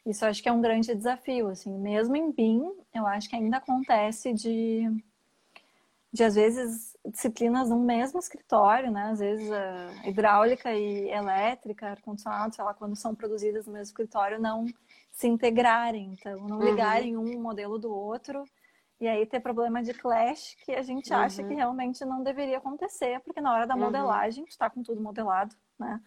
isso 0.07 0.25
acho 0.27 0.43
que 0.43 0.49
é 0.49 0.53
um 0.53 0.61
grande 0.61 0.95
desafio, 0.95 1.49
assim. 1.49 1.77
Mesmo 1.79 2.15
em 2.17 2.31
BIM, 2.31 2.63
eu 2.95 3.07
acho 3.07 3.29
que 3.29 3.37
ainda 3.37 3.57
acontece 3.57 4.35
de, 4.35 4.87
de 6.13 6.23
às 6.23 6.35
vezes, 6.35 6.95
disciplinas 7.07 7.71
no 7.71 7.79
mesmo 7.79 8.19
escritório, 8.19 8.91
né? 8.91 9.11
Às 9.11 9.21
vezes 9.21 9.49
hidráulica 10.05 10.75
e 10.75 11.09
elétrica, 11.09 11.89
ar-condicionado, 11.91 12.55
sei 12.55 12.65
lá, 12.65 12.75
quando 12.75 12.97
são 12.97 13.15
produzidas 13.15 13.67
no 13.67 13.73
mesmo 13.73 13.85
escritório, 13.85 14.39
não 14.39 14.67
se 15.11 15.27
integrarem, 15.27 16.17
então 16.19 16.47
não 16.47 16.59
uhum. 16.59 16.65
ligarem 16.65 17.17
um 17.17 17.41
modelo 17.41 17.79
do 17.79 17.95
outro 17.95 18.45
e 19.03 19.09
aí 19.09 19.27
ter 19.27 19.41
problema 19.41 19.83
de 19.83 19.93
clash 19.93 20.57
que 20.65 20.71
a 20.71 20.81
gente 20.81 21.13
acha 21.13 21.43
que 21.43 21.49
uhum. 21.49 21.57
realmente 21.57 22.05
não 22.05 22.23
deveria 22.23 22.59
acontecer, 22.59 23.19
porque 23.23 23.41
na 23.41 23.53
hora 23.53 23.67
da 23.67 23.75
uhum. 23.75 23.81
modelagem, 23.81 24.45
está 24.45 24.71
com 24.71 24.81
tudo 24.81 25.01
modelado, 25.01 25.57
né? 25.77 26.01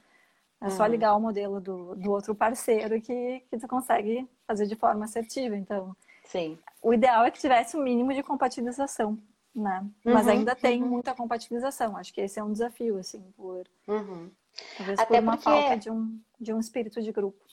É 0.62 0.70
só 0.70 0.86
ligar 0.86 1.14
o 1.14 1.20
modelo 1.20 1.60
do, 1.60 1.94
do 1.96 2.10
outro 2.10 2.34
parceiro 2.34 3.02
que, 3.02 3.44
que 3.50 3.58
tu 3.58 3.68
consegue 3.68 4.26
fazer 4.48 4.66
de 4.66 4.78
forma 4.78 5.04
assertiva. 5.04 5.58
Então, 5.58 5.94
Sim. 6.24 6.58
o 6.82 6.94
ideal 6.94 7.26
é 7.26 7.32
que 7.32 7.38
tivesse 7.38 7.76
o 7.76 7.82
um 7.82 7.84
mínimo 7.84 8.14
de 8.14 8.24
compatibilização, 8.24 9.20
né? 9.54 9.82
Uhum, 10.06 10.14
Mas 10.14 10.30
ainda 10.30 10.56
tem 10.56 10.82
uhum. 10.82 10.88
muita 10.88 11.14
compatibilização. 11.14 11.98
Acho 11.98 12.14
que 12.14 12.22
esse 12.22 12.40
é 12.40 12.44
um 12.46 12.54
desafio, 12.54 12.98
assim, 12.98 13.22
por 13.36 13.68
uhum. 13.90 14.32
talvez 14.78 14.98
até 14.98 15.18
por 15.18 15.24
uma 15.24 15.36
porque... 15.36 15.44
falta 15.44 15.76
de 15.76 15.92
um, 15.92 16.18
de 16.40 16.54
um 16.54 16.60
espírito 16.62 17.02
de 17.02 17.12
grupo. 17.12 17.44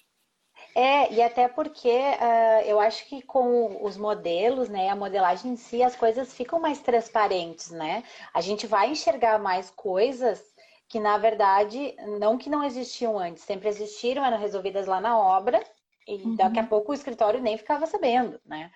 É, 0.75 1.13
e 1.13 1.23
até 1.23 1.49
porque 1.49 1.89
uh, 1.91 2.65
eu 2.65 2.81
acho 2.81 3.07
que 3.07 3.21
com 3.21 3.85
os 3.85 3.97
modelos, 3.97 4.69
né, 4.69 4.89
a 4.89 4.97
modelagem 4.97 5.53
em 5.53 5.57
si, 5.57 5.83
as 5.83 5.95
coisas 5.95 6.33
ficam 6.33 6.59
mais 6.59 6.81
transparentes, 6.81 7.71
né? 7.71 8.03
A 8.33 8.41
gente 8.41 8.67
vai 8.67 8.91
enxergar 8.91 9.39
mais 9.39 9.71
coisas 9.71 10.43
que, 10.89 10.99
na 10.99 11.19
verdade, 11.19 11.95
não 12.19 12.39
que 12.39 12.51
não 12.51 12.65
existiam 12.65 13.19
antes, 13.19 13.43
sempre 13.43 13.69
existiram, 13.69 14.25
eram 14.25 14.39
resolvidas 14.39 14.87
lá 14.87 15.01
na 15.01 15.19
obra, 15.19 15.63
e 16.07 16.17
uhum. 16.17 16.37
daqui 16.37 16.59
a 16.59 16.65
pouco 16.65 16.93
o 16.93 16.95
escritório 16.95 17.41
nem 17.41 17.57
ficava 17.59 17.87
sabendo, 17.87 18.41
né? 18.45 18.71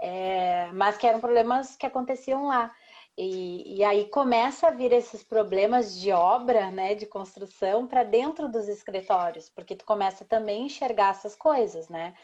É, 0.00 0.68
mas 0.72 0.96
que 0.96 1.06
eram 1.06 1.20
problemas 1.20 1.76
que 1.76 1.86
aconteciam 1.86 2.46
lá. 2.46 2.70
E, 3.20 3.78
e, 3.78 3.82
aí 3.82 4.04
começa 4.04 4.68
a 4.68 4.70
vir 4.70 4.92
esses 4.92 5.24
problemas 5.24 6.00
de 6.00 6.12
obra, 6.12 6.70
né, 6.70 6.94
de 6.94 7.04
construção 7.04 7.84
para 7.84 8.04
dentro 8.04 8.48
dos 8.48 8.68
escritórios, 8.68 9.48
porque 9.48 9.74
tu 9.74 9.84
começa 9.84 10.24
também 10.24 10.62
a 10.62 10.66
enxergar 10.66 11.10
essas 11.10 11.34
coisas, 11.34 11.88
né? 11.88 12.14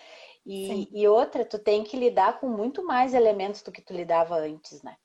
E, 0.47 0.89
e, 0.93 1.09
outra, 1.09 1.45
tu 1.45 1.59
tem 1.59 1.83
que 1.83 1.97
lidar 1.97 2.39
com 2.39 2.47
muito 2.49 2.85
mais 2.87 3.13
elementos 3.13 3.61
do 3.61 3.73
que 3.73 3.83
tu 3.83 3.93
lidava 3.93 4.37
antes, 4.37 4.85
né? 4.85 4.97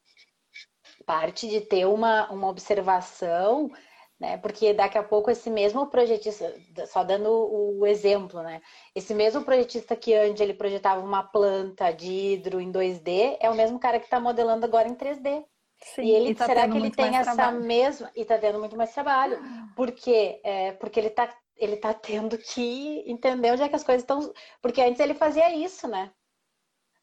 Parte 1.08 1.50
de 1.50 1.60
ter 1.60 1.88
uma, 1.88 2.30
uma 2.32 2.50
observação, 2.50 3.72
né? 4.20 4.38
Porque 4.38 4.76
daqui 4.76 4.98
a 5.00 5.04
pouco 5.04 5.32
esse 5.32 5.50
mesmo 5.50 5.88
projetista, 5.88 6.54
só 6.86 7.04
dando 7.04 7.32
o 7.32 7.84
exemplo, 7.88 8.44
né? 8.44 8.62
Esse 8.94 9.16
mesmo 9.16 9.44
projetista 9.44 9.96
que 9.96 10.14
antes 10.14 10.40
ele 10.40 10.54
projetava 10.54 11.04
uma 11.04 11.24
planta 11.24 11.92
de 11.92 12.12
hidro 12.12 12.62
em 12.62 12.72
2D, 12.72 13.38
é 13.40 13.50
o 13.50 13.56
mesmo 13.56 13.80
cara 13.80 13.98
que 13.98 14.06
está 14.06 14.20
modelando 14.20 14.68
agora 14.68 14.88
em 14.88 14.94
3D. 14.94 15.44
Sim, 15.82 16.04
e 16.04 16.12
ele, 16.12 16.30
e 16.32 16.36
tá 16.36 16.46
será 16.46 16.68
que 16.68 16.78
ele 16.78 16.92
tem 16.92 17.16
essa 17.16 17.34
trabalho. 17.34 17.64
mesma. 17.64 18.12
E 18.16 18.26
tá 18.26 18.38
tendo 18.38 18.60
muito 18.60 18.76
mais 18.76 18.94
trabalho. 18.94 19.40
Porque, 19.76 20.42
é, 20.44 20.74
porque 20.74 21.00
ele 21.00 21.10
tá, 21.10 21.34
ele 21.56 21.78
tá 21.78 21.94
tendo 21.94 22.38
que 22.38 23.04
entender 23.10 23.52
onde 23.52 23.64
é 23.64 23.70
que 23.70 23.76
as 23.76 23.84
coisas 23.84 24.04
estão. 24.04 24.34
Porque 24.62 24.82
antes 24.82 25.00
ele 25.00 25.14
fazia 25.14 25.56
isso, 25.56 25.88
né? 25.88 26.12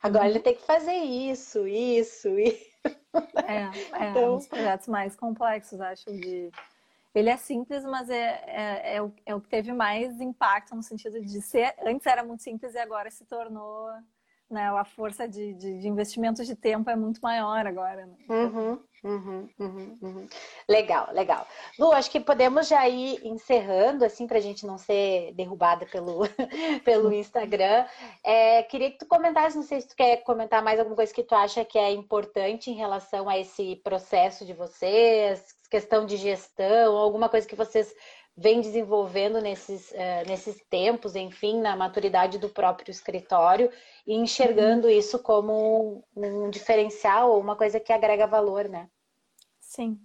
Agora 0.02 0.24
uhum. 0.24 0.30
ele 0.30 0.40
tem 0.40 0.54
que 0.54 0.62
fazer 0.62 0.94
isso, 0.94 1.66
isso, 1.66 2.28
e. 2.38 2.50
É, 3.46 3.62
é 4.04 4.10
então... 4.10 4.34
um 4.34 4.36
dos 4.36 4.46
projetos 4.46 4.88
mais 4.88 5.16
complexos, 5.16 5.80
acho, 5.80 6.04
de. 6.12 6.50
Ele 7.14 7.30
é 7.30 7.36
simples, 7.38 7.82
mas 7.84 8.10
é, 8.10 8.44
é, 8.46 8.96
é, 8.96 9.02
o, 9.02 9.10
é 9.24 9.34
o 9.34 9.40
que 9.40 9.48
teve 9.48 9.72
mais 9.72 10.20
impacto 10.20 10.76
no 10.76 10.82
sentido 10.82 11.18
de 11.18 11.40
ser. 11.40 11.74
Antes 11.80 12.06
era 12.06 12.22
muito 12.22 12.42
simples 12.42 12.74
e 12.74 12.78
agora 12.78 13.10
se 13.10 13.24
tornou 13.24 13.88
né? 14.50 14.68
A 14.68 14.84
força 14.84 15.28
de, 15.28 15.54
de, 15.54 15.78
de 15.78 15.88
investimentos 15.88 16.46
de 16.46 16.54
tempo 16.54 16.88
é 16.88 16.96
muito 16.96 17.20
maior 17.20 17.66
agora. 17.66 18.06
Né? 18.06 18.14
Uhum, 18.28 18.78
uhum, 19.02 19.48
uhum, 19.58 19.98
uhum. 20.02 20.28
Legal, 20.68 21.08
legal. 21.12 21.46
Lu, 21.78 21.92
acho 21.92 22.10
que 22.10 22.20
podemos 22.20 22.68
já 22.68 22.88
ir 22.88 23.20
encerrando, 23.26 24.04
assim, 24.04 24.26
para 24.26 24.38
a 24.38 24.40
gente 24.40 24.66
não 24.66 24.78
ser 24.78 25.32
derrubada 25.34 25.86
pelo, 25.86 26.20
pelo 26.84 27.12
Instagram. 27.12 27.86
É, 28.24 28.62
queria 28.62 28.90
que 28.90 28.98
tu 28.98 29.06
comentasse, 29.06 29.56
não 29.56 29.64
sei 29.64 29.80
se 29.80 29.88
tu 29.88 29.96
quer 29.96 30.18
comentar 30.18 30.62
mais 30.62 30.78
alguma 30.78 30.96
coisa 30.96 31.12
que 31.12 31.22
tu 31.22 31.34
acha 31.34 31.64
que 31.64 31.78
é 31.78 31.90
importante 31.92 32.70
em 32.70 32.74
relação 32.74 33.28
a 33.28 33.38
esse 33.38 33.76
processo 33.76 34.44
de 34.46 34.52
vocês, 34.52 35.56
questão 35.68 36.06
de 36.06 36.16
gestão, 36.16 36.96
alguma 36.96 37.28
coisa 37.28 37.46
que 37.46 37.56
vocês 37.56 37.92
vem 38.36 38.60
desenvolvendo 38.60 39.40
nesses, 39.40 39.90
uh, 39.92 40.28
nesses 40.28 40.62
tempos, 40.68 41.16
enfim, 41.16 41.60
na 41.60 41.74
maturidade 41.74 42.38
do 42.38 42.48
próprio 42.48 42.90
escritório 42.90 43.70
e 44.06 44.14
enxergando 44.14 44.86
uhum. 44.86 44.92
isso 44.92 45.18
como 45.18 46.04
um, 46.14 46.44
um 46.46 46.50
diferencial 46.50 47.30
ou 47.30 47.40
uma 47.40 47.56
coisa 47.56 47.80
que 47.80 47.92
agrega 47.92 48.26
valor, 48.26 48.68
né? 48.68 48.88
Sim. 49.58 49.98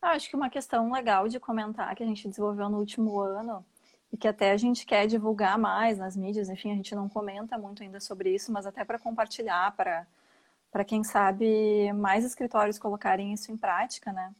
acho 0.00 0.28
que 0.28 0.36
uma 0.36 0.50
questão 0.50 0.92
legal 0.92 1.28
de 1.28 1.38
comentar 1.38 1.94
que 1.94 2.02
a 2.02 2.06
gente 2.06 2.28
desenvolveu 2.28 2.68
no 2.68 2.78
último 2.78 3.20
ano 3.20 3.64
e 4.12 4.16
que 4.16 4.26
até 4.26 4.50
a 4.50 4.56
gente 4.56 4.84
quer 4.84 5.06
divulgar 5.06 5.56
mais 5.56 5.98
nas 5.98 6.16
mídias, 6.16 6.50
enfim, 6.50 6.72
a 6.72 6.74
gente 6.74 6.94
não 6.94 7.08
comenta 7.08 7.56
muito 7.56 7.82
ainda 7.82 8.00
sobre 8.00 8.34
isso, 8.34 8.52
mas 8.52 8.66
até 8.66 8.84
para 8.84 8.98
compartilhar, 8.98 9.74
para 9.76 10.06
para 10.72 10.86
quem 10.86 11.04
sabe 11.04 11.92
mais 11.92 12.24
escritórios 12.24 12.78
colocarem 12.78 13.34
isso 13.34 13.52
em 13.52 13.56
prática, 13.58 14.10
né? 14.10 14.34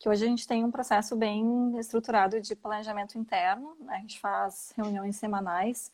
Que 0.00 0.08
hoje 0.08 0.24
a 0.24 0.28
gente 0.28 0.48
tem 0.48 0.64
um 0.64 0.70
processo 0.70 1.14
bem 1.14 1.78
estruturado 1.78 2.40
de 2.40 2.56
planejamento 2.56 3.18
interno, 3.18 3.76
né? 3.80 3.96
a 3.96 3.98
gente 3.98 4.18
faz 4.18 4.72
reuniões 4.74 5.14
semanais 5.16 5.92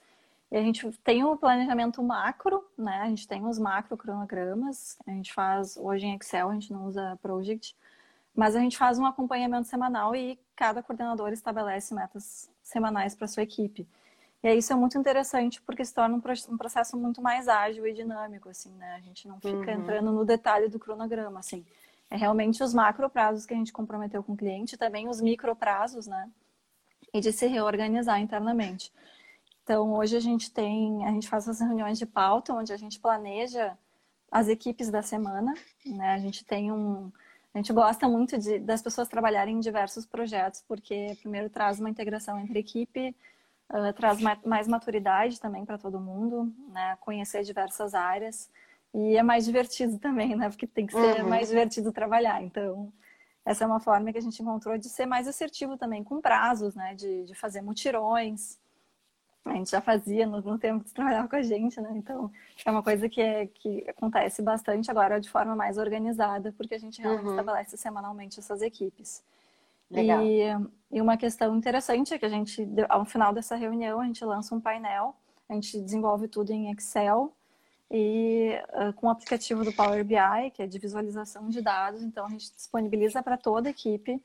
e 0.48 0.56
a 0.56 0.62
gente 0.62 0.88
tem 1.02 1.24
o 1.24 1.36
planejamento 1.36 2.00
macro, 2.04 2.64
né? 2.78 3.00
A 3.02 3.08
gente 3.08 3.26
tem 3.26 3.44
os 3.44 3.58
macro 3.58 3.96
cronogramas, 3.96 4.96
a 5.04 5.10
gente 5.10 5.34
faz 5.34 5.76
hoje 5.76 6.06
em 6.06 6.14
Excel, 6.14 6.48
a 6.48 6.54
gente 6.54 6.72
não 6.72 6.86
usa 6.86 7.18
Project, 7.20 7.76
mas 8.32 8.54
a 8.54 8.60
gente 8.60 8.78
faz 8.78 8.96
um 8.96 9.04
acompanhamento 9.04 9.66
semanal 9.66 10.14
e 10.14 10.38
cada 10.54 10.84
coordenador 10.84 11.32
estabelece 11.32 11.92
metas 11.92 12.48
semanais 12.62 13.16
para 13.16 13.26
sua 13.26 13.42
equipe. 13.42 13.88
E 14.40 14.54
isso 14.54 14.72
é 14.72 14.76
muito 14.76 14.96
interessante 14.96 15.60
porque 15.62 15.84
se 15.84 15.92
torna 15.92 16.14
um 16.14 16.56
processo 16.56 16.96
muito 16.96 17.20
mais 17.20 17.48
ágil 17.48 17.84
e 17.84 17.92
dinâmico, 17.92 18.48
assim, 18.48 18.70
né? 18.76 18.94
A 18.94 19.00
gente 19.00 19.26
não 19.26 19.40
fica 19.40 19.72
uhum. 19.72 19.80
entrando 19.80 20.12
no 20.12 20.24
detalhe 20.24 20.68
do 20.68 20.78
cronograma, 20.78 21.40
assim 21.40 21.66
é 22.10 22.16
realmente 22.16 22.62
os 22.62 22.72
macro 22.72 23.08
prazos 23.10 23.46
que 23.46 23.54
a 23.54 23.56
gente 23.56 23.72
comprometeu 23.72 24.22
com 24.22 24.32
o 24.32 24.36
cliente, 24.36 24.76
também 24.76 25.08
os 25.08 25.20
micro 25.20 25.54
prazos, 25.56 26.06
né? 26.06 26.30
E 27.12 27.20
de 27.20 27.32
se 27.32 27.46
reorganizar 27.46 28.20
internamente. 28.20 28.92
Então, 29.62 29.94
hoje 29.94 30.16
a 30.16 30.20
gente 30.20 30.52
tem, 30.52 31.04
a 31.04 31.10
gente 31.10 31.28
faz 31.28 31.48
as 31.48 31.60
reuniões 31.60 31.98
de 31.98 32.06
pauta, 32.06 32.54
onde 32.54 32.72
a 32.72 32.76
gente 32.76 33.00
planeja 33.00 33.76
as 34.30 34.48
equipes 34.48 34.90
da 34.90 35.02
semana, 35.02 35.54
né? 35.84 36.14
A 36.14 36.18
gente 36.18 36.44
tem 36.44 36.70
um, 36.70 37.10
a 37.56 37.58
gente 37.58 37.72
gosta 37.72 38.06
muito 38.06 38.36
de, 38.36 38.58
das 38.58 38.82
pessoas 38.82 39.08
trabalharem 39.08 39.56
em 39.56 39.60
diversos 39.60 40.04
projetos, 40.04 40.62
porque 40.68 41.16
primeiro 41.20 41.48
traz 41.48 41.80
uma 41.80 41.88
integração 41.88 42.38
entre 42.38 42.58
equipe, 42.58 43.16
uh, 43.70 43.92
traz 43.94 44.18
mais 44.44 44.68
maturidade 44.68 45.40
também 45.40 45.64
para 45.64 45.78
todo 45.78 45.98
mundo, 45.98 46.52
né? 46.68 46.98
Conhecer 47.00 47.42
diversas 47.44 47.94
áreas. 47.94 48.50
E 48.96 49.14
é 49.14 49.22
mais 49.22 49.44
divertido 49.44 49.98
também, 49.98 50.34
né? 50.34 50.48
Porque 50.48 50.66
tem 50.66 50.86
que 50.86 50.94
ser 50.94 51.20
uhum. 51.20 51.28
mais 51.28 51.48
divertido 51.48 51.92
trabalhar. 51.92 52.42
Então, 52.42 52.90
essa 53.44 53.62
é 53.62 53.66
uma 53.66 53.78
forma 53.78 54.10
que 54.10 54.16
a 54.16 54.22
gente 54.22 54.40
encontrou 54.40 54.78
de 54.78 54.88
ser 54.88 55.04
mais 55.04 55.28
assertivo 55.28 55.76
também, 55.76 56.02
com 56.02 56.18
prazos, 56.18 56.74
né? 56.74 56.94
De, 56.94 57.24
de 57.24 57.34
fazer 57.34 57.60
mutirões. 57.60 58.58
A 59.44 59.52
gente 59.52 59.70
já 59.70 59.82
fazia 59.82 60.26
no, 60.26 60.40
no 60.40 60.58
tempo 60.58 60.82
que 60.82 60.94
trabalhava 60.94 61.28
com 61.28 61.36
a 61.36 61.42
gente, 61.42 61.78
né? 61.78 61.92
Então, 61.94 62.32
é 62.64 62.70
uma 62.70 62.82
coisa 62.82 63.06
que, 63.06 63.20
é, 63.20 63.46
que 63.46 63.84
acontece 63.86 64.40
bastante 64.40 64.90
agora 64.90 65.20
de 65.20 65.28
forma 65.28 65.54
mais 65.54 65.76
organizada, 65.76 66.54
porque 66.56 66.74
a 66.74 66.78
gente 66.78 67.00
realmente 67.02 67.26
uhum. 67.26 67.32
estabelece 67.32 67.76
semanalmente 67.76 68.40
essas 68.40 68.62
equipes. 68.62 69.22
Legal. 69.90 70.22
E, 70.22 70.40
e 70.90 71.02
uma 71.02 71.18
questão 71.18 71.54
interessante 71.54 72.14
é 72.14 72.18
que 72.18 72.24
a 72.24 72.30
gente, 72.30 72.66
ao 72.88 73.04
final 73.04 73.34
dessa 73.34 73.56
reunião, 73.56 74.00
a 74.00 74.06
gente 74.06 74.24
lança 74.24 74.54
um 74.54 74.60
painel, 74.60 75.14
a 75.50 75.52
gente 75.52 75.78
desenvolve 75.80 76.26
tudo 76.28 76.50
em 76.50 76.72
Excel, 76.72 77.30
e 77.90 78.50
uh, 78.74 78.92
com 78.94 79.06
o 79.06 79.10
aplicativo 79.10 79.64
do 79.64 79.72
Power 79.72 80.04
BI, 80.04 80.50
que 80.52 80.62
é 80.62 80.66
de 80.66 80.78
visualização 80.78 81.48
de 81.48 81.62
dados, 81.62 82.02
então 82.02 82.26
a 82.26 82.28
gente 82.28 82.52
disponibiliza 82.52 83.22
para 83.22 83.36
toda 83.36 83.68
a 83.68 83.70
equipe. 83.70 84.20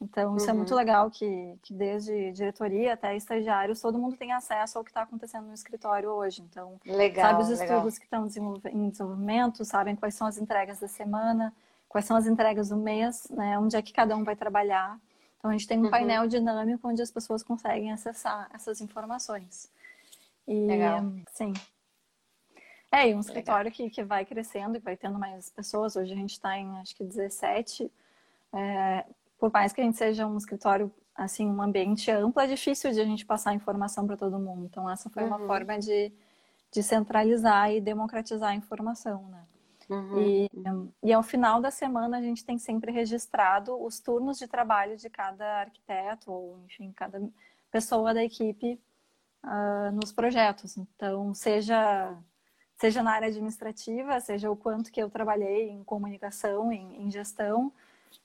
Então, 0.00 0.36
isso 0.36 0.46
uhum. 0.46 0.50
é 0.50 0.54
muito 0.54 0.74
legal 0.74 1.10
que, 1.10 1.56
que 1.62 1.72
desde 1.72 2.32
diretoria 2.32 2.94
até 2.94 3.16
estagiários, 3.16 3.80
todo 3.80 3.98
mundo 3.98 4.16
tem 4.16 4.32
acesso 4.32 4.76
ao 4.76 4.84
que 4.84 4.90
está 4.90 5.02
acontecendo 5.02 5.46
no 5.46 5.54
escritório 5.54 6.10
hoje. 6.10 6.42
Então, 6.42 6.78
legal, 6.84 7.30
sabe 7.30 7.42
os 7.42 7.48
legal. 7.48 7.76
estudos 7.76 7.98
que 7.98 8.04
estão 8.04 8.26
em 8.70 8.90
desenvolvimento, 8.90 9.64
sabem 9.64 9.94
quais 9.94 10.14
são 10.14 10.26
as 10.26 10.36
entregas 10.36 10.80
da 10.80 10.88
semana, 10.88 11.54
quais 11.88 12.04
são 12.04 12.16
as 12.16 12.26
entregas 12.26 12.68
do 12.68 12.76
mês, 12.76 13.28
né, 13.30 13.58
onde 13.58 13.76
é 13.76 13.82
que 13.82 13.92
cada 13.92 14.16
um 14.16 14.24
vai 14.24 14.34
trabalhar. 14.34 14.98
Então, 15.38 15.50
a 15.50 15.52
gente 15.54 15.68
tem 15.68 15.78
um 15.78 15.84
uhum. 15.84 15.90
painel 15.90 16.26
dinâmico 16.26 16.88
onde 16.88 17.00
as 17.00 17.10
pessoas 17.10 17.42
conseguem 17.42 17.92
acessar 17.92 18.50
essas 18.52 18.80
informações. 18.80 19.70
E, 20.46 20.66
legal. 20.66 21.04
sim, 21.32 21.52
é, 22.94 23.10
e 23.10 23.14
um 23.14 23.18
escritório 23.18 23.72
que, 23.72 23.90
que 23.90 24.04
vai 24.04 24.24
crescendo 24.24 24.76
e 24.76 24.80
vai 24.80 24.96
tendo 24.96 25.18
mais 25.18 25.50
pessoas. 25.50 25.96
Hoje 25.96 26.12
a 26.12 26.16
gente 26.16 26.30
está 26.30 26.56
em, 26.56 26.78
acho 26.78 26.94
que 26.94 27.02
17. 27.02 27.90
É, 28.52 29.04
por 29.36 29.50
mais 29.52 29.72
que 29.72 29.80
a 29.80 29.84
gente 29.84 29.96
seja 29.96 30.24
um 30.26 30.36
escritório, 30.36 30.92
assim, 31.12 31.48
um 31.48 31.60
ambiente 31.60 32.08
amplo, 32.12 32.40
é 32.40 32.46
difícil 32.46 32.92
de 32.92 33.00
a 33.00 33.04
gente 33.04 33.26
passar 33.26 33.52
informação 33.52 34.06
para 34.06 34.16
todo 34.16 34.38
mundo. 34.38 34.66
Então, 34.66 34.88
essa 34.88 35.10
foi 35.10 35.24
uhum. 35.24 35.28
uma 35.30 35.38
forma 35.40 35.76
de, 35.76 36.12
de 36.70 36.82
centralizar 36.84 37.72
e 37.72 37.80
democratizar 37.80 38.50
a 38.50 38.54
informação, 38.54 39.26
né? 39.28 39.44
Uhum. 39.90 40.22
E, 40.22 40.50
e 41.02 41.12
ao 41.12 41.22
final 41.22 41.60
da 41.60 41.72
semana 41.72 42.18
a 42.18 42.22
gente 42.22 42.44
tem 42.44 42.58
sempre 42.58 42.92
registrado 42.92 43.76
os 43.84 43.98
turnos 43.98 44.38
de 44.38 44.46
trabalho 44.46 44.96
de 44.96 45.10
cada 45.10 45.62
arquiteto 45.62 46.30
ou, 46.30 46.60
enfim, 46.64 46.92
cada 46.92 47.20
pessoa 47.72 48.14
da 48.14 48.22
equipe 48.22 48.80
uh, 49.44 49.92
nos 49.92 50.12
projetos. 50.12 50.78
Então, 50.78 51.34
seja 51.34 52.16
seja 52.84 53.02
na 53.02 53.12
área 53.12 53.28
administrativa, 53.28 54.20
seja 54.20 54.50
o 54.50 54.56
quanto 54.56 54.92
que 54.92 55.02
eu 55.02 55.08
trabalhei 55.08 55.70
em 55.70 55.82
comunicação, 55.82 56.70
em, 56.70 57.02
em 57.02 57.10
gestão, 57.10 57.72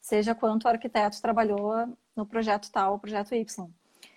seja 0.01 0.35
quanto 0.35 0.65
o 0.65 0.67
arquiteto 0.67 1.21
trabalhou 1.21 1.87
no 2.13 2.25
projeto 2.25 2.69
tal, 2.69 2.99
projeto 2.99 3.33
Y. 3.33 3.69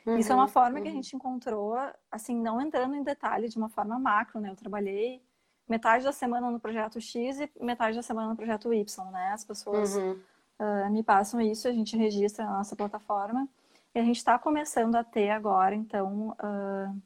Uhum, 0.04 0.18
Isso 0.18 0.32
é 0.32 0.34
uma 0.34 0.48
forma 0.48 0.78
uhum. 0.78 0.82
que 0.82 0.88
a 0.88 0.90
uhum. 0.90 0.96
gente 0.96 1.14
encontrou, 1.14 1.76
assim, 2.10 2.34
não 2.34 2.60
entrando 2.60 2.96
em 2.96 3.04
detalhe, 3.04 3.48
de 3.48 3.56
uma 3.56 3.68
forma 3.68 4.00
macro, 4.00 4.40
né? 4.40 4.50
Eu 4.50 4.56
trabalhei 4.56 5.22
metade 5.68 6.02
da 6.02 6.12
semana 6.12 6.50
no 6.50 6.58
projeto 6.58 7.00
X 7.00 7.38
e 7.38 7.48
metade 7.60 7.94
da 7.94 8.02
semana 8.02 8.30
no 8.30 8.36
projeto 8.36 8.74
Y, 8.74 9.10
né? 9.12 9.30
As 9.32 9.44
pessoas 9.44 9.94
uhum. 9.94 10.18
uh, 10.58 10.90
me 10.90 11.04
passam 11.04 11.40
isso, 11.40 11.68
a 11.68 11.72
gente 11.72 11.96
registra 11.96 12.44
na 12.44 12.58
nossa 12.58 12.74
plataforma. 12.74 13.48
E 13.94 14.00
a 14.00 14.02
gente 14.02 14.16
está 14.16 14.36
começando 14.40 14.96
a 14.96 15.04
ter 15.04 15.30
agora, 15.30 15.72
então, 15.72 16.30
uh, 16.30 17.02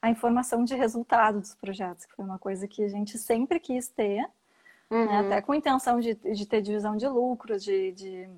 a 0.00 0.10
informação 0.10 0.64
de 0.64 0.74
resultado 0.74 1.40
dos 1.40 1.54
projetos, 1.54 2.06
que 2.06 2.14
foi 2.14 2.24
uma 2.24 2.38
coisa 2.38 2.68
que 2.68 2.82
a 2.84 2.88
gente 2.88 3.18
sempre 3.18 3.58
quis 3.58 3.88
ter, 3.88 4.18
né? 4.18 4.30
uhum. 4.90 5.06
né? 5.06 5.18
até 5.18 5.42
com 5.42 5.54
intenção 5.54 6.00
de, 6.00 6.14
de 6.14 6.46
ter 6.46 6.62
divisão 6.62 6.96
de 6.96 7.06
lucros, 7.08 7.62
de, 7.62 7.92
de, 7.92 8.28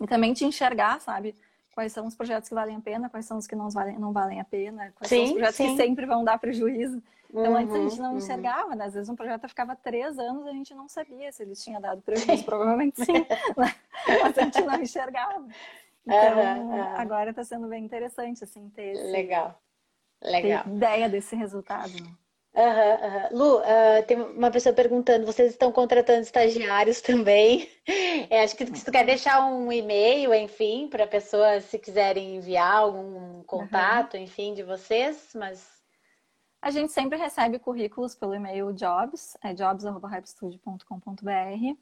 e 0.00 0.06
também 0.06 0.32
de 0.32 0.44
enxergar, 0.44 1.00
sabe? 1.00 1.34
Quais 1.72 1.92
são 1.92 2.06
os 2.06 2.16
projetos 2.16 2.48
que 2.48 2.54
valem 2.54 2.76
a 2.76 2.80
pena, 2.80 3.08
quais 3.08 3.24
são 3.24 3.38
os 3.38 3.46
que 3.46 3.54
não 3.54 3.70
valem, 3.70 3.98
não 3.98 4.12
valem 4.12 4.40
a 4.40 4.44
pena, 4.44 4.92
quais 4.96 5.08
sim, 5.08 5.16
são 5.16 5.24
os 5.26 5.32
projetos 5.32 5.56
sim. 5.56 5.76
que 5.76 5.76
sempre 5.76 6.06
vão 6.06 6.24
dar 6.24 6.38
prejuízo. 6.38 7.00
Então, 7.30 7.52
uhum, 7.52 7.58
antes 7.58 7.74
a 7.74 7.78
gente 7.78 8.00
não 8.00 8.12
uhum. 8.12 8.18
enxergava, 8.18 8.74
né? 8.74 8.86
Às 8.86 8.94
vezes 8.94 9.08
um 9.08 9.14
projeto 9.14 9.46
ficava 9.48 9.76
três 9.76 10.18
anos 10.18 10.46
e 10.46 10.48
a 10.48 10.52
gente 10.52 10.74
não 10.74 10.88
sabia 10.88 11.30
se 11.30 11.42
eles 11.42 11.62
tinham 11.62 11.80
dado 11.80 12.00
prejuízo. 12.02 12.44
Provavelmente 12.44 13.04
sim, 13.04 13.12
né? 13.12 13.26
mas 14.22 14.38
a 14.38 14.42
gente 14.42 14.60
não 14.62 14.80
enxergava. 14.80 15.46
Então, 16.04 16.68
uhum, 16.68 16.82
agora 16.96 17.30
está 17.30 17.44
sendo 17.44 17.68
bem 17.68 17.84
interessante, 17.84 18.42
assim, 18.42 18.70
ter 18.70 18.94
esse, 18.94 19.12
Legal. 19.12 19.60
Legal. 20.22 20.64
Ter 20.64 20.70
ideia 20.70 21.08
desse 21.08 21.36
resultado. 21.36 21.92
Uhum, 22.58 22.64
uhum. 22.64 23.28
Lu, 23.38 23.58
uh, 23.58 24.02
tem 24.06 24.20
uma 24.20 24.50
pessoa 24.50 24.74
perguntando, 24.74 25.24
vocês 25.24 25.52
estão 25.52 25.70
contratando 25.70 26.22
estagiários 26.22 27.00
também? 27.00 27.68
É, 28.30 28.42
acho 28.42 28.54
que 28.54 28.66
se 28.66 28.84
tu 28.84 28.92
quer 28.92 29.06
deixar 29.06 29.46
um 29.46 29.72
e-mail, 29.72 30.34
enfim, 30.34 30.86
para 30.88 31.06
pessoas 31.06 31.64
se 31.64 31.78
quiserem 31.78 32.36
enviar 32.36 32.74
algum 32.74 33.42
contato, 33.44 34.18
uhum. 34.18 34.24
enfim, 34.24 34.52
de 34.52 34.62
vocês, 34.62 35.30
mas 35.34 35.66
a 36.60 36.70
gente 36.70 36.92
sempre 36.92 37.16
recebe 37.16 37.58
currículos 37.58 38.14
pelo 38.14 38.34
e-mail 38.34 38.70
jobs, 38.74 39.34
é 39.42 39.54
jobs.hypestudio.com.br. 39.54 41.76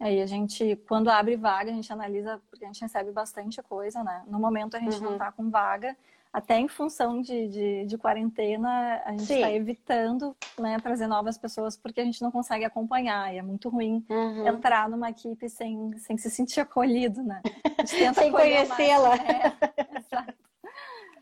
Aí 0.00 0.22
a 0.22 0.26
gente, 0.26 0.76
quando 0.86 1.10
abre 1.10 1.34
vaga, 1.36 1.72
a 1.72 1.74
gente 1.74 1.92
analisa, 1.92 2.40
porque 2.48 2.64
a 2.64 2.68
gente 2.68 2.82
recebe 2.82 3.10
bastante 3.10 3.60
coisa, 3.62 4.04
né? 4.04 4.22
No 4.28 4.38
momento 4.38 4.76
a 4.76 4.80
gente 4.80 4.98
uhum. 4.98 5.04
não 5.04 5.14
está 5.14 5.32
com 5.32 5.50
vaga, 5.50 5.96
até 6.32 6.58
em 6.58 6.66
função 6.66 7.20
de, 7.20 7.46
de, 7.48 7.86
de 7.86 7.98
quarentena, 7.98 9.02
a 9.04 9.10
gente 9.10 9.30
está 9.30 9.52
evitando 9.52 10.34
né, 10.58 10.78
trazer 10.80 11.06
novas 11.06 11.36
pessoas 11.36 11.76
porque 11.76 12.00
a 12.00 12.04
gente 12.04 12.22
não 12.22 12.30
consegue 12.30 12.64
acompanhar. 12.64 13.34
E 13.34 13.38
é 13.38 13.42
muito 13.42 13.68
ruim 13.68 14.04
uhum. 14.08 14.48
entrar 14.48 14.88
numa 14.88 15.10
equipe 15.10 15.48
sem, 15.50 15.92
sem 15.98 16.16
se 16.16 16.30
sentir 16.30 16.60
acolhido, 16.60 17.22
né? 17.22 17.42
sem 18.14 18.32
conhecê-la. 18.32 19.14
É, 19.16 19.98
exato. 20.00 20.34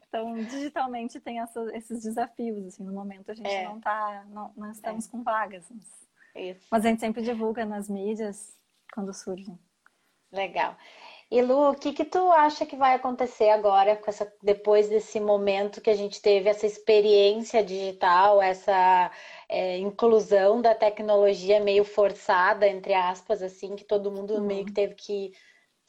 Então, 0.06 0.34
digitalmente 0.34 1.18
tem 1.18 1.40
essa, 1.40 1.60
esses 1.76 2.02
desafios, 2.02 2.66
assim, 2.66 2.84
no 2.84 2.92
momento 2.92 3.30
a 3.30 3.34
gente 3.34 3.48
é. 3.48 3.64
não 3.64 3.80
tá, 3.80 4.24
não, 4.28 4.52
não 4.56 4.70
estamos 4.70 5.08
é. 5.08 5.10
com 5.10 5.22
vagas. 5.24 5.66
Mas, 5.70 6.56
mas 6.70 6.84
a 6.84 6.88
gente 6.88 7.00
sempre 7.00 7.22
divulga 7.22 7.64
nas 7.64 7.88
mídias 7.88 8.56
quando 8.92 9.12
surgem. 9.12 9.58
Legal. 10.32 10.76
E 11.30 11.40
Lu, 11.42 11.70
o 11.70 11.74
que 11.76 11.92
que 11.92 12.04
tu 12.04 12.30
acha 12.32 12.66
que 12.66 12.74
vai 12.76 12.94
acontecer 12.94 13.50
agora 13.50 13.96
com 13.96 14.10
essa, 14.10 14.32
depois 14.42 14.88
desse 14.88 15.20
momento 15.20 15.80
que 15.80 15.88
a 15.88 15.94
gente 15.94 16.20
teve 16.20 16.48
essa 16.48 16.66
experiência 16.66 17.62
digital, 17.62 18.42
essa 18.42 19.12
é, 19.48 19.78
inclusão 19.78 20.60
da 20.60 20.74
tecnologia 20.74 21.60
meio 21.60 21.84
forçada, 21.84 22.66
entre 22.66 22.94
aspas, 22.94 23.42
assim, 23.42 23.76
que 23.76 23.84
todo 23.84 24.10
mundo 24.10 24.34
uhum. 24.34 24.40
meio 24.40 24.66
que 24.66 24.72
teve 24.72 24.94
que 24.96 25.32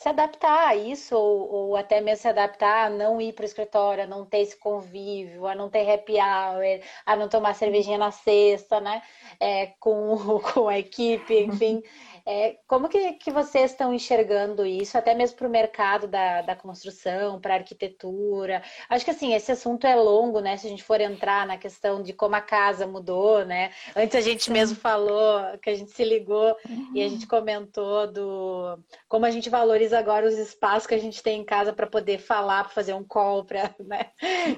se 0.01 0.09
adaptar 0.09 0.69
a 0.69 0.75
isso, 0.75 1.15
ou, 1.15 1.53
ou, 1.53 1.75
até 1.75 2.01
mesmo 2.01 2.23
se 2.23 2.27
adaptar 2.27 2.87
a 2.87 2.89
não 2.89 3.21
ir 3.21 3.33
para 3.33 3.43
o 3.43 3.45
escritório, 3.45 4.03
a 4.03 4.07
não 4.07 4.25
ter 4.25 4.39
esse 4.39 4.57
convívio, 4.57 5.45
a 5.45 5.53
não 5.53 5.69
ter 5.69 5.87
happy 5.87 6.13
hour, 6.13 6.81
a 7.05 7.15
não 7.15 7.29
tomar 7.29 7.53
cervejinha 7.53 7.99
na 7.99 8.09
sexta, 8.09 8.79
né? 8.79 9.03
É, 9.39 9.67
com, 9.79 10.39
com 10.53 10.67
a 10.67 10.79
equipe, 10.79 11.43
enfim. 11.43 11.83
É, 12.25 12.57
como 12.67 12.87
que, 12.87 13.13
que 13.13 13.31
vocês 13.31 13.71
estão 13.71 13.93
enxergando 13.93 14.65
isso, 14.65 14.97
até 14.97 15.13
mesmo 15.13 15.37
para 15.37 15.47
o 15.47 15.51
mercado 15.51 16.07
da, 16.07 16.41
da 16.41 16.55
construção, 16.55 17.39
para 17.39 17.55
a 17.55 17.57
arquitetura? 17.57 18.61
Acho 18.89 19.05
que 19.05 19.11
assim, 19.11 19.33
esse 19.33 19.51
assunto 19.51 19.85
é 19.87 19.95
longo, 19.95 20.39
né? 20.39 20.57
Se 20.57 20.67
a 20.67 20.69
gente 20.69 20.83
for 20.83 21.01
entrar 21.01 21.45
na 21.47 21.57
questão 21.57 22.01
de 22.01 22.13
como 22.13 22.35
a 22.35 22.41
casa 22.41 22.85
mudou, 22.85 23.43
né? 23.45 23.71
Antes 23.95 24.15
a 24.15 24.21
gente 24.21 24.51
mesmo 24.51 24.75
falou 24.75 25.57
que 25.61 25.69
a 25.69 25.75
gente 25.75 25.91
se 25.91 26.03
ligou 26.03 26.55
uhum. 26.69 26.91
e 26.93 27.03
a 27.03 27.09
gente 27.09 27.25
comentou 27.25 28.11
do 28.11 28.79
como 29.07 29.25
a 29.25 29.31
gente 29.31 29.49
valoriza 29.49 29.90
agora 29.93 30.27
os 30.27 30.37
espaços 30.37 30.87
que 30.87 30.95
a 30.95 30.99
gente 30.99 31.21
tem 31.21 31.41
em 31.41 31.45
casa 31.45 31.73
para 31.73 31.87
poder 31.87 32.19
falar, 32.19 32.63
para 32.63 32.73
fazer 32.73 32.93
um 32.93 33.03
call, 33.03 33.45
né? 33.79 34.11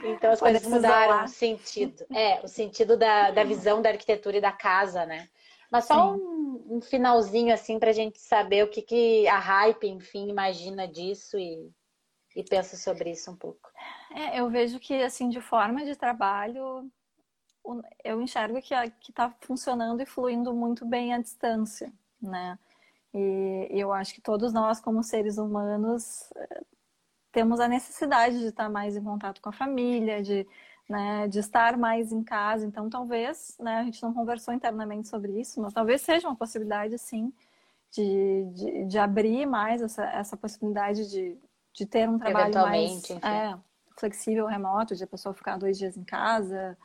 Então 0.03 0.31
as 0.31 0.39
Pode 0.39 0.53
coisas 0.53 0.67
mudaram 0.67 1.25
o 1.25 1.27
sentido. 1.27 2.05
É, 2.13 2.39
o 2.43 2.47
sentido 2.47 2.97
da, 2.97 3.31
da 3.31 3.43
visão 3.43 3.81
da 3.81 3.89
arquitetura 3.89 4.37
e 4.37 4.41
da 4.41 4.51
casa, 4.51 5.05
né? 5.05 5.29
Mas 5.71 5.85
só 5.85 6.13
um, 6.13 6.65
um, 6.69 6.81
finalzinho 6.81 7.53
assim 7.53 7.79
para 7.79 7.89
a 7.89 7.93
gente 7.93 8.19
saber 8.19 8.63
o 8.63 8.69
que, 8.69 8.81
que 8.81 9.27
a 9.27 9.39
hype, 9.39 9.87
enfim, 9.87 10.29
imagina 10.29 10.87
disso 10.87 11.37
e, 11.37 11.71
e 12.35 12.43
pensa 12.43 12.77
sobre 12.77 13.09
isso 13.09 13.31
um 13.31 13.35
pouco. 13.35 13.71
É, 14.13 14.39
eu 14.39 14.49
vejo 14.49 14.79
que 14.79 15.01
assim 15.01 15.29
de 15.29 15.41
forma 15.41 15.83
de 15.83 15.95
trabalho 15.95 16.87
eu 18.03 18.21
enxergo 18.21 18.61
que 18.61 18.75
está 19.09 19.33
funcionando 19.41 20.01
e 20.01 20.05
fluindo 20.05 20.53
muito 20.53 20.85
bem 20.85 21.13
à 21.13 21.19
distância, 21.19 21.91
né? 22.21 22.59
E, 23.13 23.67
eu 23.69 23.91
acho 23.93 24.13
que 24.13 24.21
todos 24.21 24.53
nós, 24.53 24.79
como 24.79 25.03
seres 25.03 25.37
humanos, 25.37 26.31
temos 27.31 27.59
a 27.59 27.67
necessidade 27.67 28.39
de 28.39 28.47
estar 28.47 28.69
mais 28.69 28.95
em 28.95 29.03
contato 29.03 29.41
com 29.41 29.49
a 29.49 29.53
família, 29.53 30.21
de 30.21 30.47
né, 30.87 31.27
de 31.27 31.39
estar 31.39 31.77
mais 31.77 32.11
em 32.11 32.23
casa. 32.23 32.65
Então, 32.65 32.89
talvez, 32.89 33.55
né, 33.59 33.79
a 33.79 33.83
gente 33.83 34.01
não 34.03 34.13
conversou 34.13 34.53
internamente 34.53 35.07
sobre 35.07 35.39
isso, 35.39 35.61
mas 35.61 35.73
talvez 35.73 36.01
seja 36.01 36.27
uma 36.27 36.35
possibilidade, 36.35 36.97
sim, 36.97 37.33
de, 37.91 38.45
de, 38.53 38.85
de 38.85 38.99
abrir 38.99 39.45
mais 39.45 39.81
essa, 39.81 40.03
essa 40.05 40.35
possibilidade 40.35 41.09
de, 41.09 41.37
de 41.73 41.85
ter 41.85 42.09
um 42.09 42.17
trabalho 42.19 42.53
mais 42.53 43.09
é, 43.11 43.57
flexível, 43.97 44.45
remoto, 44.45 44.95
de 44.95 45.03
a 45.03 45.07
pessoa 45.07 45.33
ficar 45.33 45.57
dois 45.57 45.77
dias 45.77 45.95
em 45.95 46.03
casa, 46.03 46.77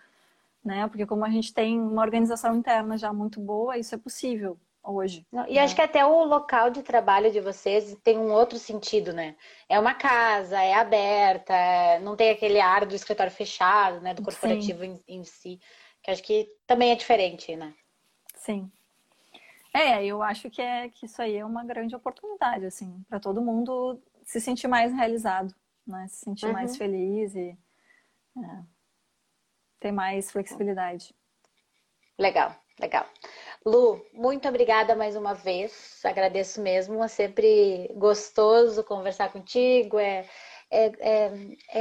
né? 0.65 0.87
Porque 0.89 1.07
como 1.07 1.25
a 1.25 1.31
gente 1.31 1.53
tem 1.53 1.81
uma 1.81 2.03
organização 2.03 2.55
interna 2.55 2.97
já 2.97 3.13
muito 3.13 3.41
boa, 3.41 3.79
isso 3.79 3.95
é 3.95 3.99
possível 3.99 4.59
hoje. 4.91 5.27
E 5.49 5.55
né? 5.55 5.61
acho 5.61 5.75
que 5.75 5.83
até 5.83 6.05
o 6.05 6.25
local 6.25 6.71
de 6.71 6.83
trabalho 6.83 7.31
de 7.31 7.41
vocês 7.41 7.97
tem 8.03 8.19
um 8.19 8.33
outro 8.33 8.59
sentido, 8.59 9.13
né? 9.13 9.37
É 9.69 9.79
uma 9.79 9.95
casa, 9.95 10.61
é 10.61 10.75
aberta, 10.75 11.55
é... 11.55 11.99
não 12.01 12.17
tem 12.17 12.31
aquele 12.31 12.61
ar 12.61 12.87
do 12.87 12.95
escritório 12.95 13.33
fechado, 13.33 14.01
né? 14.01 14.15
Do 14.15 14.23
corporativo 14.23 14.85
em, 14.85 15.01
em, 15.07 15.25
si, 15.25 15.61
que 16.03 16.11
acho 16.11 16.23
que 16.23 16.49
também 16.67 16.91
é 16.93 16.97
diferente, 16.97 17.55
né? 17.55 17.75
Sim. 18.35 18.71
É, 19.73 20.05
eu 20.05 20.23
acho 20.23 20.51
que, 20.51 20.63
é, 20.63 20.89
que 20.89 21.07
isso 21.07 21.21
aí 21.21 21.37
é 21.37 21.45
uma 21.45 21.65
grande 21.65 21.95
oportunidade, 21.95 22.65
assim, 22.65 23.05
para 23.09 23.21
todo 23.21 23.43
mundo 23.43 24.01
se 24.25 24.41
sentir 24.41 24.67
mais 24.67 24.93
realizado, 24.93 25.55
né? 25.87 26.07
Se 26.09 26.25
sentir 26.25 26.47
uhum. 26.47 26.53
mais 26.53 26.77
feliz 26.77 27.35
e 27.35 27.57
é, 28.37 28.63
ter 29.79 29.93
mais 29.93 30.31
flexibilidade. 30.31 31.15
Legal, 32.19 32.55
legal. 32.81 33.07
Lu, 33.65 34.05
muito 34.13 34.49
obrigada 34.49 34.95
mais 34.95 35.17
uma 35.17 35.35
vez. 35.35 36.01
Agradeço 36.05 36.61
mesmo. 36.61 37.03
É 37.03 37.09
sempre 37.09 37.91
gostoso 37.95 38.85
conversar 38.85 39.33
contigo. 39.33 39.99
É, 39.99 40.27
é, 40.71 40.93
é, 41.01 41.33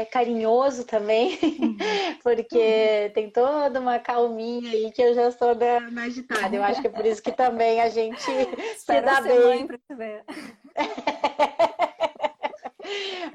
é 0.02 0.06
carinhoso 0.06 0.86
também, 0.86 1.38
uhum. 1.44 1.78
porque 2.24 2.58
uhum. 2.58 3.14
tem 3.14 3.30
toda 3.30 3.82
uma 3.82 4.00
calminha 4.00 4.72
aí 4.72 4.92
que 4.92 5.02
eu 5.02 5.14
já 5.14 5.28
estou 5.28 5.54
na 5.92 6.04
agitada. 6.04 6.56
Eu 6.56 6.64
acho 6.64 6.82
que 6.82 6.88
é 6.88 6.90
por 6.90 7.06
isso 7.06 7.22
que 7.22 7.32
também 7.32 7.82
a 7.82 7.90
gente 7.90 8.24
se 8.78 9.02
dá 9.02 9.22
bem. 9.22 9.68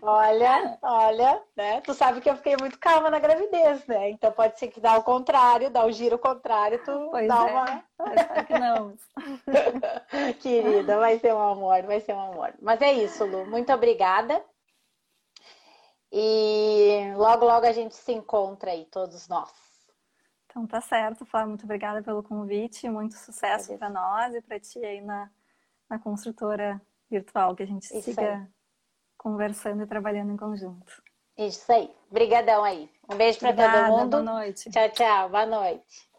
Olha, 0.01 0.79
olha, 0.83 1.43
né? 1.57 1.81
Tu 1.83 1.95
sabe 1.95 2.21
que 2.21 2.29
eu 2.29 2.37
fiquei 2.37 2.57
muito 2.59 2.79
calma 2.79 3.11
na 3.11 3.19
gravidez, 3.19 3.87
né? 3.87 4.11
Então 4.11 4.33
pode 4.33 4.59
ser 4.59 4.69
que 4.69 4.81
dá 4.81 4.97
o 4.97 5.03
contrário, 5.03 5.71
dá 5.71 5.85
o 5.85 5.93
giro 5.93 6.19
contrário, 6.19 6.83
tu 6.85 7.09
pois 7.11 7.29
dá 7.29 7.49
é. 7.49 7.53
uma. 7.53 7.85
Mas 7.99 8.47
que 8.47 8.59
não. 8.59 8.95
Querida, 10.41 10.99
vai 10.99 11.19
ser 11.19 11.35
um 11.35 11.41
amor, 11.41 11.83
vai 11.83 12.01
ser 12.01 12.15
um 12.15 12.33
amor. 12.33 12.53
Mas 12.61 12.81
é 12.83 12.93
isso, 12.93 13.25
Lu. 13.25 13.47
Muito 13.47 13.73
obrigada. 13.73 14.45
E 16.11 17.13
logo, 17.17 17.47
logo 17.47 17.67
a 17.67 17.73
gente 17.73 17.95
se 17.95 18.13
encontra 18.13 18.71
aí, 18.71 18.85
todos 18.87 19.29
nós. 19.29 19.51
Então 20.47 20.67
tá 20.67 20.81
certo, 20.83 21.25
Flávia, 21.25 21.49
muito 21.49 21.65
obrigada 21.65 22.03
pelo 22.03 22.23
convite, 22.23 22.89
muito 22.91 23.15
sucesso 23.15 23.77
para 23.79 23.89
nós 23.89 24.35
e 24.35 24.43
para 24.43 24.61
ti 24.61 24.85
aí 24.85 25.01
na, 25.01 25.31
na 25.89 25.99
construtora 25.99 26.79
virtual, 27.09 27.57
que 27.57 27.63
a 27.63 27.67
gente 27.67 27.85
Isso 27.85 28.03
siga 28.03 28.35
aí. 28.35 28.47
Conversando 29.23 29.83
e 29.83 29.87
trabalhando 29.87 30.33
em 30.33 30.37
conjunto. 30.37 31.03
Isso 31.39 31.71
aí. 31.73 31.91
Obrigadão 32.11 32.63
aí. 32.65 32.91
Um 33.11 33.17
beijo 33.17 33.39
para 33.39 33.55
todo 33.55 33.93
mundo. 33.93 34.11
Boa 34.11 34.23
noite. 34.23 34.71
Tchau, 34.71 34.91
tchau. 34.91 35.29
Boa 35.31 35.47
noite. 35.47 36.12